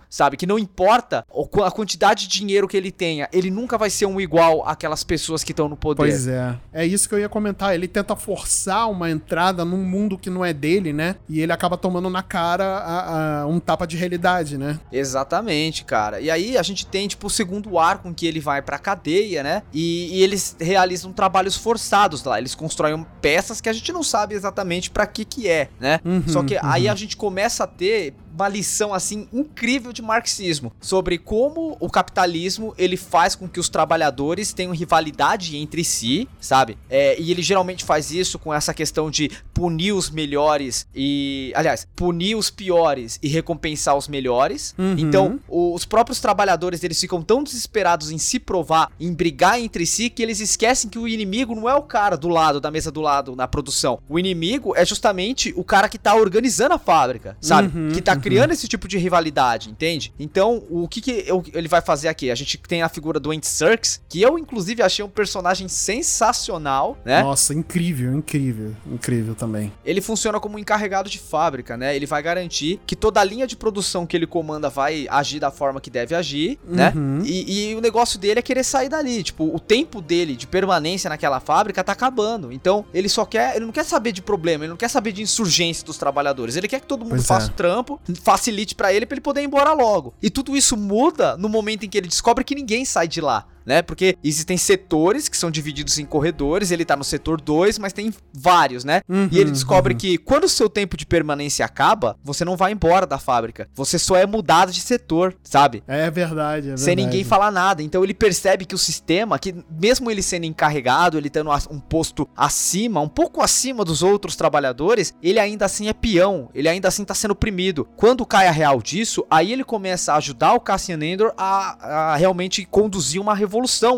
sabe? 0.10 0.38
Que 0.38 0.46
não 0.46 0.60
importa 0.60 1.26
a 1.66 1.72
quantidade 1.72 2.28
de 2.28 2.40
dinheiro 2.40 2.68
que 2.68 2.78
ele 2.78 2.92
tenha, 2.92 3.28
ele 3.32 3.50
nunca 3.50 3.78
vai 3.78 3.90
ser 3.90 4.06
um 4.06 4.20
igual 4.20 4.68
àquelas 4.68 5.04
pessoas 5.04 5.44
que 5.44 5.52
estão 5.52 5.68
no 5.70 5.76
poder. 5.78 5.98
Pois 5.98 6.28
é. 6.28 6.58
É 6.74 6.86
isso 6.86 7.08
que 7.08 7.16
eu 7.16 7.20
ia 7.20 7.30
comentar. 7.30 7.74
Ele 7.74 7.88
tenta 7.88 8.16
forçar 8.16 8.90
uma 8.90 9.10
entrada 9.10 9.64
num 9.66 9.84
mundo 9.84 10.18
que 10.18 10.30
não 10.30 10.44
é 10.44 10.54
dele, 10.54 10.94
né? 10.94 11.16
E 11.30 11.42
ele 11.42 11.52
acaba 11.52 11.78
tomando 11.78 12.10
na 12.10 12.24
cara 12.24 12.64
a- 12.66 13.42
a- 13.42 13.48
um 13.48 13.60
tapa 13.60 13.86
de 13.88 13.98
realidade, 13.98 14.58
né? 14.58 14.80
Exatamente, 14.92 15.84
cara. 15.84 16.20
E 16.22 16.32
aí 16.32 16.58
a 16.58 16.64
gente 16.64 16.86
tem, 16.86 17.08
tipo, 17.08 17.28
o 17.28 17.30
segundo 17.30 17.78
arco 17.78 18.08
em 18.08 18.14
que 18.14 18.26
ele 18.26 18.40
vai 18.40 18.62
pra 18.62 18.78
cadeia, 18.80 19.44
né? 19.44 19.64
E, 19.74 20.18
e 20.20 20.24
eles 20.24 20.56
realizam 20.60 21.12
trabalhos 21.12 21.56
forçados 21.56 22.24
lá. 22.24 22.40
Eles 22.40 22.56
constroem 22.56 23.06
peças 23.22 23.60
que 23.62 23.70
a 23.70 23.74
gente 23.74 23.92
não 23.92 24.04
sabe 24.04 24.36
exatamente 24.36 24.90
pra 24.90 25.06
que 25.06 25.26
que 25.26 25.48
é, 25.48 25.70
né? 25.80 26.00
Uhum, 26.04 26.24
Só 26.28 26.44
que 26.44 26.58
aí 26.62 26.86
uhum. 26.86 26.92
a 26.92 26.96
gente 26.96 27.16
começa 27.18 27.64
a 27.64 27.68
ter 27.68 28.14
uma 28.34 28.48
lição 28.48 28.94
assim 28.94 29.28
incrível 29.32 29.94
de 29.94 30.02
marxismo 30.02 30.72
sobre 30.80 31.18
como 31.18 31.78
o 31.80 31.90
capitalismo 31.90 32.74
ele 32.78 32.98
faz 32.98 33.36
com 33.36 33.48
que 33.48 33.60
os 33.60 33.70
trabalhadores 33.70 34.54
tenham 34.54 34.74
rivalidade 34.74 35.58
entre 35.58 35.84
si, 35.84 36.28
sabe? 36.40 36.78
É, 36.90 37.20
e 37.20 37.32
ele 37.32 37.42
geralmente 37.42 37.84
faz 37.84 38.12
isso 38.12 38.40
com 38.40 38.54
essa 38.54 38.74
questão 38.74 39.10
de 39.10 39.30
punir 39.54 39.92
os 39.92 40.10
melhores 40.10 40.88
e, 40.96 41.52
aliás, 41.56 41.88
punir 41.96 42.36
os 42.36 42.50
piores 42.50 43.20
e 43.22 43.28
recompensar 43.28 43.96
os 43.96 44.08
melhores. 44.08 44.74
Uhum. 44.78 44.96
Então, 44.98 45.40
os 45.48 45.86
próprios 45.86 46.20
trabalhadores 46.20 46.84
eles 46.84 47.00
ficam 47.00 47.22
tão 47.22 47.44
desesperados 47.44 48.12
em 48.12 48.18
se 48.18 48.40
provar, 48.40 48.92
em 49.00 49.14
brigar 49.14 49.60
entre 49.60 49.86
si, 49.86 50.10
que 50.10 50.22
eles 50.22 50.40
esquecem 50.40 50.90
que 50.90 51.00
o 51.00 51.08
inimigo 51.08 51.56
não 51.56 51.70
é 51.70 51.76
o 51.76 51.84
cara 51.84 52.16
do 52.16 52.28
lado 52.28 52.60
da 52.60 52.72
mesa 52.72 52.92
do 52.92 53.02
lado 53.02 53.36
na 53.36 53.48
produção. 53.48 54.00
O 54.08 54.18
inimigo 54.18 54.74
é 54.76 54.86
justamente 54.86 55.54
o 55.56 55.64
cara 55.64 55.90
que 55.90 55.98
tá 55.98 56.16
organizando 56.16 56.74
a 56.74 56.80
fábrica, 56.80 57.38
sabe? 57.40 57.78
Uhum, 57.78 57.92
que 57.92 58.02
tá. 58.02 58.21
Criando 58.22 58.52
esse 58.52 58.68
tipo 58.68 58.88
de 58.88 58.98
rivalidade, 58.98 59.70
entende? 59.70 60.14
Então, 60.20 60.64
o 60.70 60.88
que, 60.88 61.02
que 61.02 61.24
eu- 61.28 61.44
ele 61.54 61.68
vai 61.68 61.82
fazer 61.82 62.08
aqui? 62.08 62.30
A 62.32 62.36
gente 62.36 62.58
tem 62.58 62.82
a 62.82 62.90
figura 62.90 63.20
do 63.20 63.32
Andy 63.32 63.46
Serkis, 63.48 64.02
que 64.10 64.22
eu 64.22 64.38
inclusive 64.38 64.82
achei 64.82 65.04
um 65.04 65.10
personagem 65.10 65.68
sensacional, 65.68 66.98
né? 67.04 67.24
Nossa, 67.24 67.54
incrível, 67.54 68.14
incrível, 68.14 68.76
incrível 68.86 69.36
também. 69.36 69.72
ele 69.86 70.02
funciona 70.02 70.40
como 70.40 70.56
um 70.56 70.60
encarregado 70.60 71.10
de 71.10 71.20
fábrica, 71.20 71.76
né? 71.78 71.96
Ele 71.96 72.06
vai 72.06 72.22
garantir 72.22 72.80
que 72.86 72.96
toda 72.96 73.20
a 73.20 73.24
linha 73.24 73.48
de 73.48 73.56
produção 73.56 74.06
que 74.06 74.16
ele 74.16 74.28
comanda 74.28 74.70
vai 74.70 75.08
agir 75.10 75.40
da 75.40 75.50
forma 75.52 75.80
que 75.82 75.90
deve 75.90 76.14
agir, 76.16 76.60
né? 76.68 76.92
Uhum. 76.96 77.22
E, 77.26 77.70
e 77.72 77.76
o 77.76 77.82
negócio 77.82 78.20
dele 78.20 78.40
é 78.40 78.42
querer 78.42 78.64
sair 78.64 78.90
dali. 78.90 79.24
Tipo, 79.24 79.54
o 79.56 79.60
tempo 79.60 80.02
dele 80.02 80.36
de 80.36 80.46
permanência 80.48 81.10
naquela 81.10 81.40
fábrica 81.40 81.84
tá 81.84 81.92
acabando. 81.92 82.52
Então, 82.52 82.86
ele 82.94 83.10
só 83.10 83.26
quer. 83.26 83.56
Ele 83.56 83.66
não 83.66 83.72
quer 83.72 83.86
saber 83.86 84.12
de 84.12 84.22
problema, 84.22 84.64
ele 84.66 84.70
não 84.72 84.78
quer 84.78 84.90
saber 84.90 85.12
de 85.12 85.22
insurgência 85.22 85.86
dos 85.86 85.98
trabalhadores. 85.98 86.56
Ele 86.56 86.68
quer 86.68 86.80
que 86.80 86.88
todo 86.88 87.02
mundo 87.02 87.12
Pois 87.12 87.28
faça 87.28 87.48
é. 87.48 87.50
o 87.50 87.54
trampo, 87.54 88.00
facilite 88.16 88.76
pra 88.76 88.94
ele 88.94 89.06
pra 89.06 89.16
ele 89.16 89.22
poder 89.22 89.42
ir 89.42 89.46
embora 89.46 89.74
logo. 89.74 90.14
E 90.22 90.30
tudo 90.30 90.56
isso 90.56 90.76
muda 90.76 91.38
no 91.38 91.50
momento 91.50 91.86
em 91.86 91.90
que 91.90 91.98
ele 91.98 92.08
descobre 92.08 92.44
que 92.44 92.56
ninguém 92.56 92.86
sai 92.86 93.08
de 93.08 93.22
lá. 93.22 93.48
Né? 93.66 93.82
Porque 93.82 94.18
existem 94.24 94.58
setores 94.58 95.30
que 95.30 95.38
são 95.38 95.52
divididos 95.52 95.98
em 96.00 96.06
corredores, 96.06 96.72
ele 96.72 96.86
tá 96.86 96.96
no 96.96 97.04
setor 97.04 97.40
2, 97.40 97.78
mas 97.80 97.94
tem 97.94 98.14
vários, 98.34 98.84
né? 98.84 99.02
Uhum, 99.08 99.30
e 99.32 99.40
ele 99.40 99.52
descobre 99.52 99.94
uhum. 99.94 100.00
que 100.00 100.18
quando 100.18 100.46
o 100.46 100.50
seu 100.50 100.70
tempo 100.70 100.98
de 100.98 101.06
permanência 101.06 101.66
acaba, 101.66 102.18
você 102.24 102.44
não 102.44 102.58
vai 102.58 102.72
embora 102.72 103.06
da 103.06 103.20
fábrica. 103.20 103.70
Você 103.76 104.00
só 104.00 104.16
é 104.16 104.26
mudado 104.26 104.72
de 104.72 104.82
setor, 104.82 105.36
sabe? 105.44 105.84
É 105.88 106.10
verdade, 106.10 106.72
é 106.72 106.78
Sem 106.78 106.96
verdade. 106.96 107.06
ninguém 107.06 107.24
falar 107.24 107.52
nada. 107.52 107.84
Então 107.84 108.04
ele 108.04 108.14
percebe 108.14 108.66
que 108.66 108.76
o 108.76 108.78
sistema, 108.78 109.38
que 109.38 109.56
mesmo 109.70 110.10
ele 110.10 110.22
sendo 110.22 110.46
encarregado, 110.46 111.18
ele 111.18 111.30
tendo 111.30 111.52
um 111.70 111.80
posto 111.80 112.28
acima, 112.36 113.00
um 113.00 113.10
pouco 113.10 113.42
acima 113.42 113.86
dos 113.86 114.02
outros 114.02 114.36
trabalhadores, 114.36 115.14
ele 115.22 115.40
ainda 115.40 115.66
assim 115.66 115.88
é 115.88 115.94
peão, 115.94 116.50
ele 116.54 116.68
ainda 116.68 116.88
assim 116.88 117.06
tá 117.06 117.14
sendo 117.14 117.32
oprimido. 117.32 117.88
Quando 117.96 118.26
cai 118.26 118.48
a 118.48 118.52
real 118.52 118.82
disso, 118.82 119.26
aí 119.30 119.52
ele 119.52 119.64
começa 119.64 120.14
a 120.14 120.18
ajudar 120.18 120.54
o 120.54 120.60
Cassian 120.60 120.98
Andor 120.98 121.34
a, 121.38 122.12
a 122.12 122.16
realmente 122.16 122.66
conduzir 122.66 123.22
uma 123.22 123.36
revolução 123.36 123.51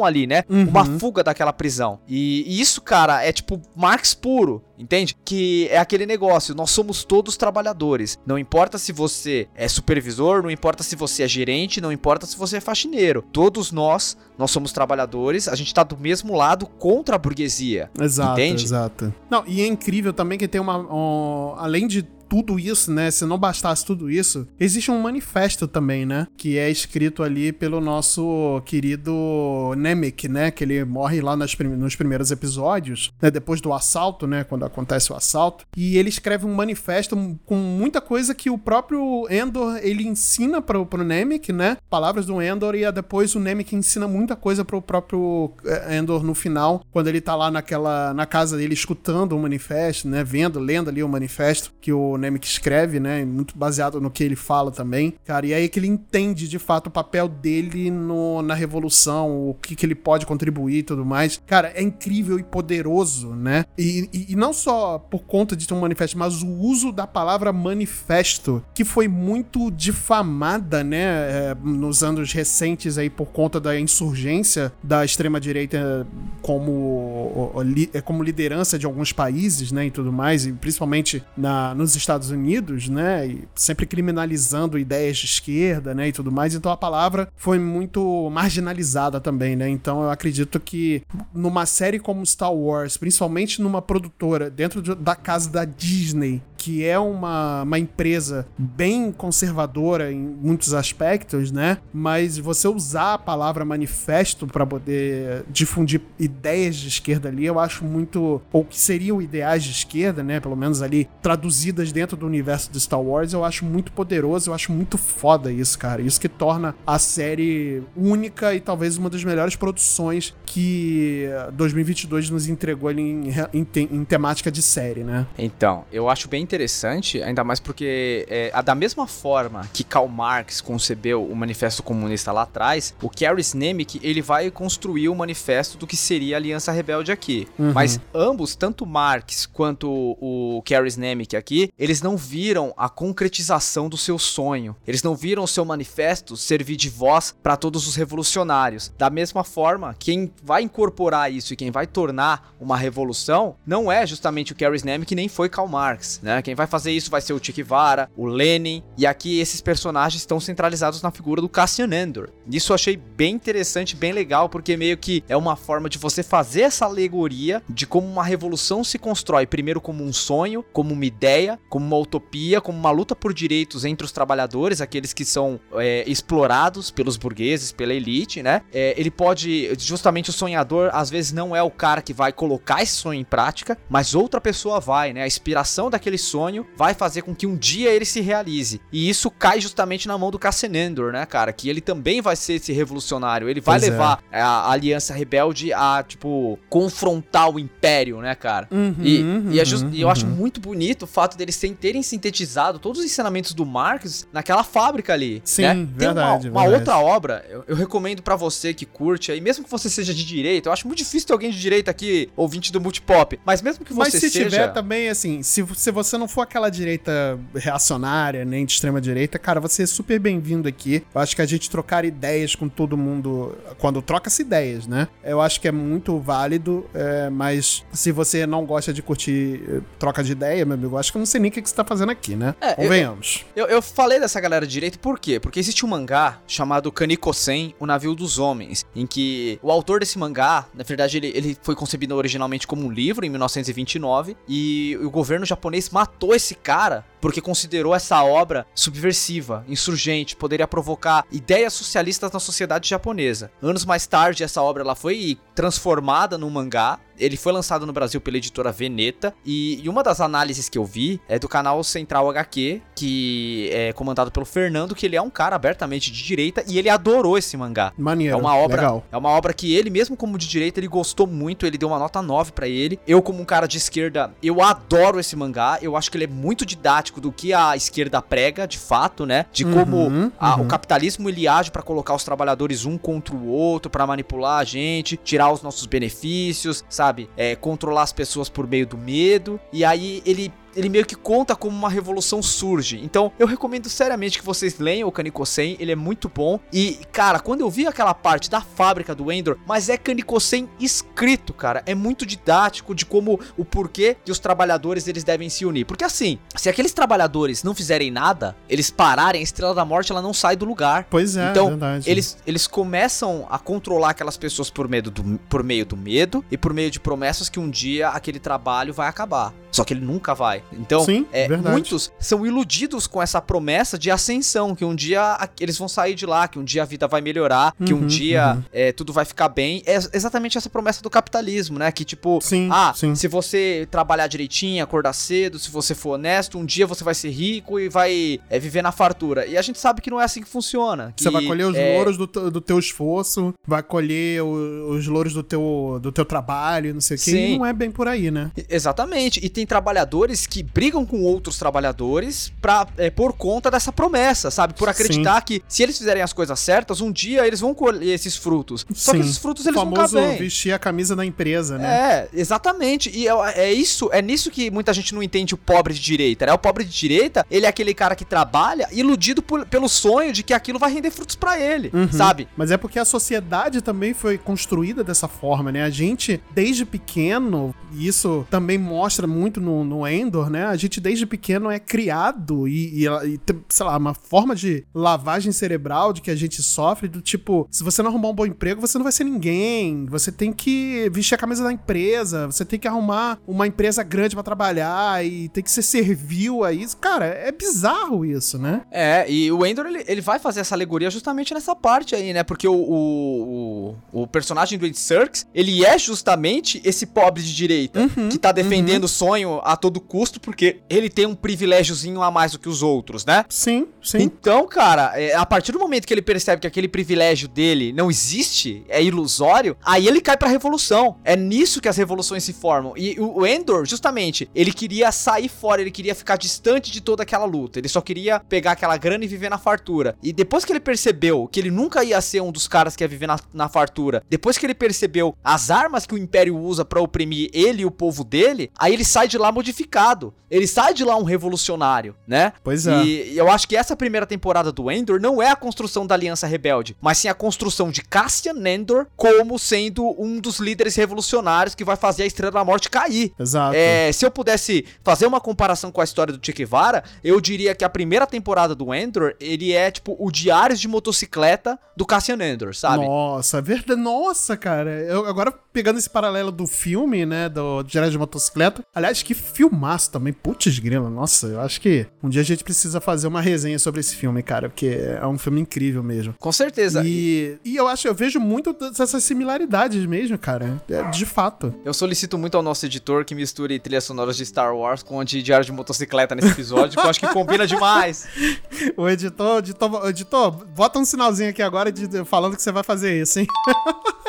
ali, 0.03 0.25
né? 0.27 0.43
Uhum. 0.49 0.67
Uma 0.67 0.85
fuga 0.85 1.23
daquela 1.23 1.53
prisão. 1.53 1.99
E, 2.07 2.43
e 2.47 2.61
isso, 2.61 2.81
cara, 2.81 3.23
é 3.23 3.31
tipo 3.31 3.61
Marx 3.75 4.13
puro, 4.13 4.63
entende? 4.77 5.15
Que 5.25 5.67
é 5.69 5.77
aquele 5.77 6.05
negócio, 6.05 6.55
nós 6.55 6.71
somos 6.71 7.03
todos 7.03 7.37
trabalhadores. 7.37 8.17
Não 8.25 8.37
importa 8.37 8.77
se 8.77 8.91
você 8.91 9.47
é 9.55 9.67
supervisor, 9.67 10.41
não 10.43 10.49
importa 10.51 10.83
se 10.83 10.95
você 10.95 11.23
é 11.23 11.27
gerente, 11.27 11.81
não 11.81 11.91
importa 11.91 12.25
se 12.25 12.37
você 12.37 12.57
é 12.57 12.61
faxineiro. 12.61 13.23
Todos 13.31 13.71
nós, 13.71 14.17
nós 14.37 14.51
somos 14.51 14.71
trabalhadores, 14.71 15.47
a 15.47 15.55
gente 15.55 15.73
tá 15.73 15.83
do 15.83 15.97
mesmo 15.97 16.35
lado 16.35 16.65
contra 16.65 17.15
a 17.15 17.19
burguesia. 17.19 17.89
Exato, 17.99 18.39
Entende? 18.39 18.63
exato. 18.63 19.13
Não, 19.29 19.43
e 19.47 19.61
é 19.61 19.67
incrível 19.67 20.13
também 20.13 20.37
que 20.37 20.47
tem 20.47 20.59
uma. 20.61 20.77
um, 20.77 21.55
além 21.57 21.87
de 21.87 22.03
tudo 22.29 22.57
isso, 22.57 22.91
né? 22.91 23.11
Se 23.11 23.25
não 23.25 23.37
bastasse 23.37 23.85
tudo 23.85 24.09
isso, 24.09 24.47
existe 24.59 24.89
um 24.89 24.99
manifesto 24.99 25.67
também, 25.67 26.03
né? 26.03 26.25
Que 26.35 26.57
é 26.57 26.67
escrito 26.67 27.21
ali 27.21 27.51
pelo 27.53 27.79
nosso 27.79 28.59
querido 28.65 29.73
Nemec, 29.77 30.27
né? 30.27 30.49
Que 30.49 30.63
ele 30.63 30.83
morre 30.83 31.21
lá 31.21 31.35
nas 31.35 31.53
prim- 31.53 31.75
nos 31.75 31.95
primeiros 31.95 32.31
episódios, 32.31 33.11
né? 33.21 33.29
Depois 33.29 33.61
do 33.61 33.71
assalto, 33.71 34.25
né? 34.25 34.43
Quando 34.43 34.62
acontece 34.65 35.11
o 35.11 35.15
assalto. 35.15 35.65
E 35.75 35.97
ele 35.97 36.09
escreve 36.09 36.45
um 36.45 36.53
manifesto 36.53 37.39
com 37.45 37.55
muita 37.55 38.01
coisa 38.01 38.33
que 38.33 38.49
o 38.49 38.57
próprio 38.57 39.27
Endor 39.29 39.77
ele 39.81 40.07
ensina 40.07 40.61
pro, 40.61 40.85
pro 40.85 41.03
Nemec, 41.03 41.51
né? 41.51 41.77
Palavras 41.89 42.25
do 42.25 42.41
Endor 42.41 42.75
e 42.75 42.89
depois 42.91 43.35
o 43.35 43.39
Nemec 43.39 43.75
ensina 43.75 44.07
muita 44.07 44.35
coisa 44.35 44.63
pro 44.63 44.81
próprio 44.81 45.51
eh, 45.65 45.97
Endor 45.97 46.23
no 46.23 46.35
final, 46.35 46.83
quando 46.91 47.07
ele 47.07 47.21
tá 47.21 47.35
lá 47.35 47.49
naquela 47.49 48.13
na 48.13 48.25
casa 48.25 48.57
dele 48.57 48.73
escutando 48.73 49.33
o 49.33 49.39
manifesto, 49.39 50.07
né, 50.07 50.23
vendo, 50.23 50.59
lendo 50.59 50.89
ali 50.89 51.03
o 51.03 51.09
manifesto 51.09 51.73
que 51.81 51.91
o 51.91 52.17
Nemec 52.17 52.45
escreve, 52.45 52.99
né, 52.99 53.25
muito 53.25 53.57
baseado 53.57 53.99
no 53.99 54.09
que 54.09 54.23
ele 54.23 54.35
fala 54.35 54.71
também. 54.71 55.13
Cara, 55.25 55.45
e 55.45 55.53
aí 55.53 55.67
que 55.67 55.79
ele 55.79 55.87
entende 55.87 56.47
de 56.47 56.59
fato 56.59 56.87
o 56.87 56.91
papel 56.91 57.27
dele 57.27 57.89
no, 57.89 58.41
na 58.41 58.53
revolução, 58.53 59.49
o 59.49 59.53
que 59.55 59.75
que 59.75 59.85
ele 59.85 59.95
pode 59.95 60.25
contribuir 60.25 60.79
e 60.79 60.83
tudo 60.83 61.05
mais. 61.05 61.41
Cara, 61.45 61.71
é 61.75 61.81
incrível 61.81 62.39
e 62.39 62.43
poderoso, 62.43 63.33
né? 63.33 63.65
E, 63.77 64.09
e, 64.13 64.33
e 64.33 64.35
não 64.35 64.52
só 64.53 64.97
por 64.99 65.23
conta 65.23 65.55
de 65.55 65.67
ter 65.67 65.73
um 65.73 65.79
manifesto, 65.79 66.17
mas 66.17 66.41
o 66.41 66.47
uso 66.47 66.91
da 66.91 67.05
palavra 67.07 67.51
manifesto, 67.51 68.63
que 68.73 68.83
foi 68.83 69.07
muito 69.07 69.71
difamada, 69.71 70.83
né, 70.83 71.03
é, 71.03 71.57
nos 71.63 72.03
anos 72.03 72.31
recentes 72.31 72.97
aí 72.97 73.09
por 73.09 73.27
conta 73.27 73.59
da 73.59 73.79
insurgência 73.79 74.71
da 74.81 75.03
extrema-direita 75.03 76.07
como, 76.41 77.51
é, 77.93 78.01
como 78.01 78.23
liderança 78.23 78.77
de 78.77 78.85
alguns 78.85 79.11
países, 79.11 79.71
né, 79.71 79.87
e 79.87 79.91
tudo 79.91 80.11
mais, 80.11 80.45
e 80.45 80.51
principalmente 80.53 81.23
na, 81.35 81.73
nos 81.73 81.95
Estados 81.95 82.29
Unidos, 82.29 82.89
né, 82.89 83.27
e 83.27 83.47
sempre 83.55 83.85
criminalizando 83.85 84.77
ideias 84.77 85.17
de 85.17 85.25
esquerda, 85.25 85.93
né, 85.93 86.09
e 86.09 86.11
tudo 86.11 86.31
mais, 86.31 86.53
então 86.55 86.71
a 86.71 86.77
palavra 86.77 87.29
foi 87.35 87.59
muito 87.59 88.29
marginalizada 88.29 89.19
também, 89.19 89.55
né, 89.55 89.69
então 89.69 90.03
eu 90.03 90.09
acredito 90.09 90.59
que 90.59 91.01
numa 91.33 91.65
série 91.65 91.99
como 91.99 92.25
Star 92.25 92.53
Wars, 92.53 92.97
principalmente 92.97 93.61
numa 93.61 93.81
produtora 93.81 94.42
dentro 94.49 94.81
de- 94.81 94.95
da 94.95 95.15
casa 95.15 95.49
da 95.49 95.65
Disney, 95.65 96.41
que 96.63 96.85
é 96.85 96.97
uma, 96.97 97.63
uma 97.63 97.77
empresa 97.77 98.47
bem 98.57 99.11
conservadora 99.11 100.13
em 100.13 100.17
muitos 100.17 100.73
aspectos, 100.73 101.51
né? 101.51 101.79
Mas 101.91 102.37
você 102.37 102.69
usar 102.69 103.15
a 103.15 103.17
palavra 103.17 103.65
manifesto 103.65 104.47
para 104.47 104.65
poder 104.65 105.43
difundir 105.49 105.99
ideias 106.17 106.77
de 106.77 106.87
esquerda 106.87 107.27
ali, 107.27 107.45
eu 107.45 107.59
acho 107.59 107.83
muito. 107.83 108.41
Ou 108.49 108.63
que 108.63 108.79
seriam 108.79 109.21
ideais 109.21 109.61
de 109.61 109.71
esquerda, 109.71 110.23
né? 110.23 110.39
Pelo 110.39 110.55
menos 110.55 110.81
ali 110.81 111.09
traduzidas 111.21 111.91
dentro 111.91 112.15
do 112.15 112.25
universo 112.25 112.71
de 112.71 112.79
Star 112.79 113.01
Wars, 113.01 113.33
eu 113.33 113.43
acho 113.43 113.65
muito 113.65 113.91
poderoso, 113.91 114.49
eu 114.49 114.53
acho 114.53 114.71
muito 114.71 114.97
foda 114.97 115.51
isso, 115.51 115.77
cara. 115.77 116.01
Isso 116.01 116.21
que 116.21 116.29
torna 116.29 116.73
a 116.87 116.97
série 116.97 117.83
única 117.93 118.55
e 118.55 118.61
talvez 118.61 118.97
uma 118.97 119.09
das 119.09 119.25
melhores 119.25 119.57
produções 119.57 120.33
que 120.45 121.27
2022 121.51 122.29
nos 122.29 122.47
entregou 122.47 122.87
ali 122.87 123.01
em, 123.01 123.33
em, 123.53 123.67
em 123.91 124.05
temática 124.05 124.49
de 124.49 124.61
série, 124.61 125.03
né? 125.03 125.27
Então, 125.37 125.83
eu 125.91 126.07
acho 126.07 126.29
bem 126.29 126.41
interessante, 126.53 127.19
ainda 127.23 127.43
mais 127.43 127.59
porque 127.59 128.27
é, 128.29 128.61
da 128.61 128.75
mesma 128.75 129.07
forma 129.07 129.67
que 129.73 129.83
Karl 129.83 130.07
Marx 130.07 130.61
concebeu 130.61 131.25
o 131.25 131.35
Manifesto 131.35 131.81
Comunista 131.81 132.31
lá 132.31 132.43
atrás, 132.43 132.93
o 133.01 133.09
Cary 133.09 133.41
Snemick, 133.41 133.99
ele 134.03 134.21
vai 134.21 134.51
construir 134.51 135.09
o 135.09 135.15
manifesto 135.15 135.79
do 135.79 135.87
que 135.87 135.97
seria 135.97 136.35
a 136.35 136.37
Aliança 136.37 136.71
Rebelde 136.71 137.11
aqui. 137.11 137.47
Uhum. 137.57 137.73
Mas 137.73 137.99
ambos, 138.13 138.55
tanto 138.55 138.85
Marx 138.85 139.47
quanto 139.47 139.89
o 139.89 140.61
Cary 140.63 140.87
Snemick 140.89 141.35
aqui, 141.35 141.71
eles 141.77 142.03
não 142.03 142.15
viram 142.15 142.71
a 142.77 142.87
concretização 142.87 143.89
do 143.89 143.97
seu 143.97 144.19
sonho. 144.19 144.75
Eles 144.85 145.01
não 145.01 145.15
viram 145.15 145.43
o 145.43 145.47
seu 145.47 145.65
manifesto 145.65 146.37
servir 146.37 146.75
de 146.75 146.89
voz 146.89 147.35
para 147.41 147.57
todos 147.57 147.87
os 147.87 147.95
revolucionários. 147.95 148.91
Da 148.95 149.09
mesma 149.09 149.43
forma, 149.43 149.95
quem 149.97 150.31
vai 150.43 150.61
incorporar 150.61 151.31
isso 151.31 151.53
e 151.53 151.55
quem 151.55 151.71
vai 151.71 151.87
tornar 151.87 152.53
uma 152.59 152.77
revolução 152.77 153.55
não 153.65 153.91
é 153.91 154.05
justamente 154.05 154.51
o 154.51 154.55
Cary 154.55 154.75
Snemick 154.75 155.15
nem 155.15 155.27
foi 155.27 155.49
Karl 155.49 155.67
Marx, 155.67 156.19
né? 156.21 156.42
Quem 156.43 156.55
vai 156.55 156.67
fazer 156.67 156.91
isso 156.91 157.09
vai 157.09 157.21
ser 157.21 157.33
o 157.33 157.39
Guevara, 157.39 158.09
o 158.15 158.25
Lenin, 158.25 158.83
e 158.97 159.05
aqui 159.07 159.39
esses 159.39 159.61
personagens 159.61 160.21
estão 160.21 160.39
centralizados 160.39 161.01
na 161.01 161.11
figura 161.11 161.41
do 161.41 161.49
Cassian 161.49 161.89
Andor. 161.93 162.29
Isso 162.49 162.71
eu 162.71 162.75
achei 162.75 162.97
bem 162.97 163.35
interessante, 163.35 163.95
bem 163.95 164.11
legal, 164.11 164.49
porque 164.49 164.75
meio 164.75 164.97
que 164.97 165.23
é 165.27 165.37
uma 165.37 165.55
forma 165.55 165.89
de 165.89 165.97
você 165.97 166.21
fazer 166.21 166.61
essa 166.61 166.85
alegoria 166.85 167.63
de 167.69 167.87
como 167.87 168.07
uma 168.07 168.23
revolução 168.23 168.83
se 168.83 168.99
constrói, 168.99 169.45
primeiro 169.45 169.79
como 169.79 170.03
um 170.03 170.11
sonho, 170.11 170.63
como 170.73 170.93
uma 170.93 171.05
ideia, 171.05 171.59
como 171.69 171.85
uma 171.85 171.97
utopia, 171.97 172.59
como 172.59 172.77
uma 172.77 172.91
luta 172.91 173.15
por 173.15 173.33
direitos 173.33 173.85
entre 173.85 174.05
os 174.05 174.11
trabalhadores, 174.11 174.81
aqueles 174.81 175.13
que 175.13 175.23
são 175.23 175.59
é, 175.75 176.03
explorados 176.07 176.91
pelos 176.91 177.17
burgueses, 177.17 177.71
pela 177.71 177.93
elite, 177.93 178.43
né? 178.43 178.61
É, 178.73 178.93
ele 178.97 179.11
pode, 179.11 179.73
justamente 179.79 180.29
o 180.29 180.33
sonhador, 180.33 180.89
às 180.93 181.09
vezes 181.09 181.31
não 181.31 181.55
é 181.55 181.63
o 181.63 181.71
cara 181.71 182.01
que 182.01 182.13
vai 182.13 182.33
colocar 182.33 182.81
esse 182.81 182.93
sonho 182.93 183.19
em 183.19 183.23
prática, 183.23 183.77
mas 183.89 184.13
outra 184.13 184.41
pessoa 184.41 184.79
vai, 184.79 185.13
né? 185.13 185.23
A 185.23 185.27
inspiração 185.27 185.89
daquele 185.89 186.17
sonho 186.17 186.32
vai 186.77 186.93
fazer 186.93 187.21
com 187.21 187.33
que 187.35 187.45
um 187.47 187.55
dia 187.55 187.89
ele 187.91 188.05
se 188.05 188.21
realize. 188.21 188.79
E 188.91 189.09
isso 189.09 189.29
cai 189.31 189.59
justamente 189.61 190.07
na 190.07 190.17
mão 190.17 190.31
do 190.31 190.39
Cassenendor, 190.39 191.11
né, 191.11 191.25
cara? 191.25 191.51
Que 191.53 191.69
ele 191.69 191.81
também 191.81 192.21
vai 192.21 192.35
ser 192.35 192.53
esse 192.53 192.71
revolucionário. 192.73 193.49
Ele 193.49 193.61
vai 193.61 193.79
Pois 193.79 193.87
é. 193.87 193.91
levar 193.91 194.23
a 194.31 194.71
Aliança 194.71 195.13
Rebelde 195.13 195.71
a, 195.73 196.03
tipo, 196.07 196.57
confrontar 196.69 197.49
o 197.49 197.59
Império, 197.59 198.19
né, 198.21 198.35
cara? 198.35 198.67
Uhum, 198.71 198.95
E, 199.01 199.17
e, 199.17 199.19
é 199.19 199.23
uhum, 199.23 199.65
just- 199.65 199.85
e 199.91 200.01
eu 200.01 200.09
acho 200.09 200.25
uhum. 200.25 200.31
muito 200.33 200.59
bonito 200.59 201.03
o 201.03 201.07
fato 201.07 201.37
deles 201.37 201.57
terem, 201.57 201.75
terem 201.75 202.03
sintetizado 202.03 202.79
todos 202.79 202.99
os 202.99 203.05
ensinamentos 203.05 203.53
do 203.53 203.65
Marx 203.65 204.27
naquela 204.33 204.63
fábrica 204.63 205.13
ali. 205.13 205.41
Sim, 205.45 205.61
né? 205.63 205.73
Tem 205.73 205.85
verdade, 205.85 206.49
uma, 206.49 206.61
uma 206.61 206.69
verdade. 206.69 206.73
outra 206.89 206.97
obra, 206.99 207.45
eu, 207.49 207.63
eu 207.67 207.75
recomendo 207.75 208.21
pra 208.21 208.35
você 208.35 208.73
que 208.73 208.85
curte 208.85 209.31
aí, 209.31 209.39
mesmo 209.41 209.63
que 209.63 209.71
você 209.71 209.89
seja 209.89 210.13
de 210.13 210.23
direita, 210.25 210.69
eu 210.69 210.73
acho 210.73 210.87
muito 210.87 210.97
difícil 210.99 211.27
ter 211.27 211.33
alguém 211.33 211.51
de 211.51 211.59
direita 211.59 211.91
aqui, 211.91 212.29
ouvinte 212.35 212.71
do 212.71 212.79
Multipop, 212.81 213.39
mas 213.45 213.61
mesmo 213.61 213.85
que 213.85 213.93
Mas 213.93 214.09
você 214.13 214.19
se 214.19 214.29
seja... 214.29 214.49
tiver 214.49 214.67
também, 214.73 215.09
assim, 215.09 215.41
se, 215.43 215.65
se 215.75 215.91
você 215.91 216.17
não 216.17 216.22
for 216.27 216.41
aquela 216.41 216.69
direita 216.69 217.39
reacionária, 217.55 218.45
nem 218.45 218.65
de 218.65 218.73
extrema 218.73 219.01
direita, 219.01 219.37
cara, 219.39 219.59
você 219.59 219.83
é 219.83 219.85
super 219.85 220.19
bem-vindo 220.19 220.67
aqui. 220.67 221.03
Eu 221.13 221.21
acho 221.21 221.35
que 221.35 221.41
a 221.41 221.45
gente 221.45 221.69
trocar 221.69 222.05
ideias 222.05 222.55
com 222.55 222.69
todo 222.69 222.95
mundo, 222.97 223.57
quando 223.79 224.01
troca-se 224.01 224.41
ideias, 224.41 224.87
né? 224.87 225.07
Eu 225.23 225.41
acho 225.41 225.59
que 225.59 225.67
é 225.67 225.71
muito 225.71 226.17
válido, 226.19 226.85
é, 226.93 227.29
mas 227.29 227.83
se 227.91 228.11
você 228.11 228.45
não 228.45 228.65
gosta 228.65 228.93
de 228.93 229.01
curtir 229.01 229.63
eh, 229.67 229.81
troca 229.99 230.23
de 230.23 230.31
ideia, 230.31 230.65
meu 230.65 230.75
amigo, 230.75 230.95
eu 230.95 230.99
acho 230.99 231.11
que 231.11 231.17
eu 231.17 231.19
não 231.19 231.25
sei 231.25 231.39
nem 231.41 231.49
o 231.49 231.53
que 231.53 231.61
que 231.61 231.69
você 231.69 231.75
tá 231.75 231.83
fazendo 231.83 232.11
aqui, 232.11 232.35
né? 232.35 232.55
É, 232.61 232.71
eu- 232.71 232.75
Convenhamos. 232.75 233.45
Eu, 233.55 233.65
eu 233.67 233.81
falei 233.81 234.19
dessa 234.19 234.39
galera 234.39 234.65
de 234.65 234.71
direita 234.73 234.97
por 234.99 235.19
quê? 235.19 235.39
Porque 235.39 235.59
existe 235.59 235.85
um 235.85 235.89
mangá 235.89 236.39
chamado 236.47 236.91
Kaniko-sen, 236.91 237.75
O 237.79 237.85
Navio 237.85 238.15
dos 238.15 238.37
Homens, 238.39 238.85
em 238.95 239.05
que 239.07 239.59
o 239.61 239.71
autor 239.71 239.99
desse 239.99 240.17
mangá, 240.17 240.65
na 240.73 240.83
verdade, 240.83 241.17
ele, 241.17 241.31
ele 241.35 241.57
foi 241.61 241.75
concebido 241.75 242.15
originalmente 242.15 242.67
como 242.67 242.85
um 242.85 242.91
livro 242.91 243.25
em 243.25 243.29
1929 243.29 244.35
e 244.47 244.97
o 245.01 245.09
governo 245.09 245.45
japonês 245.45 245.89
matou 245.89 246.02
esse 246.33 246.55
cara 246.55 247.05
porque 247.23 247.39
considerou 247.39 247.95
essa 247.95 248.21
obra 248.21 248.67
subversiva, 248.75 249.63
insurgente, 249.65 250.35
poderia 250.35 250.67
provocar 250.67 251.25
ideias 251.31 251.71
socialistas 251.71 252.29
na 252.33 252.37
sociedade 252.37 252.89
japonesa. 252.89 253.49
Anos 253.61 253.85
mais 253.85 254.05
tarde, 254.05 254.43
essa 254.43 254.61
obra 254.61 254.83
ela 254.83 254.93
foi 254.93 255.39
transformada 255.55 256.37
num 256.37 256.49
mangá. 256.49 256.99
Ele 257.17 257.37
foi 257.37 257.53
lançado 257.53 257.85
no 257.85 257.93
Brasil 257.93 258.19
pela 258.19 258.37
editora 258.37 258.71
Veneta 258.71 259.33
e, 259.45 259.79
e 259.81 259.87
uma 259.87 260.01
das 260.01 260.19
análises 260.19 260.67
que 260.67 260.77
eu 260.77 260.83
vi 260.83 261.21
é 261.29 261.37
do 261.37 261.47
canal 261.47 261.81
Central 261.83 262.27
HQ, 262.29 262.81
que 262.95 263.69
é 263.71 263.93
comandado 263.93 264.31
pelo 264.31 264.45
Fernando, 264.45 264.95
que 264.95 265.05
ele 265.05 265.15
é 265.15 265.21
um 265.21 265.29
cara 265.29 265.55
abertamente 265.55 266.11
de 266.11 266.23
direita 266.23 266.63
e 266.67 266.77
ele 266.77 266.89
adorou 266.89 267.37
esse 267.37 267.55
mangá. 267.55 267.93
Maneiro. 267.97 268.33
É 268.33 268.37
uma 268.37 268.55
obra, 268.55 268.81
Legal. 268.81 269.03
é 269.11 269.15
uma 269.15 269.29
obra 269.29 269.53
que 269.53 269.75
ele 269.75 269.91
mesmo 269.91 270.17
como 270.17 270.39
de 270.39 270.47
direita 270.47 270.79
ele 270.79 270.87
gostou 270.87 271.27
muito, 271.27 271.67
ele 271.67 271.77
deu 271.77 271.87
uma 271.87 271.99
nota 271.99 272.21
9 272.21 272.51
pra 272.51 272.67
ele. 272.67 272.99
Eu 273.07 273.21
como 273.21 273.39
um 273.39 273.45
cara 273.45 273.67
de 273.67 273.77
esquerda, 273.77 274.33
eu 274.41 274.61
adoro 274.61 275.19
esse 275.19 275.35
mangá. 275.35 275.77
Eu 275.81 275.95
acho 275.95 276.09
que 276.09 276.17
ele 276.17 276.25
é 276.25 276.27
muito 276.27 276.65
didático 276.65 277.12
do 277.21 277.31
que 277.31 277.53
a 277.53 277.75
esquerda 277.75 278.21
prega, 278.21 278.67
de 278.67 278.77
fato, 278.77 279.25
né? 279.25 279.45
De 279.51 279.63
como 279.65 280.07
Uhum, 280.07 280.31
a- 280.39 280.55
uhum. 280.57 280.63
o 280.63 280.65
capitalismo 280.67 281.29
ele 281.29 281.47
age 281.47 281.71
pra 281.71 281.81
colocar 281.81 282.13
os 282.15 282.23
trabalhadores 282.23 282.85
um 282.85 282.97
contra 282.97 283.35
o 283.35 283.47
outro, 283.47 283.89
pra 283.89 284.05
manipular 284.07 284.59
a 284.59 284.63
gente, 284.63 285.17
tirar 285.17 285.51
os 285.51 285.61
nossos 285.61 285.85
benefícios, 285.85 286.83
sabe? 286.89 287.29
É, 287.37 287.55
controlar 287.55 288.03
as 288.03 288.13
pessoas 288.13 288.49
por 288.49 288.67
meio 288.67 288.85
do 288.87 288.97
medo. 288.97 289.59
E 289.71 289.83
aí 289.85 290.21
ele 290.25 290.51
ele 290.75 290.89
meio 290.89 291.05
que 291.05 291.15
conta 291.15 291.55
como 291.55 291.75
uma 291.75 291.89
revolução 291.89 292.41
surge. 292.41 292.99
Então, 293.03 293.31
eu 293.37 293.47
recomendo 293.47 293.89
seriamente 293.89 294.39
que 294.39 294.45
vocês 294.45 294.77
leiam 294.79 295.07
o 295.07 295.11
Kaniko-sen, 295.11 295.77
ele 295.79 295.91
é 295.91 295.95
muito 295.95 296.29
bom. 296.29 296.59
E, 296.71 296.99
cara, 297.11 297.39
quando 297.39 297.61
eu 297.61 297.69
vi 297.69 297.87
aquela 297.87 298.13
parte 298.13 298.49
da 298.49 298.61
fábrica 298.61 299.13
do 299.15 299.31
Endor, 299.31 299.57
mas 299.65 299.89
é 299.89 299.97
Kaniko-sen 299.97 300.69
escrito, 300.79 301.53
cara, 301.53 301.83
é 301.85 301.95
muito 301.95 302.25
didático 302.25 302.95
de 302.95 303.05
como 303.05 303.39
o 303.57 303.65
porquê 303.65 304.15
que 304.23 304.31
os 304.31 304.39
trabalhadores 304.39 305.07
eles 305.07 305.23
devem 305.23 305.49
se 305.49 305.65
unir. 305.65 305.85
Porque 305.85 306.03
assim, 306.03 306.39
se 306.55 306.69
aqueles 306.69 306.93
trabalhadores 306.93 307.63
não 307.63 307.73
fizerem 307.75 308.11
nada, 308.11 308.55
eles 308.69 308.89
pararem, 308.89 309.41
a 309.41 309.43
Estrela 309.43 309.73
da 309.73 309.85
Morte 309.85 310.11
ela 310.11 310.21
não 310.21 310.33
sai 310.33 310.55
do 310.55 310.65
lugar. 310.65 311.07
Pois 311.09 311.35
é, 311.35 311.51
Então, 311.51 311.69
verdade. 311.69 312.09
Eles, 312.09 312.37
eles 312.45 312.67
começam 312.67 313.45
a 313.49 313.59
controlar 313.59 314.11
aquelas 314.11 314.37
pessoas 314.37 314.69
por, 314.69 314.87
medo 314.87 315.11
do, 315.11 315.39
por 315.49 315.63
meio 315.63 315.85
do 315.85 315.97
medo 315.97 316.43
e 316.49 316.57
por 316.57 316.73
meio 316.73 316.89
de 316.89 316.99
promessas 316.99 317.49
que 317.49 317.59
um 317.59 317.69
dia 317.69 318.09
aquele 318.09 318.39
trabalho 318.39 318.93
vai 318.93 319.07
acabar. 319.07 319.53
Só 319.71 319.83
que 319.83 319.93
ele 319.93 320.05
nunca 320.05 320.35
vai. 320.35 320.62
Então, 320.71 321.03
Sim, 321.03 321.25
é, 321.31 321.47
muitos 321.57 322.11
são 322.19 322.45
iludidos 322.45 323.07
com 323.07 323.21
essa 323.21 323.41
promessa 323.41 323.97
de 323.97 324.09
ascensão, 324.09 324.75
que 324.75 324.83
um 324.85 324.95
dia 324.95 325.37
eles 325.59 325.77
vão 325.77 325.87
sair 325.87 326.15
de 326.15 326.25
lá, 326.25 326.47
que 326.47 326.57
um 326.59 326.63
dia 326.63 326.83
a 326.83 326.85
vida 326.85 327.07
vai 327.07 327.21
melhorar, 327.21 327.73
que 327.85 327.93
um 327.93 328.01
Uhum, 328.03 328.07
dia 328.07 328.55
uhum. 328.55 328.63
é, 328.73 328.91
tudo 328.91 329.13
vai 329.13 329.25
ficar 329.25 329.49
bem. 329.49 329.81
É 329.85 329.95
exatamente 329.95 330.57
essa 330.57 330.69
promessa 330.69 331.01
do 331.01 331.09
capitalismo, 331.09 331.77
né? 331.79 331.91
Que 331.91 332.03
tipo, 332.03 332.39
Sim, 332.41 332.69
ah, 332.71 332.93
sim. 332.95 333.15
se 333.15 333.27
você 333.27 333.87
trabalhar 333.89 334.27
direitinho, 334.27 334.83
acordar 334.83 335.13
cedo, 335.13 335.57
se 335.59 335.69
você 335.69 335.93
for 335.95 336.11
honesto, 336.15 336.57
um 336.57 336.65
dia 336.65 336.85
você 336.87 337.03
vai 337.03 337.13
ser 337.15 337.29
rico 337.29 337.79
e 337.79 337.89
vai 337.89 338.39
é, 338.49 338.59
viver 338.59 338.81
na 338.81 338.91
fartura. 338.91 339.45
E 339.45 339.57
a 339.57 339.61
gente 339.61 339.79
sabe 339.79 340.01
que 340.01 340.09
não 340.09 340.19
é 340.19 340.23
assim 340.23 340.41
que 340.41 340.49
funciona. 340.49 341.13
Você 341.17 341.29
que, 341.29 341.33
vai 341.33 341.45
colher 341.45 341.65
os 341.67 341.75
é, 341.75 341.95
louros 341.95 342.17
do, 342.17 342.27
teu- 342.27 342.51
do 342.51 342.61
teu 342.61 342.77
esforço, 342.79 343.53
vai 343.67 343.81
colher 343.83 344.41
o- 344.43 344.89
os 344.91 345.07
louros 345.07 345.33
do 345.33 345.43
teu, 345.43 345.99
do 346.01 346.11
teu 346.11 346.25
trabalho, 346.25 346.93
não 346.93 347.01
sei 347.01 347.17
o. 347.17 347.29
E 347.53 347.57
não 347.57 347.65
é 347.65 347.73
bem 347.73 347.91
por 347.91 348.07
aí, 348.07 348.29
né? 348.31 348.51
Exatamente. 348.69 349.39
E 349.43 349.49
tem 349.49 349.65
trabalhadores 349.65 350.45
que 350.53 350.61
brigam 350.61 351.03
com 351.03 351.23
outros 351.23 351.57
trabalhadores 351.57 352.53
pra, 352.61 352.85
é, 352.97 353.09
por 353.09 353.33
conta 353.33 353.71
dessa 353.71 353.91
promessa, 353.91 354.51
sabe? 354.51 354.73
Por 354.75 354.87
acreditar 354.87 355.41
que 355.41 355.63
se 355.67 355.81
eles 355.81 355.97
fizerem 355.97 356.21
as 356.21 356.31
coisas 356.31 356.59
certas, 356.59 357.01
um 357.01 357.11
dia 357.11 357.45
eles 357.47 357.59
vão 357.59 357.73
colher 357.73 358.07
esses 358.13 358.35
frutos. 358.37 358.85
Só 358.93 359.11
que 359.13 359.17
Sim. 359.17 359.23
esses 359.23 359.37
frutos 359.37 359.65
o 359.65 359.69
eles 359.69 359.79
famoso 359.79 360.13
vão 360.13 360.27
bem. 360.29 360.37
vestir 360.37 360.71
a 360.71 360.77
camisa 360.79 361.15
da 361.15 361.25
empresa, 361.25 361.77
né? 361.77 361.87
É, 361.87 362.29
exatamente. 362.39 363.09
E 363.15 363.27
é, 363.27 363.31
é 363.55 363.73
isso, 363.73 364.09
é 364.13 364.21
nisso 364.21 364.51
que 364.51 364.69
muita 364.69 364.93
gente 364.93 365.15
não 365.15 365.23
entende 365.23 365.53
o 365.53 365.57
pobre 365.57 365.93
de 365.93 365.99
direita, 365.99 366.45
né? 366.45 366.53
O 366.53 366.57
pobre 366.57 366.83
de 366.83 366.91
direita, 366.91 367.45
ele 367.49 367.65
é 367.65 367.69
aquele 367.69 367.93
cara 367.93 368.15
que 368.15 368.25
trabalha 368.25 368.87
iludido 368.91 369.41
por- 369.41 369.65
pelo 369.65 369.89
sonho 369.89 370.31
de 370.31 370.43
que 370.43 370.53
aquilo 370.53 370.77
vai 370.77 370.93
render 370.93 371.09
frutos 371.11 371.35
pra 371.35 371.59
ele, 371.59 371.89
Uhum. 371.93 372.11
sabe? 372.11 372.47
Mas 372.55 372.69
é 372.71 372.77
porque 372.77 372.99
a 372.99 373.05
sociedade 373.05 373.81
também 373.81 374.13
foi 374.13 374.37
construída 374.37 375.03
dessa 375.03 375.27
forma, 375.27 375.71
né? 375.71 375.83
A 375.83 375.89
gente, 375.89 376.39
desde 376.53 376.85
pequeno, 376.85 377.73
e 377.93 378.07
isso 378.07 378.45
também 378.49 378.77
mostra 378.77 379.25
muito 379.27 379.43
muito 379.43 379.59
no, 379.59 379.83
no 379.83 380.07
Endor, 380.07 380.42
né? 380.49 380.65
A 380.65 380.75
gente 380.75 380.99
desde 380.99 381.25
pequeno 381.25 381.69
é 381.69 381.79
criado 381.79 382.67
e, 382.67 383.03
e, 383.03 383.07
e, 383.07 383.39
sei 383.69 383.85
lá, 383.85 383.97
uma 383.97 384.13
forma 384.13 384.55
de 384.55 384.85
lavagem 384.93 385.51
cerebral 385.51 386.13
de 386.13 386.21
que 386.21 386.31
a 386.31 386.35
gente 386.35 386.61
sofre 386.61 387.07
do 387.07 387.21
tipo, 387.21 387.67
se 387.71 387.83
você 387.83 388.01
não 388.01 388.09
arrumar 388.09 388.29
um 388.29 388.33
bom 388.33 388.45
emprego, 388.45 388.81
você 388.81 388.97
não 388.97 389.03
vai 389.03 389.11
ser 389.11 389.23
ninguém. 389.23 390.05
Você 390.07 390.31
tem 390.31 390.51
que 390.51 391.09
vestir 391.11 391.35
a 391.35 391.37
camisa 391.37 391.63
da 391.63 391.71
empresa, 391.71 392.47
você 392.47 392.65
tem 392.65 392.79
que 392.79 392.87
arrumar 392.87 393.39
uma 393.47 393.67
empresa 393.67 394.03
grande 394.03 394.35
para 394.35 394.43
trabalhar 394.43 395.25
e 395.25 395.49
tem 395.49 395.63
que 395.63 395.71
ser 395.71 395.81
servil 395.81 396.63
a 396.63 396.71
isso. 396.71 396.97
Cara, 396.97 397.25
é 397.25 397.51
bizarro 397.51 398.25
isso, 398.25 398.57
né? 398.57 398.81
É, 398.91 399.29
e 399.29 399.51
o 399.51 399.65
Endor, 399.65 399.85
ele, 399.85 400.03
ele 400.07 400.21
vai 400.21 400.39
fazer 400.39 400.61
essa 400.61 400.75
alegoria 400.75 401.09
justamente 401.09 401.53
nessa 401.53 401.75
parte 401.75 402.15
aí, 402.15 402.33
né? 402.33 402.43
Porque 402.43 402.67
o, 402.67 402.73
o, 402.73 403.95
o, 404.11 404.27
personagem 404.27 404.77
do 404.77 404.85
Ed 404.85 404.97
Serkis, 404.97 405.45
ele 405.53 405.85
é 405.85 405.97
justamente 405.97 406.81
esse 406.83 407.05
pobre 407.05 407.43
de 407.43 407.53
direita 407.53 407.99
uhum, 408.01 408.29
que 408.29 408.37
tá 408.37 408.51
defendendo 408.51 409.03
uhum. 409.03 409.05
o 409.05 409.09
sonho 409.09 409.61
a 409.63 409.75
todo 409.75 409.99
custo 409.99 410.32
porque 410.39 410.81
ele 410.89 411.09
tem 411.09 411.25
um 411.25 411.35
privilégiozinho 411.35 412.21
a 412.21 412.31
mais 412.31 412.51
do 412.51 412.59
que 412.59 412.69
os 412.69 412.81
outros, 412.81 413.25
né? 413.25 413.45
Sim, 413.49 413.87
sim. 414.01 414.19
Então, 414.21 414.67
cara, 414.67 415.19
é, 415.19 415.33
a 415.35 415.45
partir 415.45 415.71
do 415.71 415.79
momento 415.79 416.05
que 416.05 416.13
ele 416.13 416.21
percebe 416.21 416.61
que 416.61 416.67
aquele 416.67 416.87
privilégio 416.87 417.47
dele 417.47 417.93
não 417.93 418.09
existe, 418.09 418.83
é 418.87 419.03
ilusório, 419.03 419.75
aí 419.83 420.07
ele 420.07 420.21
cai 420.21 420.37
pra 420.37 420.49
revolução. 420.49 421.17
É 421.23 421.35
nisso 421.35 421.81
que 421.81 421.89
as 421.89 421.97
revoluções 421.97 422.43
se 422.43 422.53
formam. 422.53 422.93
E 422.95 423.19
o 423.19 423.45
Endor, 423.45 423.85
justamente, 423.85 424.49
ele 424.53 424.71
queria 424.71 425.11
sair 425.11 425.49
fora, 425.49 425.81
ele 425.81 425.91
queria 425.91 426.15
ficar 426.15 426.37
distante 426.37 426.91
de 426.91 427.01
toda 427.01 427.23
aquela 427.23 427.45
luta. 427.45 427.79
Ele 427.79 427.87
só 427.87 428.01
queria 428.01 428.39
pegar 428.39 428.71
aquela 428.71 428.97
grana 428.97 429.25
e 429.25 429.27
viver 429.27 429.49
na 429.49 429.57
fartura. 429.57 430.15
E 430.21 430.31
depois 430.31 430.65
que 430.65 430.71
ele 430.71 430.79
percebeu 430.79 431.47
que 431.47 431.59
ele 431.59 431.71
nunca 431.71 432.03
ia 432.03 432.19
ser 432.21 432.41
um 432.41 432.51
dos 432.51 432.67
caras 432.67 432.95
que 432.95 433.03
ia 433.03 433.07
viver 433.07 433.27
na, 433.27 433.39
na 433.53 433.69
fartura, 433.69 434.23
depois 434.29 434.57
que 434.57 434.65
ele 434.65 434.73
percebeu 434.73 435.35
as 435.43 435.69
armas 435.69 436.05
que 436.05 436.13
o 436.13 436.17
Império 436.17 436.57
usa 436.57 436.85
para 436.85 437.01
oprimir 437.01 437.49
ele 437.53 437.81
e 437.81 437.85
o 437.85 437.91
povo 437.91 438.23
dele, 438.23 438.71
aí 438.77 438.93
ele 438.93 439.05
sai 439.05 439.27
de 439.27 439.37
lá 439.37 439.51
modificado. 439.51 440.22
Ele 440.49 440.67
sai 440.67 440.93
de 440.93 441.03
lá 441.03 441.17
um 441.17 441.23
revolucionário, 441.23 442.15
né? 442.27 442.53
Pois 442.63 442.85
é. 442.85 443.03
E 443.03 443.37
eu 443.37 443.49
acho 443.49 443.67
que 443.67 443.75
essa 443.75 443.95
primeira 443.95 444.25
temporada 444.25 444.71
do 444.71 444.91
Endor 444.91 445.19
não 445.19 445.41
é 445.41 445.49
a 445.49 445.55
construção 445.55 446.05
da 446.05 446.13
Aliança 446.13 446.45
Rebelde, 446.45 446.95
mas 447.01 447.17
sim 447.17 447.27
a 447.27 447.33
construção 447.33 447.89
de 447.89 448.03
Cassian 448.03 448.55
Endor 448.69 449.07
como 449.15 449.57
sendo 449.57 450.15
um 450.21 450.39
dos 450.39 450.59
líderes 450.59 450.95
revolucionários 450.95 451.73
que 451.73 451.83
vai 451.83 451.95
fazer 451.95 452.23
a 452.23 452.25
Estrela 452.27 452.51
da 452.51 452.63
Morte 452.63 452.89
cair. 452.89 453.33
Exato. 453.39 453.75
É, 453.75 454.11
se 454.11 454.25
eu 454.25 454.29
pudesse 454.31 454.85
fazer 455.03 455.25
uma 455.25 455.41
comparação 455.41 455.91
com 455.91 456.01
a 456.01 456.03
história 456.03 456.33
do 456.33 456.45
Che 456.45 456.53
Guevara, 456.53 457.03
eu 457.23 457.41
diria 457.41 457.73
que 457.73 457.83
a 457.83 457.89
primeira 457.89 458.27
temporada 458.27 458.75
do 458.75 458.93
Endor, 458.93 459.35
ele 459.39 459.73
é 459.73 459.89
tipo 459.89 460.15
o 460.19 460.31
Diários 460.31 460.79
de 460.79 460.87
Motocicleta 460.87 461.79
do 461.95 462.05
Cassian 462.05 462.37
Endor, 462.41 462.75
sabe? 462.75 463.05
Nossa, 463.05 463.57
é 463.57 463.61
verdade. 463.61 463.99
Nossa, 463.99 464.55
cara. 464.55 464.91
Eu, 464.91 465.25
agora 465.25 465.51
pegando 465.51 465.97
esse 465.97 466.09
paralelo 466.09 466.51
do 466.51 466.67
filme, 466.67 467.25
né, 467.25 467.49
do 467.49 467.81
Diários 467.83 468.11
de 468.11 468.17
Motocicleta. 468.17 468.83
Aliás, 468.93 469.23
que 469.23 469.33
filmaço 469.33 470.02
também. 470.11 470.33
Putz, 470.33 470.79
grila. 470.79 471.09
Nossa, 471.09 471.47
eu 471.47 471.61
acho 471.61 471.79
que 471.81 472.05
um 472.21 472.29
dia 472.29 472.41
a 472.41 472.45
gente 472.45 472.63
precisa 472.63 472.99
fazer 472.99 473.27
uma 473.27 473.41
resenha 473.41 473.77
sobre 473.79 473.99
esse 473.99 474.15
filme, 474.15 474.41
cara, 474.41 474.69
porque 474.69 474.87
é 474.87 475.25
um 475.25 475.37
filme 475.37 475.61
incrível 475.61 476.03
mesmo. 476.03 476.33
Com 476.39 476.51
certeza. 476.51 477.03
E, 477.05 477.57
e 477.63 477.75
eu 477.75 477.87
acho, 477.87 478.07
eu 478.07 478.13
vejo 478.13 478.39
muito 478.39 478.73
dessas 478.73 479.23
similaridades 479.23 480.05
mesmo, 480.05 480.37
cara. 480.37 480.81
É, 480.89 481.03
de 481.09 481.25
fato. 481.25 481.73
Eu 481.85 481.93
solicito 481.93 482.37
muito 482.37 482.55
ao 482.55 482.63
nosso 482.63 482.85
editor 482.85 483.25
que 483.25 483.35
misture 483.35 483.79
trilhas 483.79 484.03
sonoras 484.03 484.37
de 484.37 484.45
Star 484.45 484.75
Wars 484.75 485.03
com 485.03 485.23
de 485.23 485.41
Diário 485.41 485.65
de 485.65 485.71
Motocicleta 485.71 486.35
nesse 486.35 486.49
episódio, 486.49 486.99
que 486.99 487.05
eu 487.05 487.09
acho 487.09 487.19
que 487.19 487.27
combina 487.27 487.65
demais. 487.65 488.27
o 488.97 489.07
editor, 489.09 489.59
editor, 489.59 490.09
editor, 490.09 490.51
bota 490.51 490.99
um 490.99 491.05
sinalzinho 491.05 491.49
aqui 491.49 491.61
agora 491.61 491.91
de, 491.91 492.25
falando 492.25 492.55
que 492.55 492.61
você 492.61 492.71
vai 492.71 492.83
fazer 492.83 493.21
isso, 493.21 493.39
hein? 493.39 493.47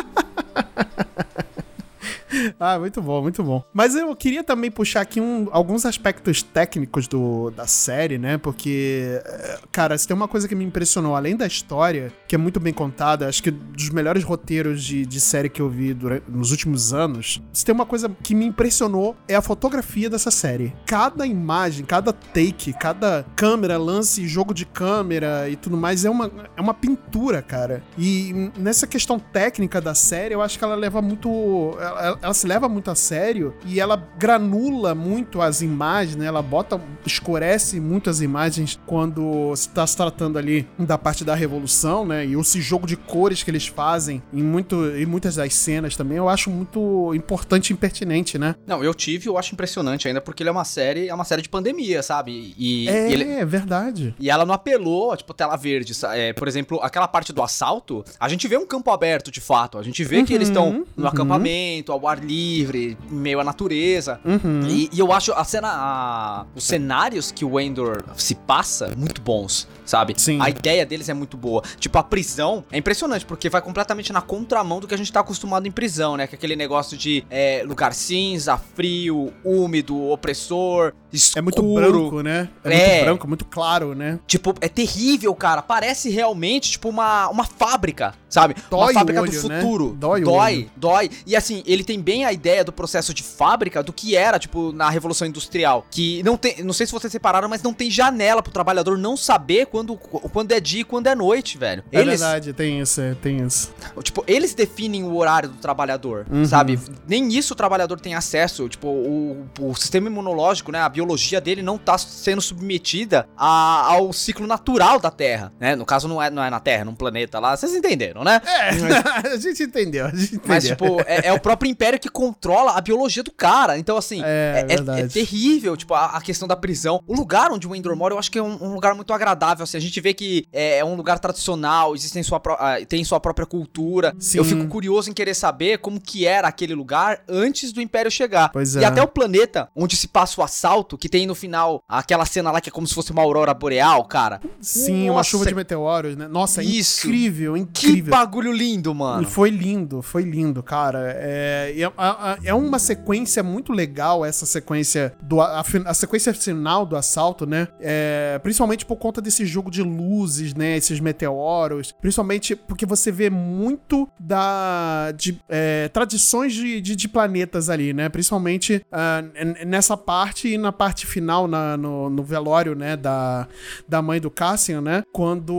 ah, 2.58 2.78
muito 2.78 3.00
bom, 3.00 3.22
muito 3.22 3.42
bom. 3.42 3.62
Mas 3.72 3.94
eu 3.94 4.14
queria 4.14 4.42
também 4.42 4.70
puxar 4.70 5.00
aqui 5.00 5.20
um, 5.20 5.48
alguns 5.50 5.84
aspectos 5.84 6.42
técnicos 6.42 7.06
do, 7.08 7.50
da 7.50 7.66
série, 7.66 8.18
né? 8.18 8.38
Porque, 8.38 9.20
eh, 9.24 9.58
cara, 9.70 9.96
se 9.96 10.06
tem 10.06 10.16
uma 10.16 10.28
coisa 10.28 10.48
que 10.48 10.54
me 10.54 10.64
impressionou, 10.64 11.14
além 11.14 11.36
da 11.36 11.46
história, 11.46 12.12
que 12.28 12.34
é 12.34 12.38
muito 12.38 12.60
bem 12.60 12.72
contada, 12.72 13.28
acho 13.28 13.42
que 13.42 13.50
dos 13.50 13.90
melhores 13.90 14.24
roteiros 14.24 14.82
de, 14.82 15.04
de 15.06 15.20
série 15.20 15.48
que 15.48 15.60
eu 15.60 15.68
vi 15.68 15.94
durante, 15.94 16.30
nos 16.30 16.50
últimos 16.50 16.92
anos, 16.92 17.42
se 17.52 17.64
tem 17.64 17.74
uma 17.74 17.86
coisa 17.86 18.10
que 18.22 18.34
me 18.34 18.44
impressionou 18.44 19.16
é 19.28 19.34
a 19.34 19.42
fotografia 19.42 20.08
dessa 20.10 20.30
série. 20.30 20.74
Cada 20.86 21.26
imagem, 21.26 21.84
cada 21.84 22.12
take, 22.12 22.72
cada 22.72 23.24
câmera, 23.36 23.78
lance, 23.78 24.26
jogo 24.26 24.54
de 24.54 24.64
câmera 24.64 25.48
e 25.48 25.56
tudo 25.56 25.76
mais 25.76 26.04
é 26.04 26.10
uma, 26.10 26.30
é 26.56 26.60
uma 26.60 26.74
pintura, 26.74 27.42
cara. 27.42 27.82
E 27.98 28.50
nessa 28.56 28.86
questão 28.86 29.18
técnica 29.18 29.80
da 29.80 29.94
série, 29.94 30.34
eu 30.34 30.42
acho 30.42 30.58
que 30.58 30.64
ela 30.64 30.74
leva 30.74 31.00
muito. 31.00 31.76
Ela, 31.80 32.18
ela 32.24 32.32
se 32.32 32.46
leva 32.46 32.68
muito 32.68 32.90
a 32.90 32.94
sério 32.94 33.54
e 33.66 33.78
ela 33.78 33.96
granula 34.18 34.94
muito 34.94 35.42
as 35.42 35.60
imagens, 35.60 36.16
né? 36.16 36.24
Ela 36.24 36.40
bota, 36.40 36.80
escurece 37.04 37.78
muito 37.78 38.08
as 38.08 38.22
imagens 38.22 38.80
quando 38.86 39.52
está 39.52 39.86
se 39.86 39.94
tratando 39.94 40.38
ali 40.38 40.66
da 40.78 40.96
parte 40.96 41.22
da 41.22 41.34
revolução, 41.34 42.06
né? 42.06 42.24
E 42.24 42.32
esse 42.32 42.62
jogo 42.62 42.86
de 42.86 42.96
cores 42.96 43.42
que 43.42 43.50
eles 43.50 43.66
fazem 43.66 44.22
em, 44.32 44.42
muito, 44.42 44.86
em 44.96 45.04
muitas 45.04 45.36
das 45.36 45.54
cenas 45.54 45.96
também, 45.96 46.16
eu 46.16 46.28
acho 46.28 46.48
muito 46.48 47.14
importante 47.14 47.74
e 47.74 47.76
pertinente, 47.76 48.38
né? 48.38 48.54
Não, 48.66 48.82
eu 48.82 48.94
tive, 48.94 49.28
eu 49.28 49.36
acho 49.36 49.52
impressionante 49.52 50.08
ainda 50.08 50.20
porque 50.20 50.42
ele 50.42 50.48
é 50.48 50.52
uma 50.52 50.64
série, 50.64 51.08
é 51.08 51.14
uma 51.14 51.24
série 51.24 51.42
de 51.42 51.50
pandemia, 51.50 52.02
sabe? 52.02 52.54
E, 52.56 52.88
é, 52.88 53.12
ele, 53.12 53.24
é 53.24 53.44
verdade. 53.44 54.14
E 54.18 54.30
ela 54.30 54.46
não 54.46 54.54
apelou, 54.54 55.14
tipo, 55.14 55.34
tela 55.34 55.56
verde. 55.56 55.92
É, 56.12 56.32
por 56.32 56.48
exemplo, 56.48 56.80
aquela 56.82 57.06
parte 57.06 57.34
do 57.34 57.42
assalto, 57.42 58.02
a 58.18 58.30
gente 58.30 58.48
vê 58.48 58.56
um 58.56 58.66
campo 58.66 58.90
aberto 58.90 59.30
de 59.30 59.42
fato. 59.42 59.76
A 59.76 59.82
gente 59.82 60.02
vê 60.02 60.18
uhum, 60.18 60.24
que 60.24 60.32
eles 60.32 60.48
estão 60.48 60.86
no 60.96 61.02
uhum. 61.02 61.08
acampamento, 61.08 61.92
ao 61.92 62.08
ar 62.08 62.13
livre, 62.18 62.96
meio 63.10 63.40
à 63.40 63.44
natureza. 63.44 64.20
Uhum. 64.24 64.62
E, 64.68 64.90
e, 64.92 64.98
eu 64.98 65.12
acho 65.12 65.32
a 65.32 65.44
cena, 65.44 65.68
a, 65.68 66.46
os 66.54 66.64
cenários 66.64 67.30
que 67.30 67.44
o 67.44 67.58
Endor 67.58 68.04
se 68.16 68.34
passa 68.34 68.92
muito 68.96 69.20
bons, 69.20 69.68
sabe? 69.84 70.14
Sim. 70.16 70.38
A 70.40 70.48
ideia 70.50 70.84
deles 70.84 71.08
é 71.08 71.14
muito 71.14 71.36
boa. 71.36 71.62
Tipo, 71.78 71.98
a 71.98 72.02
prisão 72.02 72.64
é 72.70 72.78
impressionante, 72.78 73.24
porque 73.24 73.48
vai 73.48 73.60
completamente 73.60 74.12
na 74.12 74.20
contramão 74.20 74.80
do 74.80 74.88
que 74.88 74.94
a 74.94 74.98
gente 74.98 75.12
tá 75.12 75.20
acostumado 75.20 75.66
em 75.66 75.70
prisão, 75.70 76.16
né? 76.16 76.26
Que 76.26 76.34
é 76.34 76.36
aquele 76.36 76.56
negócio 76.56 76.96
de 76.96 77.24
é, 77.30 77.62
lugar 77.66 77.94
cinza, 77.94 78.56
frio, 78.56 79.32
úmido, 79.44 80.10
opressor, 80.10 80.92
escuro. 81.12 81.38
É 81.38 81.42
muito 81.42 81.74
branco, 81.74 82.22
né? 82.22 82.48
É, 82.64 82.74
é, 82.74 82.88
muito 82.88 83.04
branco, 83.04 83.28
muito 83.28 83.44
claro, 83.44 83.94
né? 83.94 84.18
Tipo, 84.26 84.54
é 84.60 84.68
terrível, 84.68 85.34
cara. 85.34 85.62
Parece 85.62 86.10
realmente, 86.10 86.72
tipo, 86.72 86.88
uma, 86.88 87.28
uma 87.28 87.44
fábrica, 87.44 88.14
sabe? 88.28 88.54
Dói 88.70 88.92
uma 88.92 88.92
fábrica 88.92 89.20
olho, 89.20 89.30
do 89.30 89.48
né? 89.48 89.60
futuro. 89.60 89.90
Né? 89.90 89.96
Dói, 89.98 90.20
dói, 90.22 90.70
dói. 90.76 91.10
E 91.26 91.36
assim, 91.36 91.62
ele 91.66 91.84
tem 91.84 92.00
bem 92.00 92.24
a 92.24 92.32
ideia 92.32 92.64
do 92.64 92.72
processo 92.72 93.14
de 93.14 93.22
fábrica 93.22 93.82
do 93.82 93.92
que 93.92 94.16
era, 94.16 94.38
tipo, 94.38 94.72
na 94.72 94.90
Revolução 94.90 95.26
Industrial. 95.26 95.86
Que 95.90 96.22
não 96.22 96.36
tem. 96.36 96.62
Não 96.62 96.72
sei 96.72 96.86
se 96.86 96.92
vocês 96.92 97.12
separaram, 97.12 97.48
mas 97.48 97.62
não 97.62 97.72
tem 97.72 97.90
janela 97.90 98.42
pro 98.42 98.52
trabalhador 98.52 98.98
não 98.98 99.16
saber 99.16 99.66
quando, 99.74 99.96
quando 99.96 100.52
é 100.52 100.60
dia 100.60 100.82
e 100.82 100.84
quando 100.84 101.08
é 101.08 101.16
noite, 101.16 101.58
velho. 101.58 101.82
É 101.90 102.00
eles, 102.00 102.20
verdade, 102.20 102.52
tem 102.52 102.80
isso, 102.80 103.00
é, 103.00 103.12
tem 103.14 103.44
isso. 103.44 103.74
Tipo, 104.04 104.22
eles 104.28 104.54
definem 104.54 105.02
o 105.02 105.16
horário 105.16 105.48
do 105.48 105.56
trabalhador, 105.56 106.24
uhum. 106.30 106.44
sabe? 106.44 106.78
Nem 107.08 107.34
isso 107.34 107.54
o 107.54 107.56
trabalhador 107.56 107.98
tem 107.98 108.14
acesso. 108.14 108.68
Tipo, 108.68 108.86
o, 108.86 109.44
o 109.58 109.74
sistema 109.74 110.06
imunológico, 110.06 110.70
né? 110.70 110.78
A 110.78 110.88
biologia 110.88 111.40
dele 111.40 111.60
não 111.60 111.76
tá 111.76 111.98
sendo 111.98 112.40
submetida 112.40 113.26
a, 113.36 113.94
ao 113.94 114.12
ciclo 114.12 114.46
natural 114.46 115.00
da 115.00 115.10
Terra, 115.10 115.52
né? 115.58 115.74
No 115.74 115.84
caso, 115.84 116.06
não 116.06 116.22
é, 116.22 116.30
não 116.30 116.44
é 116.44 116.50
na 116.50 116.60
Terra, 116.60 116.82
é 116.82 116.84
num 116.84 116.94
planeta 116.94 117.40
lá. 117.40 117.56
Vocês 117.56 117.74
entenderam, 117.74 118.22
né? 118.22 118.40
É, 118.46 118.68
a 119.34 119.36
gente 119.36 119.64
entendeu, 119.64 120.06
a 120.06 120.10
gente 120.10 120.36
entendeu. 120.36 120.40
Mas, 120.46 120.64
tipo, 120.68 121.00
é, 121.04 121.26
é 121.26 121.32
o 121.32 121.40
próprio 121.40 121.68
império 121.68 121.98
que 121.98 122.08
controla 122.08 122.78
a 122.78 122.80
biologia 122.80 123.24
do 123.24 123.32
cara. 123.32 123.76
Então, 123.76 123.96
assim, 123.96 124.22
é, 124.24 124.66
é, 124.68 124.74
é, 124.74 125.00
é 125.00 125.08
terrível, 125.08 125.76
tipo, 125.76 125.94
a, 125.94 126.16
a, 126.16 126.20
questão 126.20 126.46
da 126.46 126.54
prisão. 126.54 127.02
O 127.08 127.16
lugar 127.16 127.50
onde 127.50 127.66
o 127.66 127.74
Endor 127.74 127.96
mora, 127.96 128.14
eu 128.14 128.18
acho 128.20 128.30
que 128.30 128.38
é 128.38 128.42
um, 128.42 128.56
um 128.62 128.72
lugar 128.72 128.94
muito 128.94 129.12
agradável. 129.12 129.63
Assim, 129.64 129.76
a 129.76 129.80
gente 129.80 130.00
vê 130.00 130.14
que 130.14 130.46
é, 130.52 130.78
é 130.78 130.84
um 130.84 130.94
lugar 130.94 131.18
tradicional, 131.18 131.94
existe 131.94 132.22
sua, 132.22 132.38
uh, 132.38 132.86
tem 132.86 133.04
sua 133.04 133.20
própria 133.20 133.46
cultura. 133.46 134.14
Sim. 134.18 134.38
Eu 134.38 134.44
fico 134.44 134.66
curioso 134.68 135.10
em 135.10 135.12
querer 135.12 135.34
saber 135.34 135.78
como 135.78 136.00
que 136.00 136.26
era 136.26 136.48
aquele 136.48 136.74
lugar 136.74 137.22
antes 137.28 137.72
do 137.72 137.80
Império 137.80 138.10
chegar. 138.10 138.50
Pois 138.50 138.76
é. 138.76 138.80
E 138.80 138.84
até 138.84 139.02
o 139.02 139.08
planeta 139.08 139.68
onde 139.74 139.96
se 139.96 140.08
passa 140.08 140.40
o 140.40 140.44
assalto, 140.44 140.96
que 140.96 141.08
tem 141.08 141.26
no 141.26 141.34
final 141.34 141.82
aquela 141.88 142.24
cena 142.24 142.50
lá 142.50 142.60
que 142.60 142.68
é 142.68 142.72
como 142.72 142.86
se 142.86 142.94
fosse 142.94 143.12
uma 143.12 143.22
aurora 143.22 143.52
boreal, 143.52 144.04
cara. 144.04 144.40
Sim, 144.60 145.06
Nossa, 145.06 145.12
uma 145.12 145.22
chuva 145.22 145.46
de 145.46 145.54
meteoros, 145.54 146.16
né? 146.16 146.28
Nossa, 146.28 146.62
isso. 146.62 147.06
incrível, 147.06 147.56
incrível. 147.56 148.04
Que 148.04 148.10
bagulho 148.10 148.52
lindo, 148.52 148.94
mano. 148.94 149.28
Foi 149.28 149.50
lindo, 149.50 150.02
foi 150.02 150.22
lindo, 150.22 150.62
cara. 150.62 151.12
É, 151.16 151.74
é, 151.76 152.48
é 152.48 152.54
uma 152.54 152.78
sequência 152.78 153.42
muito 153.42 153.72
legal, 153.72 154.24
essa 154.24 154.46
sequência 154.46 155.14
do 155.22 155.40
a, 155.40 155.64
a 155.86 155.94
sequência 155.94 156.32
final 156.34 156.86
do 156.86 156.96
assalto, 156.96 157.46
né? 157.46 157.68
É, 157.80 158.38
principalmente 158.42 158.84
por 158.84 158.96
conta 158.96 159.20
desse 159.20 159.44
jogo 159.54 159.70
de 159.70 159.82
luzes, 159.82 160.54
né? 160.54 160.76
Esses 160.76 161.00
meteoros, 161.00 161.92
principalmente 161.92 162.56
porque 162.56 162.84
você 162.84 163.10
vê 163.10 163.30
muito 163.30 164.08
da 164.18 165.12
de 165.12 165.38
é, 165.48 165.88
tradições 165.88 166.52
de, 166.52 166.80
de, 166.80 166.96
de, 166.96 167.08
planetas 167.08 167.70
ali, 167.70 167.92
né? 167.92 168.08
Principalmente 168.08 168.84
uh, 168.92 169.66
nessa 169.66 169.96
parte 169.96 170.48
e 170.48 170.58
na, 170.58 170.72
parte 170.72 171.06
final, 171.06 171.46
na, 171.46 171.76
no, 171.76 172.10
no 172.10 172.22
velório, 172.22 172.74
né, 172.74 172.96
da, 172.96 173.46
da 173.88 174.02
mãe 174.02 174.20
do 174.20 174.30
Cassian, 174.30 174.80
né? 174.80 175.02
Quando 175.12 175.54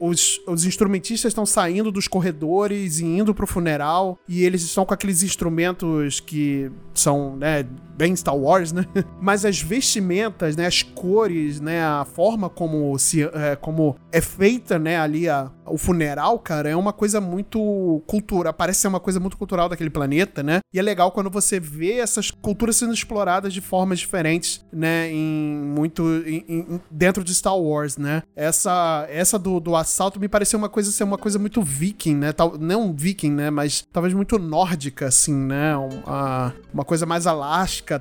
os, 0.00 0.40
os 0.46 0.64
instrumentistas 0.64 1.30
estão 1.30 1.44
saindo 1.44 1.90
dos 1.90 2.06
corredores 2.06 2.98
e 3.00 3.04
indo 3.04 3.34
pro 3.34 3.46
funeral, 3.46 4.18
e 4.28 4.44
eles 4.44 4.62
estão 4.62 4.84
com 4.84 4.94
aqueles 4.94 5.22
instrumentos 5.22 6.20
que 6.20 6.70
são, 6.94 7.36
né, 7.36 7.66
bem 7.96 8.14
Star 8.14 8.36
Wars, 8.36 8.72
né? 8.72 8.84
Mas 9.20 9.44
as 9.44 9.60
vestimentas, 9.60 10.56
né, 10.56 10.66
as 10.66 10.82
cores, 10.82 11.60
né, 11.60 11.84
a 11.84 12.04
forma 12.04 12.48
como 12.48 12.98
se 12.98 13.22
é, 13.22 13.56
como 13.56 13.96
é 14.12 14.20
feita, 14.20 14.78
né, 14.78 14.98
ali 14.98 15.28
a, 15.28 15.50
o 15.66 15.78
funeral, 15.78 16.38
cara, 16.38 16.68
é 16.68 16.76
uma 16.76 16.92
coisa 16.92 17.20
muito 17.20 18.02
cultural, 18.06 18.52
parece 18.52 18.80
ser 18.80 18.88
uma 18.88 19.00
coisa 19.00 19.18
muito 19.18 19.36
cultural 19.36 19.68
daquele 19.68 19.90
planeta, 19.90 20.42
né? 20.42 20.60
E 20.72 20.78
é 20.78 20.82
legal 20.82 21.10
quando 21.10 21.30
você 21.30 21.58
vê 21.58 21.94
essas 21.94 22.30
culturas 22.30 22.76
sendo 22.76 22.92
exploradas 22.92 23.52
de 23.52 23.60
formas 23.60 23.98
diferentes, 23.98 24.64
né, 24.72 25.10
em 25.10 25.62
muito 25.74 26.02
em, 26.26 26.44
em, 26.48 26.80
dentro 26.90 27.24
de 27.24 27.34
Star 27.34 27.56
Wars, 27.56 27.96
né? 27.96 28.22
Essa 28.36 29.06
essa 29.08 29.38
do, 29.38 29.60
do 29.60 29.76
assalto 29.76 30.20
me 30.20 30.28
pareceu 30.28 30.58
uma 30.58 30.68
coisa 30.68 30.90
ser 30.90 31.04
uma 31.04 31.18
coisa 31.18 31.38
muito 31.38 31.62
viking, 31.62 32.16
né? 32.16 32.32
Tal, 32.32 32.58
não 32.58 32.92
viking, 32.92 33.30
né, 33.30 33.50
mas 33.50 33.86
talvez 33.92 34.12
muito 34.14 34.38
nórdica 34.38 35.06
assim, 35.06 35.34
né? 35.34 35.76
Uma, 35.76 36.84
coisa 36.84 37.06
mais 37.06 37.26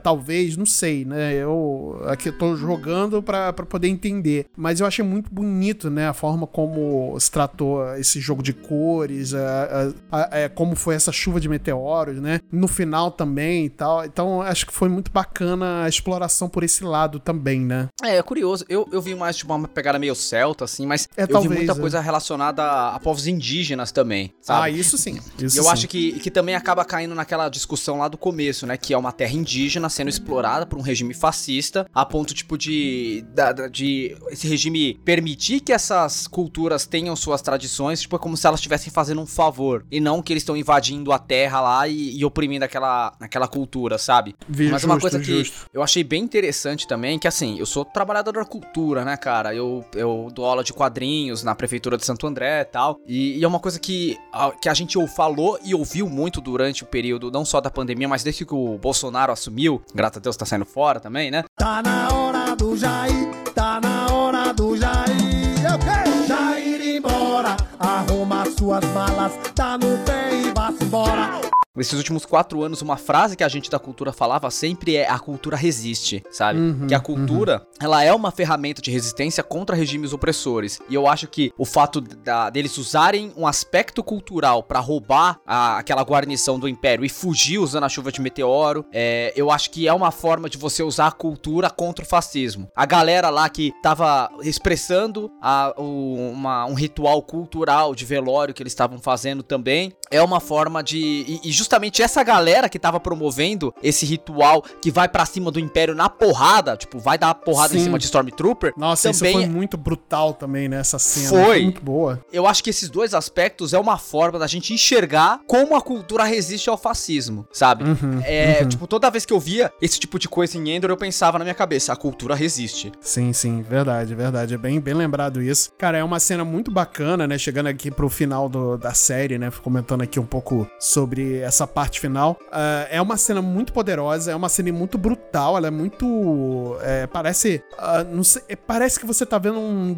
talvez, 0.01 0.57
não 0.57 0.65
sei, 0.65 1.05
né? 1.05 1.33
Eu 1.33 2.01
aqui 2.05 2.29
eu 2.29 2.37
tô 2.37 2.55
jogando 2.55 3.21
para 3.21 3.53
poder 3.53 3.87
entender, 3.87 4.45
mas 4.55 4.79
eu 4.79 4.87
achei 4.87 5.03
muito 5.03 5.31
bonito, 5.31 5.89
né, 5.89 6.07
a 6.07 6.13
forma 6.13 6.47
como 6.47 7.17
se 7.19 7.31
tratou 7.31 7.95
esse 7.95 8.19
jogo 8.19 8.41
de 8.41 8.53
cores, 8.53 9.33
a, 9.33 9.93
a, 10.11 10.17
a, 10.17 10.39
é, 10.39 10.49
como 10.49 10.75
foi 10.75 10.95
essa 10.95 11.11
chuva 11.11 11.39
de 11.39 11.49
meteoros, 11.49 12.19
né? 12.19 12.39
No 12.51 12.67
final 12.67 13.11
também 13.11 13.65
e 13.65 13.69
tal. 13.69 14.05
Então 14.05 14.41
acho 14.41 14.65
que 14.65 14.73
foi 14.73 14.89
muito 14.89 15.11
bacana 15.11 15.83
a 15.83 15.89
exploração 15.89 16.49
por 16.49 16.63
esse 16.63 16.83
lado 16.83 17.19
também, 17.19 17.59
né? 17.59 17.87
É, 18.03 18.17
é 18.17 18.23
curioso. 18.23 18.65
Eu, 18.69 18.87
eu 18.91 19.01
vi 19.01 19.15
mais 19.15 19.37
de 19.37 19.45
uma 19.45 19.67
pegada 19.67 19.99
meio 19.99 20.15
celta, 20.15 20.65
assim, 20.65 20.85
mas 20.85 21.07
é, 21.17 21.23
eu 21.23 21.27
talvez, 21.27 21.51
vi 21.51 21.57
muita 21.57 21.73
é. 21.73 21.81
coisa 21.81 21.99
relacionada 21.99 22.63
a, 22.63 22.99
povos 22.99 23.27
indígenas 23.27 23.91
também, 23.91 24.33
sabe? 24.41 24.61
Ah, 24.63 24.69
isso 24.69 24.97
sim. 24.97 25.19
Isso 25.39 25.59
eu 25.59 25.63
sim. 25.63 25.69
acho 25.69 25.87
que, 25.87 26.19
que 26.19 26.31
também 26.31 26.55
acaba 26.55 26.85
caindo 26.85 27.15
naquela 27.15 27.49
discussão 27.49 27.99
lá 27.99 28.07
do 28.07 28.17
começo, 28.17 28.65
né? 28.65 28.77
Que 28.77 28.93
é 28.93 28.97
uma 28.97 29.11
terra 29.11 29.33
indígena 29.33 29.72
sendo 29.89 30.09
explorada 30.09 30.65
por 30.65 30.77
um 30.77 30.81
regime 30.81 31.13
fascista, 31.13 31.87
a 31.93 32.05
ponto, 32.05 32.33
tipo, 32.33 32.57
de, 32.57 33.23
de, 33.33 33.69
de 33.69 34.17
esse 34.29 34.47
regime 34.47 34.99
permitir 35.05 35.59
que 35.59 35.71
essas 35.71 36.27
culturas 36.27 36.85
tenham 36.85 37.15
suas 37.15 37.41
tradições, 37.41 38.01
tipo, 38.01 38.15
é 38.15 38.19
como 38.19 38.37
se 38.37 38.47
elas 38.47 38.59
estivessem 38.59 38.91
fazendo 38.91 39.21
um 39.21 39.25
favor, 39.25 39.85
e 39.91 39.99
não 39.99 40.21
que 40.21 40.33
eles 40.33 40.43
estão 40.43 40.55
invadindo 40.57 41.11
a 41.11 41.19
terra 41.19 41.61
lá 41.61 41.87
e, 41.87 42.17
e 42.17 42.25
oprimindo 42.25 42.65
aquela, 42.65 43.13
aquela 43.19 43.47
cultura, 43.47 43.97
sabe? 43.97 44.35
Mas 44.71 44.83
uma 44.83 44.99
coisa 44.99 45.19
que 45.19 45.43
justo. 45.43 45.67
eu 45.73 45.81
achei 45.81 46.03
bem 46.03 46.23
interessante 46.23 46.87
também, 46.87 47.19
que 47.19 47.27
assim, 47.27 47.57
eu 47.59 47.65
sou 47.65 47.85
trabalhador 47.85 48.33
da 48.33 48.45
cultura, 48.45 49.03
né, 49.05 49.17
cara? 49.17 49.53
Eu, 49.53 49.85
eu 49.95 50.29
dou 50.33 50.45
aula 50.45 50.63
de 50.63 50.73
quadrinhos 50.73 51.43
na 51.43 51.55
prefeitura 51.55 51.97
de 51.97 52.05
Santo 52.05 52.27
André 52.27 52.61
e 52.61 52.65
tal, 52.65 52.99
e, 53.07 53.37
e 53.37 53.43
é 53.43 53.47
uma 53.47 53.59
coisa 53.59 53.79
que 53.79 54.17
a, 54.31 54.51
que 54.51 54.69
a 54.69 54.73
gente 54.73 54.97
ou 54.97 55.07
falou 55.07 55.59
e 55.63 55.73
ouviu 55.73 56.09
muito 56.09 56.41
durante 56.41 56.83
o 56.83 56.85
período, 56.85 57.31
não 57.31 57.45
só 57.45 57.61
da 57.61 57.69
pandemia, 57.69 58.07
mas 58.07 58.23
desde 58.23 58.45
que 58.45 58.53
o 58.53 58.77
Bolsonaro 58.77 59.31
assumiu, 59.31 59.62
graças 59.93 60.17
a 60.17 60.19
Deus 60.19 60.37
tá 60.37 60.45
saindo 60.45 60.65
fora 60.65 60.99
também, 60.99 61.31
né? 61.31 61.43
Tá 61.55 61.81
na 61.81 62.13
hora 62.13 62.55
do 62.55 62.75
Jair, 62.75 63.31
tá 63.53 63.79
na 63.81 64.13
hora 64.13 64.53
do 64.53 64.75
Jair. 64.75 65.63
Eu 65.63 65.79
quero 65.79 66.27
Jair 66.27 66.97
embora, 66.97 67.55
arruma 67.79 68.45
suas 68.57 68.83
malas, 68.85 69.33
tá 69.55 69.77
no 69.77 69.97
pé 70.05 70.33
e 70.33 70.51
vá-se 70.53 70.83
embora. 70.83 71.52
Nesses 71.75 71.97
últimos 71.97 72.23
quatro 72.23 72.61
anos, 72.61 72.83
uma 72.83 72.97
frase 72.97 73.35
que 73.35 73.43
a 73.43 73.47
gente 73.49 73.67
da 73.67 73.79
cultura 73.79 74.13
falava 74.13 74.51
sempre 74.51 74.95
é 74.95 75.09
a 75.09 75.17
cultura 75.17 75.57
resiste, 75.57 76.23
sabe? 76.29 76.59
Uhum, 76.59 76.85
que 76.85 76.93
a 76.93 76.99
cultura, 76.99 77.65
ela 77.81 78.03
é 78.03 78.13
uma 78.13 78.29
ferramenta 78.29 78.79
de 78.79 78.91
resistência 78.91 79.41
contra 79.43 79.75
regimes 79.75 80.13
opressores. 80.13 80.79
E 80.87 80.93
eu 80.93 81.07
acho 81.07 81.27
que 81.27 81.51
o 81.57 81.65
fato 81.65 81.99
da, 81.99 82.51
deles 82.51 82.77
usarem 82.77 83.33
um 83.35 83.47
aspecto 83.47 84.03
cultural 84.03 84.61
pra 84.61 84.79
roubar 84.79 85.39
a- 85.47 85.79
aquela 85.79 86.03
guarnição 86.03 86.59
do 86.59 86.67
império 86.67 87.03
e 87.03 87.09
fugir 87.09 87.57
usando 87.57 87.85
a 87.85 87.89
chuva 87.89 88.11
de 88.11 88.21
meteoro, 88.21 88.85
é, 88.93 89.33
eu 89.35 89.49
acho 89.49 89.71
que 89.71 89.87
é 89.87 89.93
uma 89.93 90.11
forma 90.11 90.47
de 90.47 90.59
você 90.59 90.83
usar 90.83 91.07
a 91.07 91.11
cultura 91.11 91.71
contra 91.71 92.05
o 92.05 92.07
fascismo. 92.07 92.69
A 92.75 92.85
galera 92.85 93.31
lá 93.31 93.49
que 93.49 93.73
tava 93.81 94.29
expressando 94.43 95.31
a- 95.41 95.73
o- 95.75 96.29
uma- 96.33 96.67
um 96.67 96.75
ritual 96.75 97.19
cultural 97.23 97.95
de 97.95 98.05
velório 98.05 98.53
que 98.53 98.61
eles 98.61 98.73
estavam 98.73 98.99
fazendo 98.99 99.41
também, 99.41 99.91
é 100.11 100.21
uma 100.21 100.39
forma 100.39 100.83
de. 100.83 100.99
E, 100.99 101.41
e 101.45 101.62
justamente 101.63 102.01
essa 102.01 102.21
galera 102.23 102.67
que 102.69 102.77
tava 102.77 102.99
promovendo 102.99 103.73
esse 103.81 104.05
ritual 104.05 104.63
que 104.81 104.91
vai 104.91 105.07
pra 105.07 105.25
cima 105.25 105.49
do 105.49 105.59
Império 105.59 105.95
na 105.95 106.09
porrada, 106.09 106.75
tipo, 106.77 106.99
vai 106.99 107.17
dar 107.17 107.33
porrada 107.33 107.73
em 107.75 107.77
Sim. 107.79 107.83
cima 107.85 107.97
de 107.97 108.05
Stormtrooper. 108.05 108.73
Nossa, 108.77 109.09
isso 109.09 109.19
também 109.19 109.33
foi 109.33 109.45
muito 109.47 109.77
brutal 109.77 110.33
também, 110.33 110.67
né? 110.67 110.79
Essa 110.79 110.99
cena. 110.99 111.29
Foi. 111.29 111.63
muito 111.63 111.81
boa. 111.81 112.23
eu 112.31 112.45
acho 112.47 112.63
que 112.63 112.69
esses 112.69 112.89
dois 112.89 113.13
aspectos 113.13 113.73
é 113.73 113.79
uma 113.79 113.97
forma 113.97 114.37
da 114.37 114.47
gente 114.47 114.73
enxergar 114.73 115.39
como 115.47 115.75
a 115.75 115.81
cultura 115.81 116.23
resiste 116.23 116.69
ao 116.69 116.77
fascismo, 116.77 117.47
sabe? 117.51 117.83
Uhum, 117.83 118.21
é, 118.25 118.59
uhum. 118.61 118.69
tipo, 118.69 118.87
toda 118.87 119.09
vez 119.09 119.25
que 119.25 119.31
eu 119.33 119.39
via 119.39 119.71
esse 119.81 119.99
tipo 119.99 120.19
de 120.19 120.27
coisa 120.27 120.57
em 120.57 120.69
Endor, 120.69 120.89
eu 120.89 120.97
pensava 120.97 121.37
na 121.39 121.45
minha 121.45 121.55
cabeça, 121.55 121.93
a 121.93 121.95
cultura 121.95 122.35
resiste. 122.35 122.91
Sim, 122.99 123.31
sim, 123.33 123.61
verdade, 123.61 124.13
verdade. 124.15 124.53
É 124.53 124.57
bem, 124.57 124.79
bem 124.79 124.93
lembrado 124.93 125.41
isso. 125.41 125.71
Cara, 125.77 125.97
é 125.97 126.03
uma 126.03 126.19
cena 126.19 126.43
muito 126.43 126.69
bacana, 126.71 127.27
né? 127.27 127.37
Chegando 127.37 127.67
aqui 127.67 127.89
pro 127.91 128.09
final 128.09 128.49
do- 128.49 128.77
da 128.77 128.93
série, 128.93 129.37
né? 129.37 129.51
Comentando 129.63 130.01
aqui 130.01 130.19
um 130.19 130.25
pouco 130.25 130.67
sobre 130.79 131.37
essa 131.39 131.52
parte 131.67 131.99
final. 131.99 132.39
Ah, 132.51 132.87
é 132.89 133.01
uma 133.01 133.17
cena 133.17 133.41
muito 133.41 133.71
poderosa, 133.71 134.31
é 134.31 134.35
uma 134.35 134.49
cena 134.49 134.71
muito 134.71 134.97
brutal, 134.97 135.57
ela 135.57 135.67
é 135.67 135.71
muito. 135.71 136.77
é, 136.81 137.07
parece. 137.07 137.63
não 138.11 138.23
sei, 138.23 138.41
é, 138.49 138.55
parece 138.55 138.99
que 138.99 139.05
você 139.05 139.25
tá 139.25 139.37
vendo 139.37 139.59
um. 139.59 139.97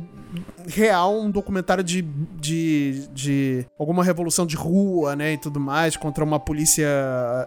Real, 0.67 1.19
um 1.19 1.29
documentário 1.29 1.83
de, 1.83 2.01
de, 2.39 3.07
de 3.13 3.65
alguma 3.77 4.03
revolução 4.03 4.45
de 4.45 4.55
rua, 4.55 5.15
né, 5.15 5.33
e 5.33 5.37
tudo 5.37 5.59
mais, 5.59 5.95
contra 5.95 6.23
uma 6.23 6.39
polícia 6.39 6.87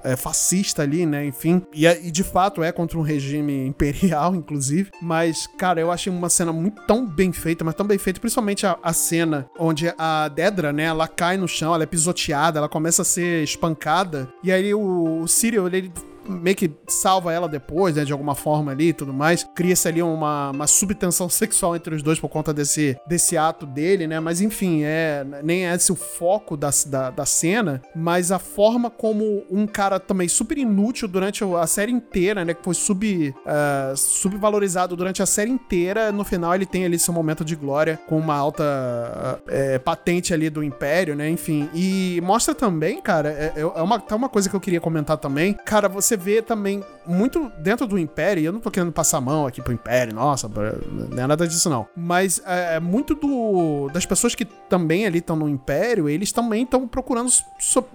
é, 0.05 0.17
fascista 0.17 0.83
ali, 0.83 1.05
né, 1.05 1.27
enfim. 1.27 1.63
E, 1.75 1.87
é- 1.87 2.01
e 2.07 2.11
de 2.11 2.23
fato 2.23 2.63
é 2.63 2.71
contra 2.73 2.99
um 2.99 3.03
regime 3.03 3.67
imperial, 3.67 4.35
inclusive. 4.37 4.91
Mas, 5.03 5.47
cara, 5.59 5.81
eu 5.81 5.91
achei 5.91 6.13
uma 6.13 6.29
cena 6.29 6.53
muito 6.53 6.81
tão 6.87 7.07
bem 7.07 7.33
feita, 7.33 7.65
mas 7.65 7.75
tão 7.75 7.87
bem 7.87 7.99
feita, 7.99 8.21
principalmente 8.21 8.67
a, 8.67 8.79
a 8.83 8.93
cena 8.93 9.49
onde 9.59 9.93
a 9.99 10.29
Dedra, 10.29 10.73
né, 10.73 10.85
ela 10.85 11.09
cai 11.09 11.37
no 11.37 11.49
chão, 11.49 11.75
ela 11.75 11.83
é 11.83 11.87
pisoteada, 11.87 12.59
ela 12.59 12.69
começa 12.69 13.03
a 13.03 13.05
ser 13.05 13.43
espancada, 13.43 14.29
e 14.43 14.53
aí 14.53 14.73
o, 14.75 15.23
o 15.23 15.29
Cyril, 15.29 15.67
ele 15.67 15.93
meio 16.29 16.57
que 16.57 16.71
salva 16.87 17.33
ela 17.33 17.49
depois, 17.49 17.97
né, 17.97 18.05
de 18.05 18.13
alguma 18.13 18.35
forma 18.35 18.73
ali 18.73 18.89
e 18.89 18.93
tudo 18.93 19.13
mais. 19.13 19.47
Cria-se 19.55 19.89
ali 19.89 20.03
uma, 20.03 20.51
uma 20.51 20.67
subtensão 20.67 21.29
sexual 21.31 21.77
entre 21.77 21.95
os 21.95 22.03
dois 22.03 22.19
por 22.19 22.29
conta 22.29 22.53
desse, 22.53 22.97
desse 23.07 23.37
ato 23.37 23.67
dele, 23.67 24.07
né, 24.07 24.21
mas 24.21 24.41
enfim, 24.41 24.83
é, 24.85 25.25
nem 25.43 25.67
é 25.67 25.75
esse 25.75 25.93
o 25.93 25.97
foco 25.97 26.57
da, 26.57 26.71
da, 26.87 27.11
da 27.11 27.27
cena, 27.27 27.81
mas 27.95 28.31
a 28.33 28.39
forma 28.39 28.91
como 28.91 29.45
um 29.51 29.67
cara 29.67 29.99
também 29.99 30.29
super 30.29 30.59
inútil 30.59 31.09
durante 31.09 31.43
a 31.45 31.67
série 31.67 31.93
inteira, 31.93 32.45
né, 32.45 32.55
que 32.55 32.63
foi 32.63 32.75
sub, 32.75 33.35
ah, 33.47 33.93
subvalorizado 33.97 34.97
durante 34.97 35.23
a 35.23 35.27
série 35.27 35.51
inteira, 35.51 36.13
no 36.13 36.25
final 36.25 36.55
ele 36.55 36.67
tem 36.67 36.85
ali 36.85 36.99
seu 36.99 37.15
momento 37.15 37.45
de 37.45 37.57
glória 37.57 37.99
com 38.09 38.19
uma 38.19 38.35
alta 38.35 39.41
é, 39.47 39.79
patente 39.79 40.35
ali 40.35 40.51
do 40.51 40.63
Império, 40.63 41.15
né, 41.15 41.29
enfim. 41.31 41.69
E 41.75 42.21
mostra 42.23 42.55
também, 42.55 43.01
cara, 43.01 43.31
é, 43.31 43.53
é 43.57 43.83
uma, 43.83 43.99
tá 43.99 44.17
uma 44.17 44.29
coisa 44.29 44.49
que 44.49 44.57
eu 44.57 44.61
queria 44.61 44.81
comentar 44.81 45.17
também, 45.17 45.53
cara, 45.53 45.89
você 45.89 46.18
vê 46.19 46.43
também 46.43 46.85
muito 47.09 47.51
dentro 47.59 47.87
do 47.87 47.99
Império, 47.99 48.43
e 48.43 48.45
eu 48.45 48.53
não 48.53 48.61
tô 48.61 48.71
querendo 48.71 48.93
passar 48.93 49.19
a 49.19 49.21
mão 49.21 49.47
aqui 49.47 49.63
pro 49.63 49.73
Império, 49.73 50.15
nossa, 50.15 50.49
não 50.49 51.23
é 51.23 51.27
nada 51.27 51.47
disso 51.47 51.71
não, 51.71 51.87
mas 51.97 52.41
é, 52.45 52.79
muito 52.79 53.15
do, 53.15 53.89
das 53.93 54.05
pessoas 54.05 54.35
que 54.35 54.45
também 54.45 55.07
ali 55.07 55.19
estão 55.19 55.37
no 55.37 55.49
Império, 55.49 56.09
eles 56.09 56.33
também 56.33 56.65
estão 56.65 56.87
procurando 56.87 57.31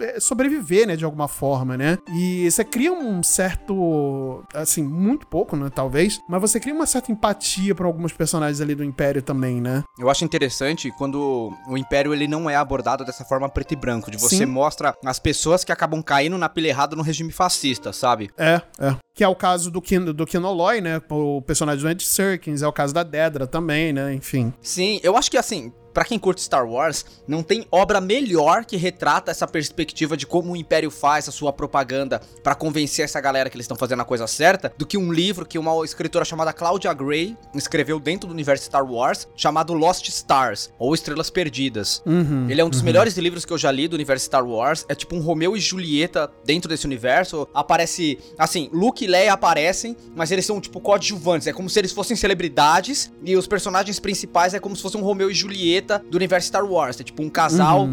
é, 0.00 0.20
sobreviver, 0.20 0.86
né, 0.86 0.96
de 0.96 1.04
alguma 1.04 1.28
forma, 1.28 1.76
né, 1.76 1.98
e 2.12 2.50
você 2.50 2.64
cria 2.64 2.92
um 2.92 3.22
certo, 3.22 4.44
assim, 4.52 4.82
muito 4.82 5.26
pouco, 5.26 5.56
né, 5.56 5.70
talvez, 5.72 6.20
mas 6.28 6.40
você 6.40 6.58
cria 6.58 6.74
uma 6.74 6.86
certa 6.86 7.12
empatia 7.12 7.74
por 7.74 7.86
alguns 7.86 8.12
personagens 8.12 8.60
ali 8.60 8.74
do 8.74 8.84
Império 8.84 9.22
também, 9.22 9.60
né. 9.60 9.82
Eu 9.98 10.10
acho 10.10 10.24
interessante 10.24 10.90
quando 10.98 11.52
o 11.68 11.78
Império 11.78 12.12
ele 12.12 12.26
não 12.26 12.50
é 12.50 12.56
abordado 12.56 13.04
dessa 13.04 13.24
forma 13.24 13.48
preto 13.48 13.72
e 13.72 13.76
branco, 13.76 14.10
de 14.10 14.18
você 14.18 14.38
Sim. 14.38 14.46
mostra 14.46 14.94
as 15.04 15.18
pessoas 15.18 15.64
que 15.64 15.72
acabam 15.72 16.02
caindo 16.02 16.36
na 16.36 16.48
pilha 16.48 16.68
errada 16.68 16.96
no 16.96 17.02
regime 17.02 17.30
fascista, 17.30 17.92
sabe? 17.92 18.30
É, 18.36 18.60
é. 18.78 18.96
Que 19.12 19.22
é 19.22 19.28
o 19.28 19.34
caso 19.34 19.70
do, 19.70 19.80
Kin, 19.80 20.04
do 20.06 20.26
Kinoloy, 20.26 20.80
né? 20.80 21.00
O 21.08 21.40
personagem 21.42 21.82
do 21.84 21.90
Ed 21.90 22.02
Serkins, 22.04 22.62
é 22.62 22.66
o 22.66 22.72
caso 22.72 22.92
da 22.92 23.02
Dedra 23.02 23.46
também, 23.46 23.92
né? 23.92 24.12
Enfim. 24.14 24.52
Sim, 24.60 25.00
eu 25.02 25.16
acho 25.16 25.30
que 25.30 25.36
assim, 25.36 25.72
Pra 25.94 26.04
quem 26.04 26.18
curte 26.18 26.42
Star 26.42 26.68
Wars, 26.68 27.06
não 27.26 27.40
tem 27.40 27.64
obra 27.70 28.00
melhor 28.00 28.64
que 28.64 28.76
retrata 28.76 29.30
essa 29.30 29.46
perspectiva 29.46 30.16
de 30.16 30.26
como 30.26 30.52
o 30.52 30.56
Império 30.56 30.90
faz 30.90 31.28
a 31.28 31.32
sua 31.32 31.52
propaganda 31.52 32.20
pra 32.42 32.56
convencer 32.56 33.04
essa 33.04 33.20
galera 33.20 33.48
que 33.48 33.56
eles 33.56 33.64
estão 33.64 33.76
fazendo 33.76 34.02
a 34.02 34.04
coisa 34.04 34.26
certa, 34.26 34.74
do 34.76 34.84
que 34.84 34.98
um 34.98 35.12
livro 35.12 35.46
que 35.46 35.56
uma 35.56 35.84
escritora 35.84 36.24
chamada 36.24 36.52
Claudia 36.52 36.92
Gray 36.92 37.36
escreveu 37.54 38.00
dentro 38.00 38.26
do 38.26 38.32
universo 38.32 38.64
Star 38.64 38.84
Wars, 38.84 39.28
chamado 39.36 39.72
Lost 39.72 40.08
Stars, 40.08 40.72
ou 40.80 40.92
Estrelas 40.92 41.30
Perdidas. 41.30 42.02
Ele 42.50 42.60
é 42.60 42.64
um 42.64 42.70
dos 42.70 42.82
melhores 42.82 43.16
livros 43.16 43.44
que 43.44 43.52
eu 43.52 43.58
já 43.58 43.70
li 43.70 43.86
do 43.86 43.94
universo 43.94 44.26
Star 44.26 44.44
Wars. 44.44 44.84
É 44.88 44.96
tipo 44.96 45.14
um 45.14 45.20
Romeu 45.20 45.56
e 45.56 45.60
Julieta 45.60 46.28
dentro 46.44 46.68
desse 46.68 46.86
universo. 46.86 47.46
Aparece, 47.54 48.18
assim, 48.36 48.68
Luke 48.72 49.04
e 49.04 49.06
Leia 49.06 49.32
aparecem, 49.32 49.96
mas 50.16 50.32
eles 50.32 50.44
são 50.44 50.60
tipo 50.60 50.80
coadjuvantes. 50.80 51.46
É 51.46 51.52
como 51.52 51.70
se 51.70 51.78
eles 51.78 51.92
fossem 51.92 52.16
celebridades 52.16 53.12
e 53.24 53.36
os 53.36 53.46
personagens 53.46 54.00
principais 54.00 54.54
é 54.54 54.58
como 54.58 54.74
se 54.74 54.82
fosse 54.82 54.96
um 54.96 55.02
Romeu 55.02 55.30
e 55.30 55.34
Julieta 55.34 55.83
do 56.10 56.16
universo 56.16 56.48
Star 56.48 56.64
Wars. 56.64 57.00
É 57.00 57.04
tipo 57.04 57.22
um 57.22 57.30
casal, 57.30 57.86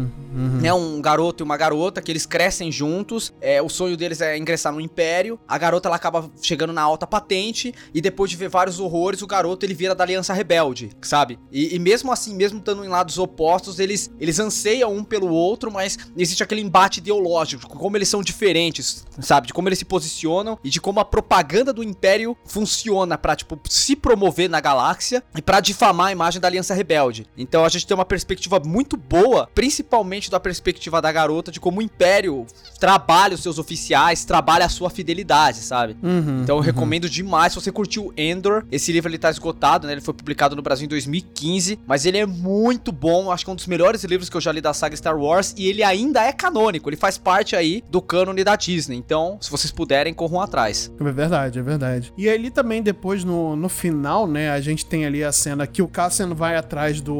né, 0.60 0.72
um 0.72 1.00
garoto 1.00 1.42
e 1.42 1.44
uma 1.44 1.56
garota 1.56 2.00
que 2.00 2.10
eles 2.10 2.26
crescem 2.26 2.70
juntos. 2.70 3.32
É, 3.40 3.60
o 3.60 3.68
sonho 3.68 3.96
deles 3.96 4.20
é 4.20 4.36
ingressar 4.36 4.72
no 4.72 4.80
Império. 4.80 5.38
A 5.46 5.58
garota 5.58 5.88
ela 5.88 5.96
acaba 5.96 6.30
chegando 6.40 6.72
na 6.72 6.82
alta 6.82 7.06
patente 7.06 7.74
e 7.94 8.00
depois 8.00 8.30
de 8.30 8.36
ver 8.36 8.48
vários 8.48 8.80
horrores, 8.80 9.22
o 9.22 9.26
garoto 9.26 9.64
ele 9.64 9.74
vira 9.74 9.94
da 9.94 10.04
Aliança 10.04 10.32
Rebelde, 10.32 10.90
sabe? 11.02 11.38
E, 11.50 11.74
e 11.74 11.78
mesmo 11.78 12.12
assim, 12.12 12.34
mesmo 12.34 12.58
estando 12.58 12.84
em 12.84 12.88
lados 12.88 13.18
opostos, 13.18 13.78
eles 13.78 14.10
eles 14.18 14.38
anseiam 14.38 14.92
um 14.94 15.04
pelo 15.04 15.28
outro, 15.28 15.70
mas 15.70 15.98
existe 16.16 16.42
aquele 16.42 16.60
embate 16.60 17.00
ideológico, 17.00 17.62
de 17.62 17.68
como 17.68 17.96
eles 17.96 18.08
são 18.08 18.22
diferentes, 18.22 19.04
sabe? 19.20 19.48
De 19.48 19.52
como 19.52 19.68
eles 19.68 19.78
se 19.78 19.84
posicionam 19.84 20.58
e 20.62 20.70
de 20.70 20.80
como 20.80 21.00
a 21.00 21.04
propaganda 21.04 21.72
do 21.72 21.82
Império 21.82 22.36
funciona 22.44 23.18
pra, 23.18 23.36
tipo, 23.36 23.58
se 23.68 23.96
promover 23.96 24.48
na 24.48 24.60
galáxia 24.60 25.22
e 25.36 25.42
pra 25.42 25.60
difamar 25.60 26.08
a 26.08 26.12
imagem 26.12 26.40
da 26.40 26.48
Aliança 26.48 26.74
Rebelde. 26.74 27.26
Então 27.36 27.64
a 27.64 27.68
gente 27.68 27.81
tem 27.86 27.94
uma 27.94 28.04
perspectiva 28.04 28.60
muito 28.64 28.96
boa, 28.96 29.48
principalmente 29.54 30.30
da 30.30 30.40
perspectiva 30.40 31.00
da 31.00 31.10
garota, 31.10 31.50
de 31.50 31.60
como 31.60 31.80
o 31.80 31.82
Império 31.82 32.46
trabalha 32.78 33.34
os 33.34 33.42
seus 33.42 33.58
oficiais, 33.58 34.24
trabalha 34.24 34.66
a 34.66 34.68
sua 34.68 34.90
fidelidade, 34.90 35.58
sabe? 35.58 35.96
então 36.42 36.56
eu 36.56 36.62
recomendo 36.62 37.08
demais. 37.08 37.52
Se 37.52 37.60
você 37.60 37.72
curtiu 37.72 38.12
Endor, 38.16 38.64
esse 38.70 38.92
livro 38.92 39.10
ele 39.10 39.18
tá 39.18 39.30
esgotado, 39.30 39.86
né? 39.86 39.94
Ele 39.94 40.00
foi 40.00 40.14
publicado 40.14 40.56
no 40.56 40.62
Brasil 40.62 40.86
em 40.86 40.88
2015, 40.88 41.78
mas 41.86 42.06
ele 42.06 42.18
é 42.18 42.26
muito 42.26 42.90
bom. 42.92 43.30
Acho 43.30 43.44
que 43.44 43.50
é 43.50 43.52
um 43.52 43.56
dos 43.56 43.66
melhores 43.66 44.04
livros 44.04 44.28
que 44.28 44.36
eu 44.36 44.40
já 44.40 44.52
li 44.52 44.60
da 44.60 44.72
saga 44.72 44.96
Star 44.96 45.18
Wars 45.18 45.54
e 45.56 45.66
ele 45.68 45.82
ainda 45.82 46.22
é 46.22 46.32
canônico. 46.32 46.88
Ele 46.88 46.96
faz 46.96 47.18
parte 47.18 47.54
aí 47.56 47.82
do 47.90 48.00
cânone 48.00 48.44
da 48.44 48.56
Disney. 48.56 48.96
Então, 48.96 49.38
se 49.40 49.50
vocês 49.50 49.70
puderem, 49.70 50.12
corram 50.14 50.40
atrás. 50.40 50.92
É 50.98 51.12
verdade, 51.12 51.58
é 51.58 51.62
verdade. 51.62 52.12
E 52.16 52.28
ali 52.28 52.50
também, 52.50 52.82
depois, 52.82 53.24
no, 53.24 53.56
no 53.56 53.68
final, 53.68 54.26
né, 54.26 54.50
a 54.50 54.60
gente 54.60 54.84
tem 54.86 55.04
ali 55.04 55.22
a 55.22 55.32
cena 55.32 55.66
que 55.66 55.82
o 55.82 55.88
Cassian 55.88 56.34
vai 56.34 56.56
atrás 56.56 57.00
do 57.00 57.14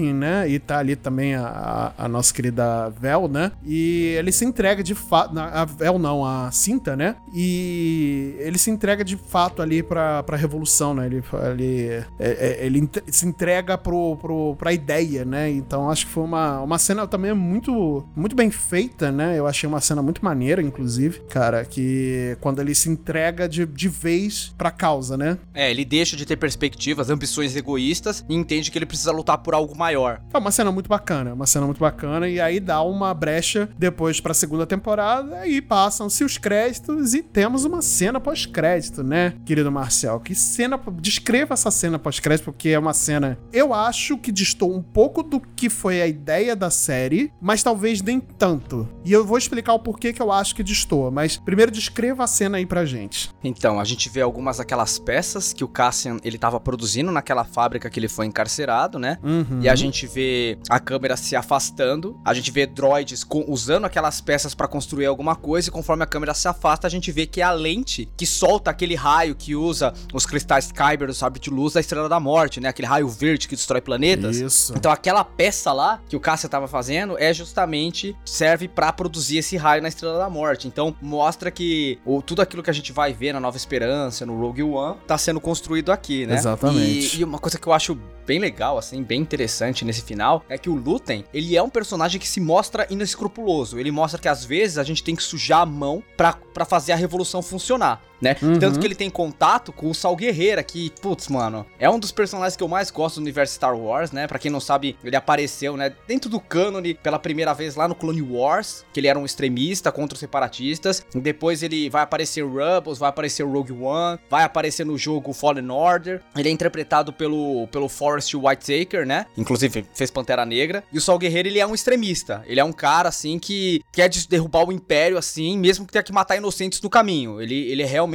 Luthen, 0.00 0.14
né, 0.14 0.48
e 0.48 0.58
tá 0.58 0.78
ali 0.78 0.96
também 0.96 1.34
a, 1.34 1.92
a, 1.96 2.08
nossa 2.08 2.32
querida 2.32 2.88
Vel, 2.90 3.28
né, 3.28 3.52
e 3.64 4.14
ele 4.18 4.32
se 4.32 4.44
entrega 4.44 4.82
de 4.82 4.94
fato, 4.94 5.38
a 5.38 5.64
Vel 5.64 5.98
não, 5.98 6.24
a 6.24 6.50
Cinta, 6.50 6.96
né, 6.96 7.16
e 7.34 8.34
ele 8.38 8.58
se 8.58 8.70
entrega 8.70 9.04
de 9.04 9.16
fato 9.16 9.62
ali 9.62 9.82
pra, 9.82 10.22
pra 10.22 10.36
Revolução, 10.36 10.94
né, 10.94 11.06
ele, 11.06 11.22
ele, 11.50 12.04
é- 12.18 12.60
é- 12.60 12.66
ele 12.66 12.88
se 13.08 13.26
entrega 13.26 13.76
pro, 13.76 14.16
pro, 14.16 14.56
pra 14.56 14.72
ideia, 14.72 15.24
né, 15.24 15.50
então 15.50 15.90
acho 15.90 16.06
que 16.06 16.12
foi 16.12 16.24
uma, 16.24 16.60
uma 16.60 16.78
cena 16.78 17.06
também 17.06 17.32
muito, 17.34 18.06
muito 18.16 18.34
bem 18.34 18.50
feita, 18.50 19.10
né, 19.12 19.38
eu 19.38 19.46
achei 19.46 19.68
uma 19.68 19.80
cena 19.80 20.02
muito 20.02 20.24
maneira, 20.24 20.62
inclusive, 20.62 21.20
cara, 21.28 21.64
que 21.64 22.36
quando 22.40 22.60
ele 22.60 22.74
se 22.74 22.88
entrega 22.88 23.48
de, 23.48 23.66
de 23.66 23.88
vez 23.88 24.54
pra 24.56 24.70
causa, 24.70 25.16
né, 25.16 25.38
É, 25.54 25.70
ele 25.70 25.84
deixa 25.84 26.16
de 26.16 26.24
ter 26.24 26.36
perspectivas, 26.36 27.10
ambições 27.10 27.54
egoístas 27.56 28.24
e 28.28 28.34
entende 28.34 28.70
que 28.70 28.78
ele 28.78 28.86
precisa 28.86 29.12
lutar 29.12 29.38
por 29.38 29.54
algo 29.54 29.76
maior. 29.90 30.20
É 30.32 30.38
uma 30.38 30.50
cena 30.50 30.70
muito 30.70 30.88
bacana, 30.88 31.34
uma 31.34 31.46
cena 31.46 31.66
muito 31.66 31.80
bacana, 31.80 32.28
e 32.28 32.40
aí 32.40 32.60
dá 32.60 32.82
uma 32.82 33.12
brecha 33.12 33.68
depois 33.76 34.20
pra 34.20 34.32
segunda 34.32 34.66
temporada, 34.66 35.46
e 35.46 35.60
passam-se 35.60 36.22
os 36.22 36.38
créditos 36.38 37.14
e 37.14 37.22
temos 37.22 37.64
uma 37.64 37.82
cena 37.82 38.20
pós-crédito, 38.20 39.02
né, 39.02 39.34
querido 39.44 39.70
Marcel? 39.70 40.20
Que 40.20 40.34
cena. 40.34 40.80
Descreva 41.00 41.54
essa 41.54 41.70
cena 41.70 41.98
pós-crédito, 41.98 42.44
porque 42.44 42.68
é 42.68 42.78
uma 42.78 42.94
cena. 42.94 43.38
Eu 43.52 43.74
acho 43.74 44.16
que 44.16 44.30
distou 44.30 44.74
um 44.74 44.82
pouco 44.82 45.22
do 45.22 45.40
que 45.40 45.68
foi 45.68 46.00
a 46.00 46.06
ideia 46.06 46.54
da 46.54 46.70
série, 46.70 47.32
mas 47.40 47.62
talvez 47.62 48.00
nem 48.00 48.20
tanto. 48.20 48.88
E 49.04 49.12
eu 49.12 49.24
vou 49.24 49.38
explicar 49.38 49.72
o 49.74 49.78
porquê 49.78 50.12
que 50.12 50.22
eu 50.22 50.30
acho 50.30 50.54
que 50.54 50.62
destoa, 50.62 51.10
mas 51.10 51.36
primeiro 51.36 51.70
descreva 51.70 52.24
a 52.24 52.26
cena 52.26 52.58
aí 52.58 52.66
pra 52.66 52.84
gente. 52.84 53.30
Então, 53.42 53.80
a 53.80 53.84
gente 53.84 54.08
vê 54.08 54.20
algumas 54.20 54.58
daquelas 54.58 54.98
peças 54.98 55.52
que 55.52 55.64
o 55.64 55.68
Cassian 55.68 56.18
ele 56.22 56.38
tava 56.38 56.60
produzindo 56.60 57.10
naquela 57.10 57.44
fábrica 57.44 57.90
que 57.90 57.98
ele 57.98 58.08
foi 58.08 58.26
encarcerado, 58.26 58.98
né? 58.98 59.18
Uhum. 59.22 59.60
E 59.62 59.68
a 59.68 59.74
gente 59.80 60.06
vê 60.06 60.58
a 60.68 60.78
câmera 60.80 61.16
se 61.16 61.34
afastando, 61.36 62.18
a 62.24 62.32
gente 62.34 62.50
vê 62.50 62.66
droids 62.66 63.24
com- 63.24 63.44
usando 63.48 63.84
aquelas 63.84 64.20
peças 64.20 64.54
pra 64.54 64.66
construir 64.68 65.06
alguma 65.06 65.34
coisa 65.36 65.68
e 65.68 65.72
conforme 65.72 66.02
a 66.02 66.06
câmera 66.06 66.34
se 66.34 66.48
afasta, 66.48 66.86
a 66.86 66.90
gente 66.90 67.10
vê 67.12 67.26
que 67.26 67.40
é 67.40 67.44
a 67.44 67.52
lente 67.52 68.08
que 68.16 68.26
solta 68.26 68.70
aquele 68.70 68.94
raio 68.94 69.34
que 69.34 69.54
usa 69.54 69.92
os 70.12 70.26
cristais 70.26 70.70
Kyber 70.72 71.08
do 71.08 71.14
sabre 71.14 71.40
de 71.40 71.50
luz 71.50 71.74
da 71.74 71.80
Estrela 71.80 72.08
da 72.08 72.20
Morte, 72.20 72.60
né? 72.60 72.68
Aquele 72.68 72.88
raio 72.88 73.08
verde 73.08 73.48
que 73.48 73.54
destrói 73.56 73.80
planetas. 73.80 74.36
Isso. 74.38 74.72
Então 74.76 74.90
aquela 74.90 75.24
peça 75.24 75.72
lá 75.72 76.00
que 76.08 76.16
o 76.16 76.20
Cassian 76.20 76.48
tava 76.50 76.66
fazendo 76.68 77.16
é 77.18 77.32
justamente 77.32 78.16
serve 78.24 78.68
pra 78.68 78.92
produzir 78.92 79.38
esse 79.38 79.56
raio 79.56 79.82
na 79.82 79.88
Estrela 79.88 80.18
da 80.18 80.30
Morte. 80.30 80.66
Então 80.66 80.94
mostra 81.00 81.50
que 81.50 81.98
o, 82.04 82.22
tudo 82.22 82.42
aquilo 82.42 82.62
que 82.62 82.70
a 82.70 82.74
gente 82.74 82.92
vai 82.92 83.12
ver 83.12 83.32
na 83.32 83.40
Nova 83.40 83.56
Esperança, 83.56 84.24
no 84.26 84.38
Rogue 84.40 84.62
One, 84.62 84.96
tá 85.06 85.16
sendo 85.18 85.40
construído 85.40 85.90
aqui, 85.92 86.26
né? 86.26 86.34
Exatamente. 86.34 87.16
E, 87.16 87.20
e 87.20 87.24
uma 87.24 87.38
coisa 87.38 87.58
que 87.58 87.66
eu 87.66 87.72
acho 87.72 87.98
bem 88.26 88.38
legal, 88.38 88.78
assim, 88.78 89.02
bem 89.02 89.20
interessante 89.20 89.59
nesse 89.84 90.02
final, 90.02 90.44
é 90.48 90.58
que 90.58 90.70
o 90.70 90.74
Luten, 90.74 91.24
ele 91.32 91.56
é 91.56 91.62
um 91.62 91.70
personagem 91.70 92.20
que 92.20 92.28
se 92.28 92.40
mostra 92.40 92.86
inescrupuloso. 92.90 93.78
Ele 93.78 93.90
mostra 93.90 94.20
que 94.20 94.28
às 94.28 94.44
vezes 94.44 94.78
a 94.78 94.84
gente 94.84 95.02
tem 95.02 95.14
que 95.14 95.22
sujar 95.22 95.60
a 95.60 95.66
mão 95.66 96.02
pra 96.16 96.64
fazer 96.64 96.92
a 96.92 96.96
revolução 96.96 97.42
funcionar. 97.42 98.02
Né? 98.20 98.36
Uhum. 98.42 98.58
Tanto 98.58 98.78
que 98.78 98.86
ele 98.86 98.94
tem 98.94 99.08
contato 99.08 99.72
com 99.72 99.90
o 99.90 99.94
Sal 99.94 100.14
Guerreira, 100.14 100.62
que, 100.62 100.90
putz, 101.00 101.28
mano, 101.28 101.64
é 101.78 101.88
um 101.88 101.98
dos 101.98 102.12
personagens 102.12 102.56
que 102.56 102.62
eu 102.62 102.68
mais 102.68 102.90
gosto 102.90 103.16
do 103.16 103.22
universo 103.22 103.54
Star 103.54 103.76
Wars, 103.76 104.12
né? 104.12 104.26
Pra 104.26 104.38
quem 104.38 104.50
não 104.50 104.60
sabe, 104.60 104.96
ele 105.02 105.16
apareceu, 105.16 105.76
né, 105.76 105.92
dentro 106.06 106.28
do 106.28 106.38
cânone 106.38 106.94
pela 106.94 107.18
primeira 107.18 107.54
vez 107.54 107.76
lá 107.76 107.88
no 107.88 107.94
Clone 107.94 108.22
Wars, 108.22 108.84
que 108.92 109.00
ele 109.00 109.08
era 109.08 109.18
um 109.18 109.24
extremista 109.24 109.90
contra 109.90 110.14
os 110.14 110.20
separatistas. 110.20 111.04
Depois 111.14 111.62
ele 111.62 111.88
vai 111.88 112.02
aparecer 112.02 112.44
Rebels, 112.44 112.98
vai 112.98 113.08
aparecer 113.08 113.44
Rogue 113.44 113.72
One, 113.72 114.18
vai 114.28 114.44
aparecer 114.44 114.84
no 114.84 114.98
jogo 114.98 115.32
Fallen 115.32 115.70
Order. 115.70 116.22
Ele 116.36 116.48
é 116.48 116.52
interpretado 116.52 117.12
pelo, 117.12 117.66
pelo 117.68 117.88
Forrest 117.88 118.34
Whitaker, 118.34 119.06
né? 119.06 119.26
Inclusive 119.36 119.84
fez 119.94 120.10
Pantera 120.10 120.44
Negra. 120.44 120.84
E 120.92 120.98
o 120.98 121.00
Sol 121.00 121.18
Guerreiro, 121.18 121.48
ele 121.48 121.58
é 121.58 121.66
um 121.66 121.74
extremista. 121.74 122.44
Ele 122.46 122.60
é 122.60 122.64
um 122.64 122.72
cara, 122.72 123.08
assim, 123.08 123.38
que 123.38 123.82
quer 123.92 124.10
derrubar 124.28 124.66
o 124.66 124.72
Império, 124.72 125.16
assim, 125.16 125.58
mesmo 125.58 125.86
que 125.86 125.92
tenha 125.92 126.02
que 126.02 126.12
matar 126.12 126.36
inocentes 126.36 126.80
no 126.80 126.90
caminho. 126.90 127.40
Ele, 127.40 127.70
ele 127.70 127.82
é 127.82 127.86
realmente 127.86 128.09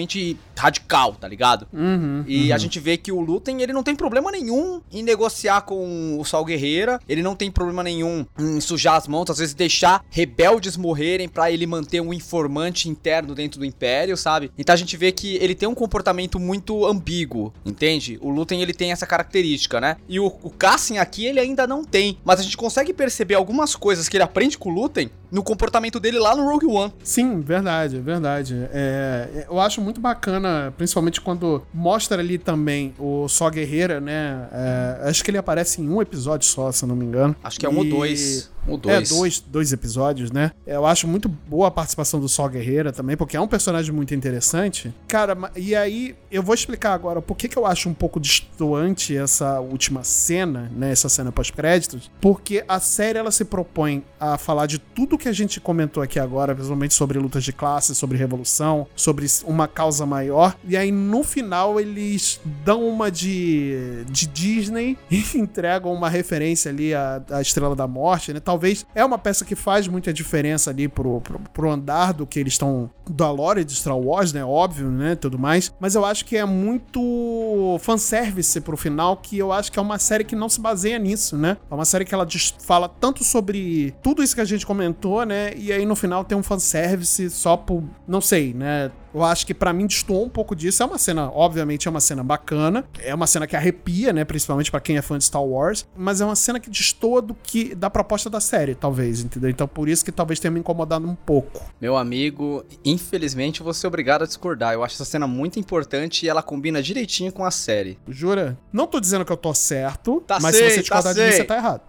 radical, 0.57 1.13
tá 1.13 1.27
ligado? 1.27 1.67
Uhum, 1.73 2.23
E 2.27 2.51
a 2.51 2.57
gente 2.57 2.79
vê 2.79 2.97
que 2.97 3.11
o 3.11 3.19
Luten, 3.19 3.61
ele 3.61 3.73
não 3.73 3.83
tem 3.83 3.95
problema 3.95 4.31
nenhum 4.31 4.81
em 4.91 5.03
negociar 5.03 5.61
com 5.61 6.17
o 6.19 6.25
Sal 6.25 6.45
Guerreira, 6.45 6.99
ele 7.07 7.21
não 7.21 7.35
tem 7.35 7.51
problema 7.51 7.83
nenhum 7.83 8.25
em 8.39 8.59
sujar 8.61 8.95
as 8.95 9.07
mãos, 9.07 9.29
às 9.29 9.37
vezes 9.37 9.53
deixar 9.53 10.03
rebeldes 10.09 10.77
morrerem 10.77 11.27
pra 11.27 11.51
ele 11.51 11.65
manter 11.67 12.01
um 12.01 12.13
informante 12.13 12.89
interno 12.89 13.35
dentro 13.35 13.59
do 13.59 13.65
Império, 13.65 14.15
sabe? 14.17 14.51
Então 14.57 14.73
a 14.73 14.77
gente 14.77 14.95
vê 14.97 15.11
que 15.11 15.35
ele 15.37 15.55
tem 15.55 15.67
um 15.67 15.75
comportamento 15.75 16.39
muito 16.39 16.85
ambíguo, 16.85 17.53
entende? 17.65 18.17
O 18.21 18.29
Luten, 18.29 18.61
ele 18.61 18.73
tem 18.73 18.91
essa 18.91 19.05
característica, 19.05 19.79
né? 19.81 19.97
E 20.07 20.19
o, 20.19 20.27
o 20.43 20.49
Cassian 20.49 21.01
aqui, 21.01 21.25
ele 21.25 21.39
ainda 21.39 21.67
não 21.67 21.83
tem, 21.83 22.17
mas 22.23 22.39
a 22.39 22.43
gente 22.43 22.57
consegue 22.57 22.93
perceber 22.93 23.35
algumas 23.35 23.75
coisas 23.75 24.07
que 24.07 24.17
ele 24.17 24.23
aprende 24.23 24.57
com 24.57 24.69
o 24.69 24.73
Luten 24.73 25.09
no 25.31 25.43
comportamento 25.43 25.99
dele 25.99 26.17
lá 26.17 26.35
no 26.35 26.45
Rogue 26.45 26.65
One. 26.67 26.93
Sim, 27.03 27.41
verdade, 27.41 27.99
verdade. 27.99 28.55
É, 28.71 29.45
eu 29.49 29.59
acho 29.59 29.81
muito 29.85 30.01
bacana, 30.01 30.73
principalmente 30.75 31.21
quando 31.21 31.61
mostra 31.73 32.19
ali 32.21 32.37
também 32.37 32.93
o 32.99 33.27
Só 33.29 33.49
Guerreira, 33.49 34.01
né? 34.01 34.47
É, 34.51 35.09
acho 35.09 35.23
que 35.23 35.31
ele 35.31 35.37
aparece 35.37 35.81
em 35.81 35.87
um 35.89 36.01
episódio 36.01 36.47
só, 36.47 36.71
se 36.71 36.83
eu 36.83 36.89
não 36.89 36.95
me 36.95 37.05
engano. 37.05 37.35
Acho 37.43 37.59
que 37.59 37.65
é 37.65 37.69
um 37.69 37.77
ou 37.77 37.85
E- 37.85 37.89
dois. 37.89 38.51
Ou 38.67 38.75
É, 38.75 38.79
dois. 38.79 39.09
dois, 39.09 39.39
dois 39.39 39.73
episódios, 39.73 40.31
né? 40.31 40.51
Eu 40.65 40.85
acho 40.85 41.07
muito 41.07 41.29
boa 41.29 41.67
a 41.67 41.71
participação 41.71 42.19
do 42.19 42.27
Sol 42.27 42.49
Guerreira 42.49 42.91
também, 42.91 43.15
porque 43.15 43.37
é 43.37 43.41
um 43.41 43.47
personagem 43.47 43.93
muito 43.93 44.13
interessante. 44.13 44.93
Cara, 45.07 45.37
e 45.55 45.75
aí 45.75 46.15
eu 46.31 46.41
vou 46.43 46.55
explicar 46.55 46.93
agora 46.93 47.21
por 47.21 47.35
que, 47.35 47.47
que 47.47 47.57
eu 47.57 47.65
acho 47.65 47.89
um 47.89 47.93
pouco 47.93 48.19
distoante 48.19 49.15
essa 49.15 49.59
última 49.59 50.03
cena, 50.03 50.71
né? 50.75 50.91
Essa 50.91 51.09
cena 51.09 51.31
pós-créditos. 51.31 52.11
Porque 52.19 52.63
a 52.67 52.79
série 52.79 53.19
ela 53.19 53.31
se 53.31 53.45
propõe 53.45 54.03
a 54.19 54.37
falar 54.37 54.65
de 54.65 54.79
tudo 54.79 55.17
que 55.17 55.27
a 55.27 55.33
gente 55.33 55.59
comentou 55.59 56.01
aqui 56.01 56.19
agora, 56.19 56.53
principalmente 56.53 56.93
sobre 56.93 57.19
lutas 57.19 57.43
de 57.43 57.53
classe, 57.53 57.93
sobre 57.95 58.17
revolução, 58.17 58.87
sobre 58.95 59.25
uma 59.45 59.67
causa 59.67 60.05
maior. 60.05 60.55
E 60.67 60.75
aí 60.75 60.91
no 60.91 61.23
final 61.23 61.79
eles 61.79 62.39
dão 62.63 62.87
uma 62.87 63.11
de, 63.11 64.03
de 64.09 64.27
Disney 64.27 64.97
e 65.09 65.23
entregam 65.35 65.93
uma 65.93 66.09
referência 66.09 66.69
ali 66.71 66.93
à, 66.93 67.21
à 67.29 67.41
Estrela 67.41 67.75
da 67.75 67.87
Morte, 67.87 68.33
né? 68.33 68.39
Talvez 68.55 68.85
é 68.95 69.03
uma 69.03 69.17
peça 69.17 69.43
que 69.43 69.53
faz 69.53 69.85
muita 69.87 70.13
diferença 70.13 70.69
ali 70.69 70.87
pro, 70.87 71.19
pro, 71.19 71.39
pro 71.53 71.69
andar 71.69 72.13
do 72.13 72.25
que 72.25 72.39
eles 72.39 72.53
estão. 72.53 72.89
da 73.09 73.29
lore 73.29 73.65
de 73.65 73.75
Star 73.75 73.97
Wars, 73.97 74.31
né? 74.31 74.43
Óbvio, 74.45 74.89
né? 74.89 75.15
Tudo 75.15 75.37
mais. 75.37 75.73
Mas 75.79 75.93
eu 75.93 76.05
acho 76.05 76.23
que 76.23 76.37
é 76.37 76.45
muito 76.45 77.77
fanservice 77.81 78.61
pro 78.61 78.77
final, 78.77 79.17
que 79.17 79.37
eu 79.37 79.51
acho 79.51 79.71
que 79.71 79.77
é 79.77 79.81
uma 79.81 79.99
série 79.99 80.23
que 80.23 80.35
não 80.35 80.47
se 80.47 80.61
baseia 80.61 80.97
nisso, 80.97 81.37
né? 81.37 81.57
É 81.69 81.75
uma 81.75 81.85
série 81.85 82.05
que 82.05 82.15
ela 82.15 82.25
fala 82.59 82.87
tanto 82.87 83.23
sobre 83.23 83.93
tudo 84.01 84.23
isso 84.23 84.33
que 84.33 84.41
a 84.41 84.45
gente 84.45 84.65
comentou, 84.65 85.25
né? 85.25 85.53
E 85.55 85.73
aí 85.73 85.85
no 85.85 85.95
final 85.95 86.23
tem 86.23 86.37
um 86.37 86.43
fanservice 86.43 87.29
só 87.29 87.57
por. 87.57 87.83
não 88.07 88.21
sei, 88.21 88.53
né? 88.53 88.89
Eu 89.15 89.23
acho 89.23 89.47
que 89.47 89.53
para 89.53 89.71
mim 89.71 89.87
destoou 89.87 90.25
um 90.25 90.29
pouco 90.29 90.53
disso. 90.53 90.83
É 90.83 90.85
uma 90.85 90.97
cena, 90.97 91.31
obviamente, 91.31 91.87
é 91.87 91.91
uma 91.91 92.01
cena 92.01 92.21
bacana. 92.21 92.83
É 92.99 93.15
uma 93.15 93.25
cena 93.25 93.47
que 93.47 93.55
arrepia, 93.55 94.11
né? 94.11 94.25
Principalmente 94.25 94.69
para 94.69 94.81
quem 94.81 94.97
é 94.97 95.01
fã 95.01 95.17
de 95.17 95.23
Star 95.23 95.41
Wars. 95.41 95.87
Mas 95.95 96.19
é 96.19 96.25
uma 96.25 96.35
cena 96.35 96.59
que 96.59 96.69
destoa 96.69 97.21
do 97.21 97.33
que 97.33 97.73
da 97.73 97.89
proposta 97.89 98.29
da 98.29 98.41
série, 98.41 98.75
talvez, 98.75 99.21
entendeu? 99.21 99.49
Então 99.49 99.69
por 99.69 99.87
isso 99.87 100.03
que 100.03 100.11
talvez 100.11 100.37
tenha 100.37 100.51
me 100.51 100.59
incomodado 100.59 101.07
um 101.07 101.15
pouco. 101.15 101.63
Meu 101.79 101.95
amigo, 101.95 102.65
infelizmente 102.83 103.63
vou 103.63 103.73
ser 103.73 103.87
obrigado 103.87 104.23
a 104.23 104.27
discordar. 104.27 104.73
Eu 104.73 104.83
acho 104.83 104.95
essa 104.95 105.05
cena 105.05 105.25
muito 105.25 105.57
importante 105.57 106.25
e 106.25 106.29
ela 106.29 106.43
combina 106.43 106.83
direitinho 106.83 107.31
com 107.31 107.45
a 107.45 107.51
série. 107.51 107.97
Jura? 108.09 108.57
Não 108.73 108.85
tô 108.85 108.99
dizendo 108.99 109.23
que 109.23 109.31
eu 109.31 109.37
tô 109.37 109.53
certo, 109.53 110.21
Tá 110.27 110.39
mas 110.41 110.57
sei, 110.57 110.69
se 110.69 110.75
você 110.75 110.81
discordar 110.81 111.15
tá 111.15 111.21
de 111.21 111.25
mim, 111.25 111.31
você 111.31 111.43
tá 111.45 111.55
errado. 111.55 111.81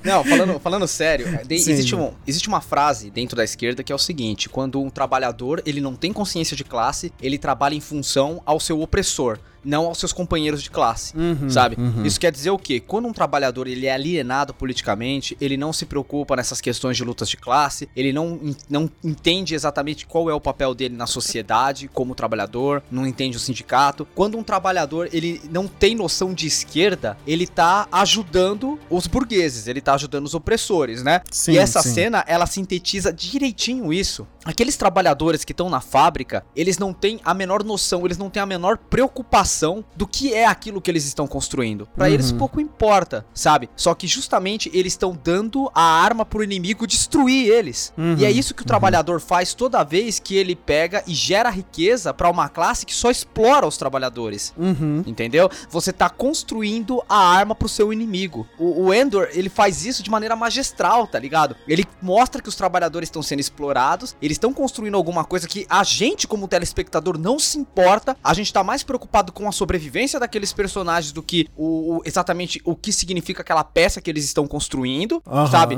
Não, 0.08 0.24
falando, 0.24 0.60
falando 0.60 0.88
sério, 0.88 1.28
Sim. 1.28 1.72
existe, 1.72 1.96
um, 1.96 2.14
existe 2.26 2.48
uma 2.48 2.62
frase 2.62 3.12
dentro 3.12 3.36
da 3.36 3.44
esquerda 3.44 3.84
que 3.84 3.92
é 3.92 3.96
o 3.96 4.00
seguinte: 4.00 4.48
quando 4.48 4.82
um 4.82 4.90
trabalhador 4.90 5.62
ele 5.66 5.82
não 5.82 5.96
tem 5.96 6.14
consciência 6.14 6.56
de 6.56 6.64
classe, 6.64 7.12
ele 7.22 7.38
trabalha 7.38 7.76
em 7.76 7.82
função 7.82 8.42
ao 8.46 8.60
seu 8.60 8.82
opressor. 8.82 9.38
Não 9.64 9.86
aos 9.86 9.98
seus 9.98 10.14
companheiros 10.14 10.62
de 10.64 10.70
classe, 10.70 11.16
Uhum, 11.18 11.50
sabe? 11.50 11.76
uhum. 11.80 12.06
Isso 12.06 12.20
quer 12.20 12.32
dizer 12.32 12.50
o 12.50 12.58
quê? 12.58 12.80
Quando 12.80 13.08
um 13.08 13.14
trabalhador 13.14 13.68
ele 13.68 13.86
é 13.86 13.94
alienado 13.94 14.54
politicamente, 14.54 15.36
ele 15.42 15.58
não 15.58 15.74
se 15.74 15.86
preocupa 15.86 16.36
nessas 16.36 16.62
questões 16.62 16.96
de 16.98 17.04
lutas 17.04 17.30
de 17.30 17.38
classe, 17.38 17.90
ele 17.96 18.14
não, 18.14 18.40
não 18.70 18.90
entende 19.04 19.56
exatamente 19.56 20.06
qual 20.06 20.30
é 20.30 20.34
o 20.34 20.40
papel 20.42 20.74
dele 20.74 20.96
na 20.96 21.08
sociedade 21.08 21.88
como 21.88 22.16
trabalhador, 22.16 22.84
não 22.92 23.06
entende 23.06 23.38
o 23.38 23.40
sindicato. 23.40 24.08
Quando 24.16 24.38
um 24.38 24.44
trabalhador 24.44 25.10
ele 25.12 25.42
não 25.50 25.68
tem 25.68 25.96
noção 25.96 26.34
de 26.34 26.48
esquerda, 26.48 27.18
ele 27.26 27.48
tá 27.48 27.88
ajudando 27.92 28.80
os 28.90 29.08
burgueses, 29.08 29.68
ele 29.68 29.82
tá 29.82 29.94
ajudando 29.96 30.26
os 30.26 30.34
opressores, 30.34 31.04
né? 31.04 31.22
Sim, 31.32 31.54
e 31.54 31.58
essa 31.58 31.82
sim. 31.82 31.94
cena, 31.94 32.24
ela 32.28 32.46
sintetiza 32.46 33.12
direitinho 33.12 33.92
isso. 33.92 34.28
Aqueles 34.48 34.78
trabalhadores 34.78 35.44
que 35.44 35.52
estão 35.52 35.70
na 35.70 35.82
fábrica, 35.82 36.46
eles 36.56 36.78
não 36.78 36.94
têm 36.94 37.20
a 37.26 37.34
menor 37.34 37.64
noção, 37.66 38.06
eles 38.06 38.18
não 38.18 38.30
têm 38.30 38.42
a 38.42 38.46
menor 38.46 38.78
preocupação 38.78 39.84
do 39.96 40.08
que 40.08 40.34
é 40.34 40.46
aquilo 40.46 40.80
que 40.82 40.90
eles 40.90 41.06
estão 41.06 41.28
construindo. 41.28 41.86
Pra 41.96 42.08
Uhum. 42.08 42.14
eles 42.14 42.32
pouco 42.32 42.62
importa, 42.62 43.26
sabe? 43.34 43.70
Só 43.76 43.94
que 43.94 44.08
justamente 44.08 44.72
eles 44.74 44.94
estão 44.94 45.18
dando 45.22 45.70
a 45.76 45.82
arma 45.82 46.24
pro 46.26 46.44
inimigo 46.44 46.88
destruir 46.88 47.50
eles. 47.52 47.94
Uhum, 47.98 48.16
E 48.18 48.24
é 48.26 48.32
isso 48.32 48.54
que 48.56 48.62
o 48.62 48.66
trabalhador 48.66 49.20
faz 49.20 49.54
toda 49.54 49.84
vez 49.84 50.18
que 50.18 50.36
ele 50.38 50.56
pega 50.56 51.04
e 51.06 51.14
gera 51.14 51.50
riqueza 51.50 52.14
pra 52.14 52.30
uma 52.30 52.48
classe 52.48 52.86
que 52.86 52.96
só 52.96 53.12
explora 53.12 53.68
os 53.68 53.76
trabalhadores. 53.76 54.54
Uhum. 54.58 55.04
Entendeu? 55.06 55.50
Você 55.70 55.92
tá 55.92 56.10
construindo 56.10 57.04
a 57.10 57.18
arma 57.18 57.54
pro 57.54 57.68
seu 57.68 57.92
inimigo. 57.92 58.48
O, 58.58 58.86
o 58.86 58.94
Endor, 58.94 59.28
ele 59.34 59.50
faz 59.50 59.86
isso 59.86 60.02
de 60.02 60.10
maneira 60.10 60.36
magistral, 60.38 61.06
tá 61.06 61.20
ligado? 61.20 61.56
Ele 61.68 61.86
mostra 62.02 62.42
que 62.42 62.48
os 62.50 62.56
trabalhadores 62.56 63.08
estão 63.08 63.22
sendo 63.22 63.40
explorados, 63.42 64.16
eles 64.22 64.37
estão 64.38 64.54
construindo 64.54 64.96
alguma 64.96 65.24
coisa 65.26 65.48
que 65.48 65.66
a 65.70 65.84
gente, 65.84 66.28
como 66.28 66.48
telespectador, 66.48 67.18
não 67.18 67.38
se 67.40 67.58
importa. 67.58 68.16
A 68.24 68.34
gente 68.34 68.52
tá 68.54 68.64
mais 68.64 68.84
preocupado 68.84 69.32
com 69.32 69.48
a 69.48 69.52
sobrevivência 69.52 70.20
daqueles 70.20 70.54
personagens 70.54 71.12
do 71.12 71.22
que 71.22 71.48
o, 71.56 71.98
o- 71.98 72.02
exatamente 72.06 72.62
o 72.64 72.76
que 72.76 72.92
significa 72.92 73.42
aquela 73.42 73.64
peça 73.64 74.00
que 74.02 74.10
eles 74.10 74.26
estão 74.26 74.48
construindo, 74.48 75.22
sabe? 75.52 75.78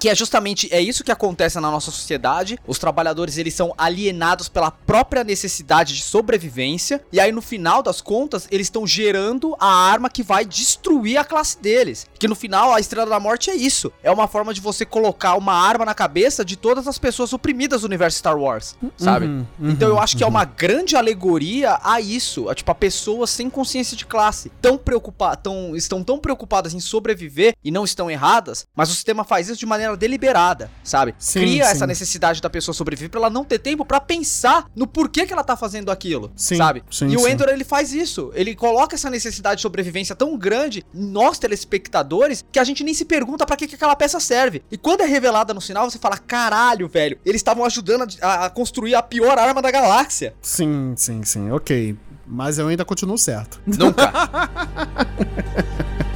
Que 0.00 0.08
é 0.08 0.14
justamente 0.14 0.68
é 0.72 0.80
isso 0.80 1.04
que 1.04 1.12
acontece 1.12 1.58
na 1.60 1.70
nossa 1.70 1.90
sociedade. 1.90 2.58
Os 2.66 2.78
trabalhadores 2.78 3.36
eles 3.36 3.54
são 3.54 3.74
alienados 3.76 4.48
pela 4.48 4.70
própria 4.70 5.22
necessidade 5.24 5.94
de 5.94 6.02
sobrevivência 6.02 7.02
e 7.12 7.20
aí 7.20 7.32
no 7.32 7.42
final 7.42 7.82
das 7.82 8.00
contas 8.00 8.46
eles 8.50 8.66
estão 8.66 8.86
gerando 8.86 9.54
a 9.58 9.66
arma 9.66 10.08
que 10.08 10.22
vai 10.22 10.44
destruir 10.44 11.16
a 11.18 11.24
classe 11.24 11.58
deles. 11.60 12.06
Que 12.18 12.28
no 12.28 12.34
final 12.34 12.72
a 12.72 12.80
Estrela 12.80 13.08
da 13.10 13.20
Morte 13.20 13.50
é 13.50 13.54
isso. 13.56 13.92
É 14.02 14.10
uma 14.10 14.28
forma 14.28 14.54
de 14.54 14.60
você 14.60 14.84
colocar 14.86 15.34
uma 15.36 15.52
arma 15.54 15.84
na 15.84 15.94
cabeça 15.94 16.44
de 16.44 16.56
todas 16.56 16.86
as 16.86 16.98
pessoas 16.98 17.32
oprimidas 17.32 17.79
do 17.82 17.86
universo 17.86 18.18
Star 18.18 18.38
Wars, 18.38 18.76
sabe? 18.96 19.26
Uhum, 19.26 19.46
uhum, 19.58 19.70
então 19.70 19.88
eu 19.88 19.98
acho 19.98 20.16
que 20.16 20.22
é 20.22 20.26
uma 20.26 20.44
grande 20.44 20.96
alegoria 20.96 21.78
a 21.82 22.00
isso, 22.00 22.48
a, 22.48 22.54
tipo 22.54 22.70
a 22.70 22.74
pessoas 22.74 23.30
sem 23.30 23.48
consciência 23.48 23.96
de 23.96 24.04
classe, 24.06 24.50
tão 24.60 24.76
preocupadas, 24.76 25.40
tão, 25.42 25.74
estão 25.74 26.02
tão 26.04 26.18
preocupadas 26.18 26.74
em 26.74 26.80
sobreviver 26.80 27.54
e 27.64 27.70
não 27.70 27.84
estão 27.84 28.10
erradas, 28.10 28.66
mas 28.74 28.90
o 28.90 28.94
sistema 28.94 29.24
faz 29.24 29.48
isso 29.48 29.58
de 29.58 29.66
maneira 29.66 29.96
deliberada, 29.96 30.70
sabe? 30.84 31.14
Sim, 31.18 31.40
Cria 31.40 31.64
sim. 31.64 31.70
essa 31.70 31.86
necessidade 31.86 32.40
da 32.40 32.50
pessoa 32.50 32.74
sobreviver 32.74 33.10
pra 33.10 33.20
ela 33.20 33.30
não 33.30 33.44
ter 33.44 33.58
tempo 33.58 33.84
pra 33.84 34.00
pensar 34.00 34.66
no 34.74 34.86
porquê 34.86 35.26
que 35.26 35.32
ela 35.32 35.44
tá 35.44 35.56
fazendo 35.56 35.90
aquilo, 35.90 36.30
Sim, 36.36 36.56
sabe? 36.56 36.82
e 37.08 37.16
o. 37.16 37.30
Endor 37.30 37.48
ele 37.48 37.64
faz 37.64 37.92
isso, 37.92 38.32
ele 38.34 38.56
coloca 38.56 38.96
essa 38.96 39.08
necessidade 39.08 39.56
de 39.56 39.62
sobrevivência 39.62 40.16
tão 40.16 40.36
grande 40.36 40.84
em 40.92 41.06
nós 41.06 41.38
telespectadores 41.38 42.44
que 42.50 42.58
a 42.58 42.64
gente 42.64 42.82
nem 42.82 42.92
se 42.92 43.04
pergunta 43.04 43.46
pra 43.46 43.56
que, 43.56 43.66
que 43.68 43.74
aquela 43.76 43.94
peça 43.94 44.18
serve. 44.18 44.62
E 44.70 44.76
quando 44.76 45.02
é 45.02 45.06
revelada 45.06 45.54
no 45.54 45.60
final, 45.60 45.88
você 45.88 45.98
fala: 45.98 46.18
caralho, 46.18 46.88
velho, 46.88 47.18
eles 47.24 47.40
estavam 47.40 47.64
ajudando 47.70 48.06
a, 48.20 48.46
a 48.46 48.50
construir 48.50 48.94
a 48.94 49.02
pior 49.02 49.38
arma 49.38 49.62
da 49.62 49.70
galáxia. 49.70 50.34
Sim, 50.42 50.94
sim, 50.96 51.22
sim. 51.24 51.50
Ok. 51.50 51.96
Mas 52.26 52.58
eu 52.58 52.68
ainda 52.68 52.84
continuo 52.84 53.18
certo. 53.18 53.60
Nunca. 53.66 54.12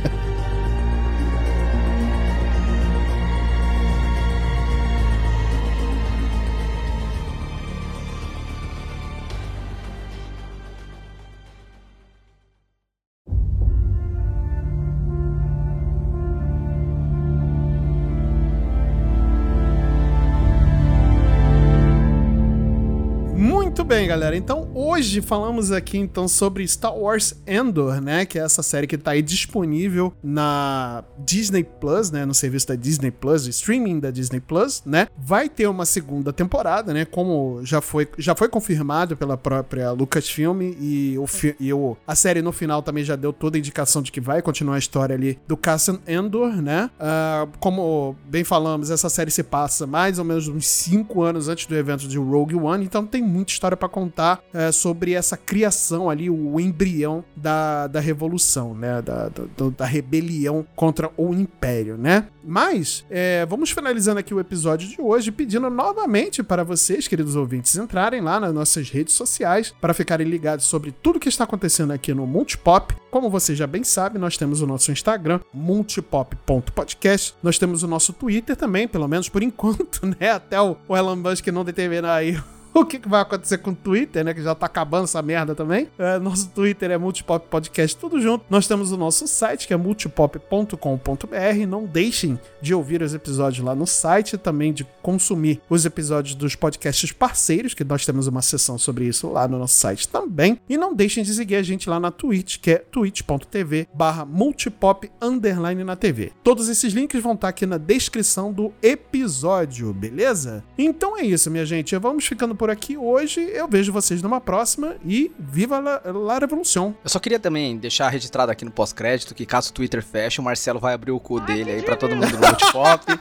Muito 23.85 23.97
bem, 23.97 24.09
galera. 24.09 24.35
Então, 24.35 24.71
hoje 24.75 25.21
falamos 25.21 25.71
aqui 25.71 25.99
então 25.99 26.27
sobre 26.27 26.67
Star 26.67 26.97
Wars 26.97 27.35
Endor, 27.47 28.01
né, 28.01 28.25
que 28.25 28.39
é 28.39 28.43
essa 28.43 28.63
série 28.63 28.87
que 28.87 28.97
tá 28.97 29.11
aí 29.11 29.21
disponível 29.21 30.11
na 30.23 31.05
Disney 31.19 31.63
Plus, 31.63 32.11
né, 32.11 32.25
no 32.25 32.33
serviço 32.33 32.69
da 32.69 32.77
Disney 32.77 33.11
Plus, 33.11 33.47
streaming 33.47 34.01
da 34.01 34.11
Disney 34.11 34.41
Plus, 34.41 34.83
né? 34.87 35.07
Vai 35.19 35.51
ter 35.51 35.67
uma 35.67 35.85
segunda 35.85 36.33
temporada, 36.33 36.95
né, 36.95 37.05
como 37.05 37.61
já 37.63 37.83
foi 37.83 38.09
já 38.17 38.35
foi 38.35 38.49
confirmado 38.49 39.19
pela 39.19 39.37
própria 39.37 39.91
Lucasfilm 39.91 40.63
e 40.63 41.19
o 41.19 41.27
e 41.61 41.71
o 41.71 41.95
a 42.07 42.15
série 42.15 42.41
no 42.41 42.53
final 42.53 42.81
também 42.81 43.05
já 43.05 43.17
deu 43.17 43.35
toda 43.35 43.59
a 43.59 43.61
indicação 43.61 44.01
de 44.01 44.11
que 44.11 44.21
vai 44.21 44.41
continuar 44.41 44.77
a 44.77 44.79
história 44.79 45.15
ali 45.15 45.39
do 45.47 45.59
Cassian 45.59 45.99
Endor, 46.09 46.57
né? 46.63 46.89
Ah, 46.99 47.47
como 47.61 48.17
bem 48.31 48.45
falamos, 48.45 48.91
essa 48.91 49.11
série 49.11 49.31
se 49.31 49.43
passa 49.43 49.87
mais 49.87 50.19
ou 50.19 50.25
menos 50.25 50.49
uns 50.49 50.67
5 50.67 51.23
anos 51.23 51.51
antes 51.51 51.67
do 51.67 51.77
evento 51.77 52.09
de 52.09 52.17
Rogue 52.17 52.55
One, 52.55 52.83
então 52.83 53.05
tem 53.05 53.23
muita 53.23 53.53
história 53.53 53.74
pra 53.77 53.89
contar 53.89 54.43
é, 54.53 54.73
sobre 54.73 55.13
essa 55.13 55.37
criação 55.37 56.11
ali, 56.11 56.29
o 56.31 56.59
embrião 56.59 57.25
da, 57.37 57.87
da 57.87 58.01
revolução, 58.01 58.75
né? 58.75 59.03
Da, 59.03 59.29
da, 59.29 59.45
da 59.77 59.85
rebelião 59.85 60.67
contra 60.75 61.11
o 61.17 61.35
Império, 61.35 61.97
né? 61.97 62.29
Mas, 62.47 63.05
é, 63.11 63.47
vamos 63.47 63.71
finalizando 63.71 64.21
aqui 64.21 64.35
o 64.35 64.41
episódio 64.41 64.87
de 64.87 65.01
hoje, 65.01 65.33
pedindo 65.33 65.71
novamente 65.71 66.43
para 66.43 66.63
vocês, 66.63 67.09
queridos 67.09 67.37
ouvintes, 67.37 67.77
entrarem 67.77 68.21
lá 68.21 68.39
nas 68.39 68.53
nossas 68.53 68.91
redes 68.91 69.15
sociais 69.15 69.75
para 69.81 69.95
ficarem 69.95 70.27
ligados 70.27 70.67
sobre 70.67 70.93
tudo 70.93 71.19
que 71.19 71.29
está 71.29 71.45
acontecendo 71.45 71.93
aqui 71.93 72.13
no 72.13 72.27
Multipop. 72.27 72.95
Como 73.11 73.31
você 73.31 73.55
já 73.55 73.67
bem 73.67 73.83
sabe, 73.83 74.19
nós 74.19 74.37
temos 74.37 74.61
o 74.61 74.67
nosso 74.67 74.93
Instagram, 74.93 75.41
multipop.podcast. 75.53 77.35
Nós 77.43 77.59
temos 77.59 77.83
o 77.83 77.89
nosso 77.89 78.13
Twitter 78.13 78.57
também, 78.57 78.87
pelo 78.87 79.09
menos 79.09 79.29
por 79.29 79.43
enquanto, 79.43 80.07
né? 80.07 80.31
Até 80.31 80.61
o 80.61 80.77
Elon 80.91 81.17
Musk 81.17 81.47
não 81.49 81.65
determinar 81.65 82.15
aí 82.15 82.37
o 82.81 82.85
que, 82.85 83.01
vai 83.09 83.21
acontecer 83.21 83.59
com 83.59 83.71
o 83.71 83.75
Twitter, 83.75 84.25
né? 84.25 84.35
Que 84.35 84.43
já 84.43 84.55
tá 84.55 84.67
acabando 84.67 85.05
essa 85.05 85.23
merda 85.23 85.55
também. 85.55 85.89
É, 85.97 86.19
nosso 86.19 86.49
Twitter 86.49 86.91
é 86.91 86.99
Multipop 86.99 87.47
Podcast, 87.49 87.97
tudo 87.97 88.21
junto. 88.21 88.45
Nós 88.51 88.67
temos 88.67 88.91
o 88.91 88.97
nosso 88.97 89.29
site, 89.29 89.69
que 89.69 89.73
é 89.73 89.77
multipop.com.br. 89.77 91.67
Não 91.69 91.85
deixem 91.85 92.39
de 92.61 92.75
ouvir 92.75 93.01
os 93.01 93.15
episódios 93.15 93.65
lá 93.65 93.75
no 93.75 93.87
site, 93.87 94.37
também 94.37 94.73
de 94.73 94.85
consumir 95.01 95.61
os 95.71 95.85
episódios 95.85 96.35
dos 96.35 96.57
podcasts 96.57 97.13
parceiros, 97.13 97.75
que 97.75 97.85
nós 97.85 98.05
temos 98.05 98.27
uma 98.27 98.43
sessão 98.43 98.77
sobre 98.77 99.07
isso 99.07 99.31
lá 99.31 99.47
no 99.47 99.59
nosso 99.59 99.75
site 99.75 100.09
também. 100.09 100.59
E 100.69 100.77
não 100.77 100.95
deixem 100.95 101.23
de 101.23 101.33
seguir 101.33 101.57
a 101.57 101.63
gente 101.63 101.89
lá 101.89 102.01
na 102.01 102.11
Twitch, 102.11 102.59
que 102.59 102.73
é 102.73 102.79
twitch.tv 102.79 103.87
barra 103.95 104.25
multipop 104.25 105.09
underline 105.23 105.85
na 105.85 105.95
TV. 105.95 106.33
Todos 106.43 106.69
esses 106.69 106.93
links 106.93 107.23
vão 107.23 107.35
estar 107.35 107.49
aqui 107.49 107.67
na 107.67 107.79
descrição 107.79 108.53
do 108.53 108.73
episódio, 108.83 109.93
beleza? 109.93 110.65
Então 110.77 111.17
é 111.17 111.23
isso, 111.23 111.51
minha 111.51 111.65
gente. 111.65 111.97
Vamos 111.97 112.27
ficando 112.27 112.55
por 112.55 112.64
por 112.65 112.71
aqui 112.71 112.97
hoje. 112.97 113.43
Eu 113.53 113.69
vejo 113.69 113.93
vocês 113.93 114.23
numa 114.23 114.41
próxima 114.41 114.97
e 115.05 115.31
viva 115.39 115.79
la, 115.79 116.01
la 116.07 116.39
Revolução. 116.39 116.97
Eu 117.05 117.11
só 117.11 117.19
queria 117.19 117.39
também 117.39 117.77
deixar 117.77 118.09
registrado 118.09 118.51
aqui 118.51 118.65
no 118.65 118.71
pós-crédito 118.71 119.35
que 119.35 119.45
caso 119.45 119.69
o 119.69 119.73
Twitter 119.75 120.03
feche, 120.03 120.41
o 120.41 120.43
Marcelo 120.43 120.81
vai 120.81 120.95
abrir 120.95 121.13
o 121.13 121.21
cu 121.21 121.39
dele 121.41 121.73
aí 121.73 121.83
pra 121.83 121.95
todo 121.95 122.17
mundo 122.17 122.33
no 122.33 122.39
Multipop. 122.39 123.05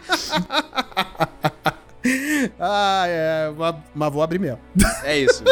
ah, 2.57 3.03
é. 3.05 3.51
Mas 3.93 4.13
vou 4.13 4.23
abrir 4.23 4.39
mesmo. 4.39 4.59
É 5.03 5.17
isso. 5.17 5.43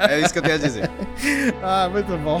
É 0.00 0.18
isso 0.18 0.32
que 0.32 0.40
eu 0.40 0.42
tenho 0.42 0.56
a 0.56 0.58
dizer. 0.58 0.90
ah, 1.62 1.88
muito 1.88 2.18
bom. 2.18 2.40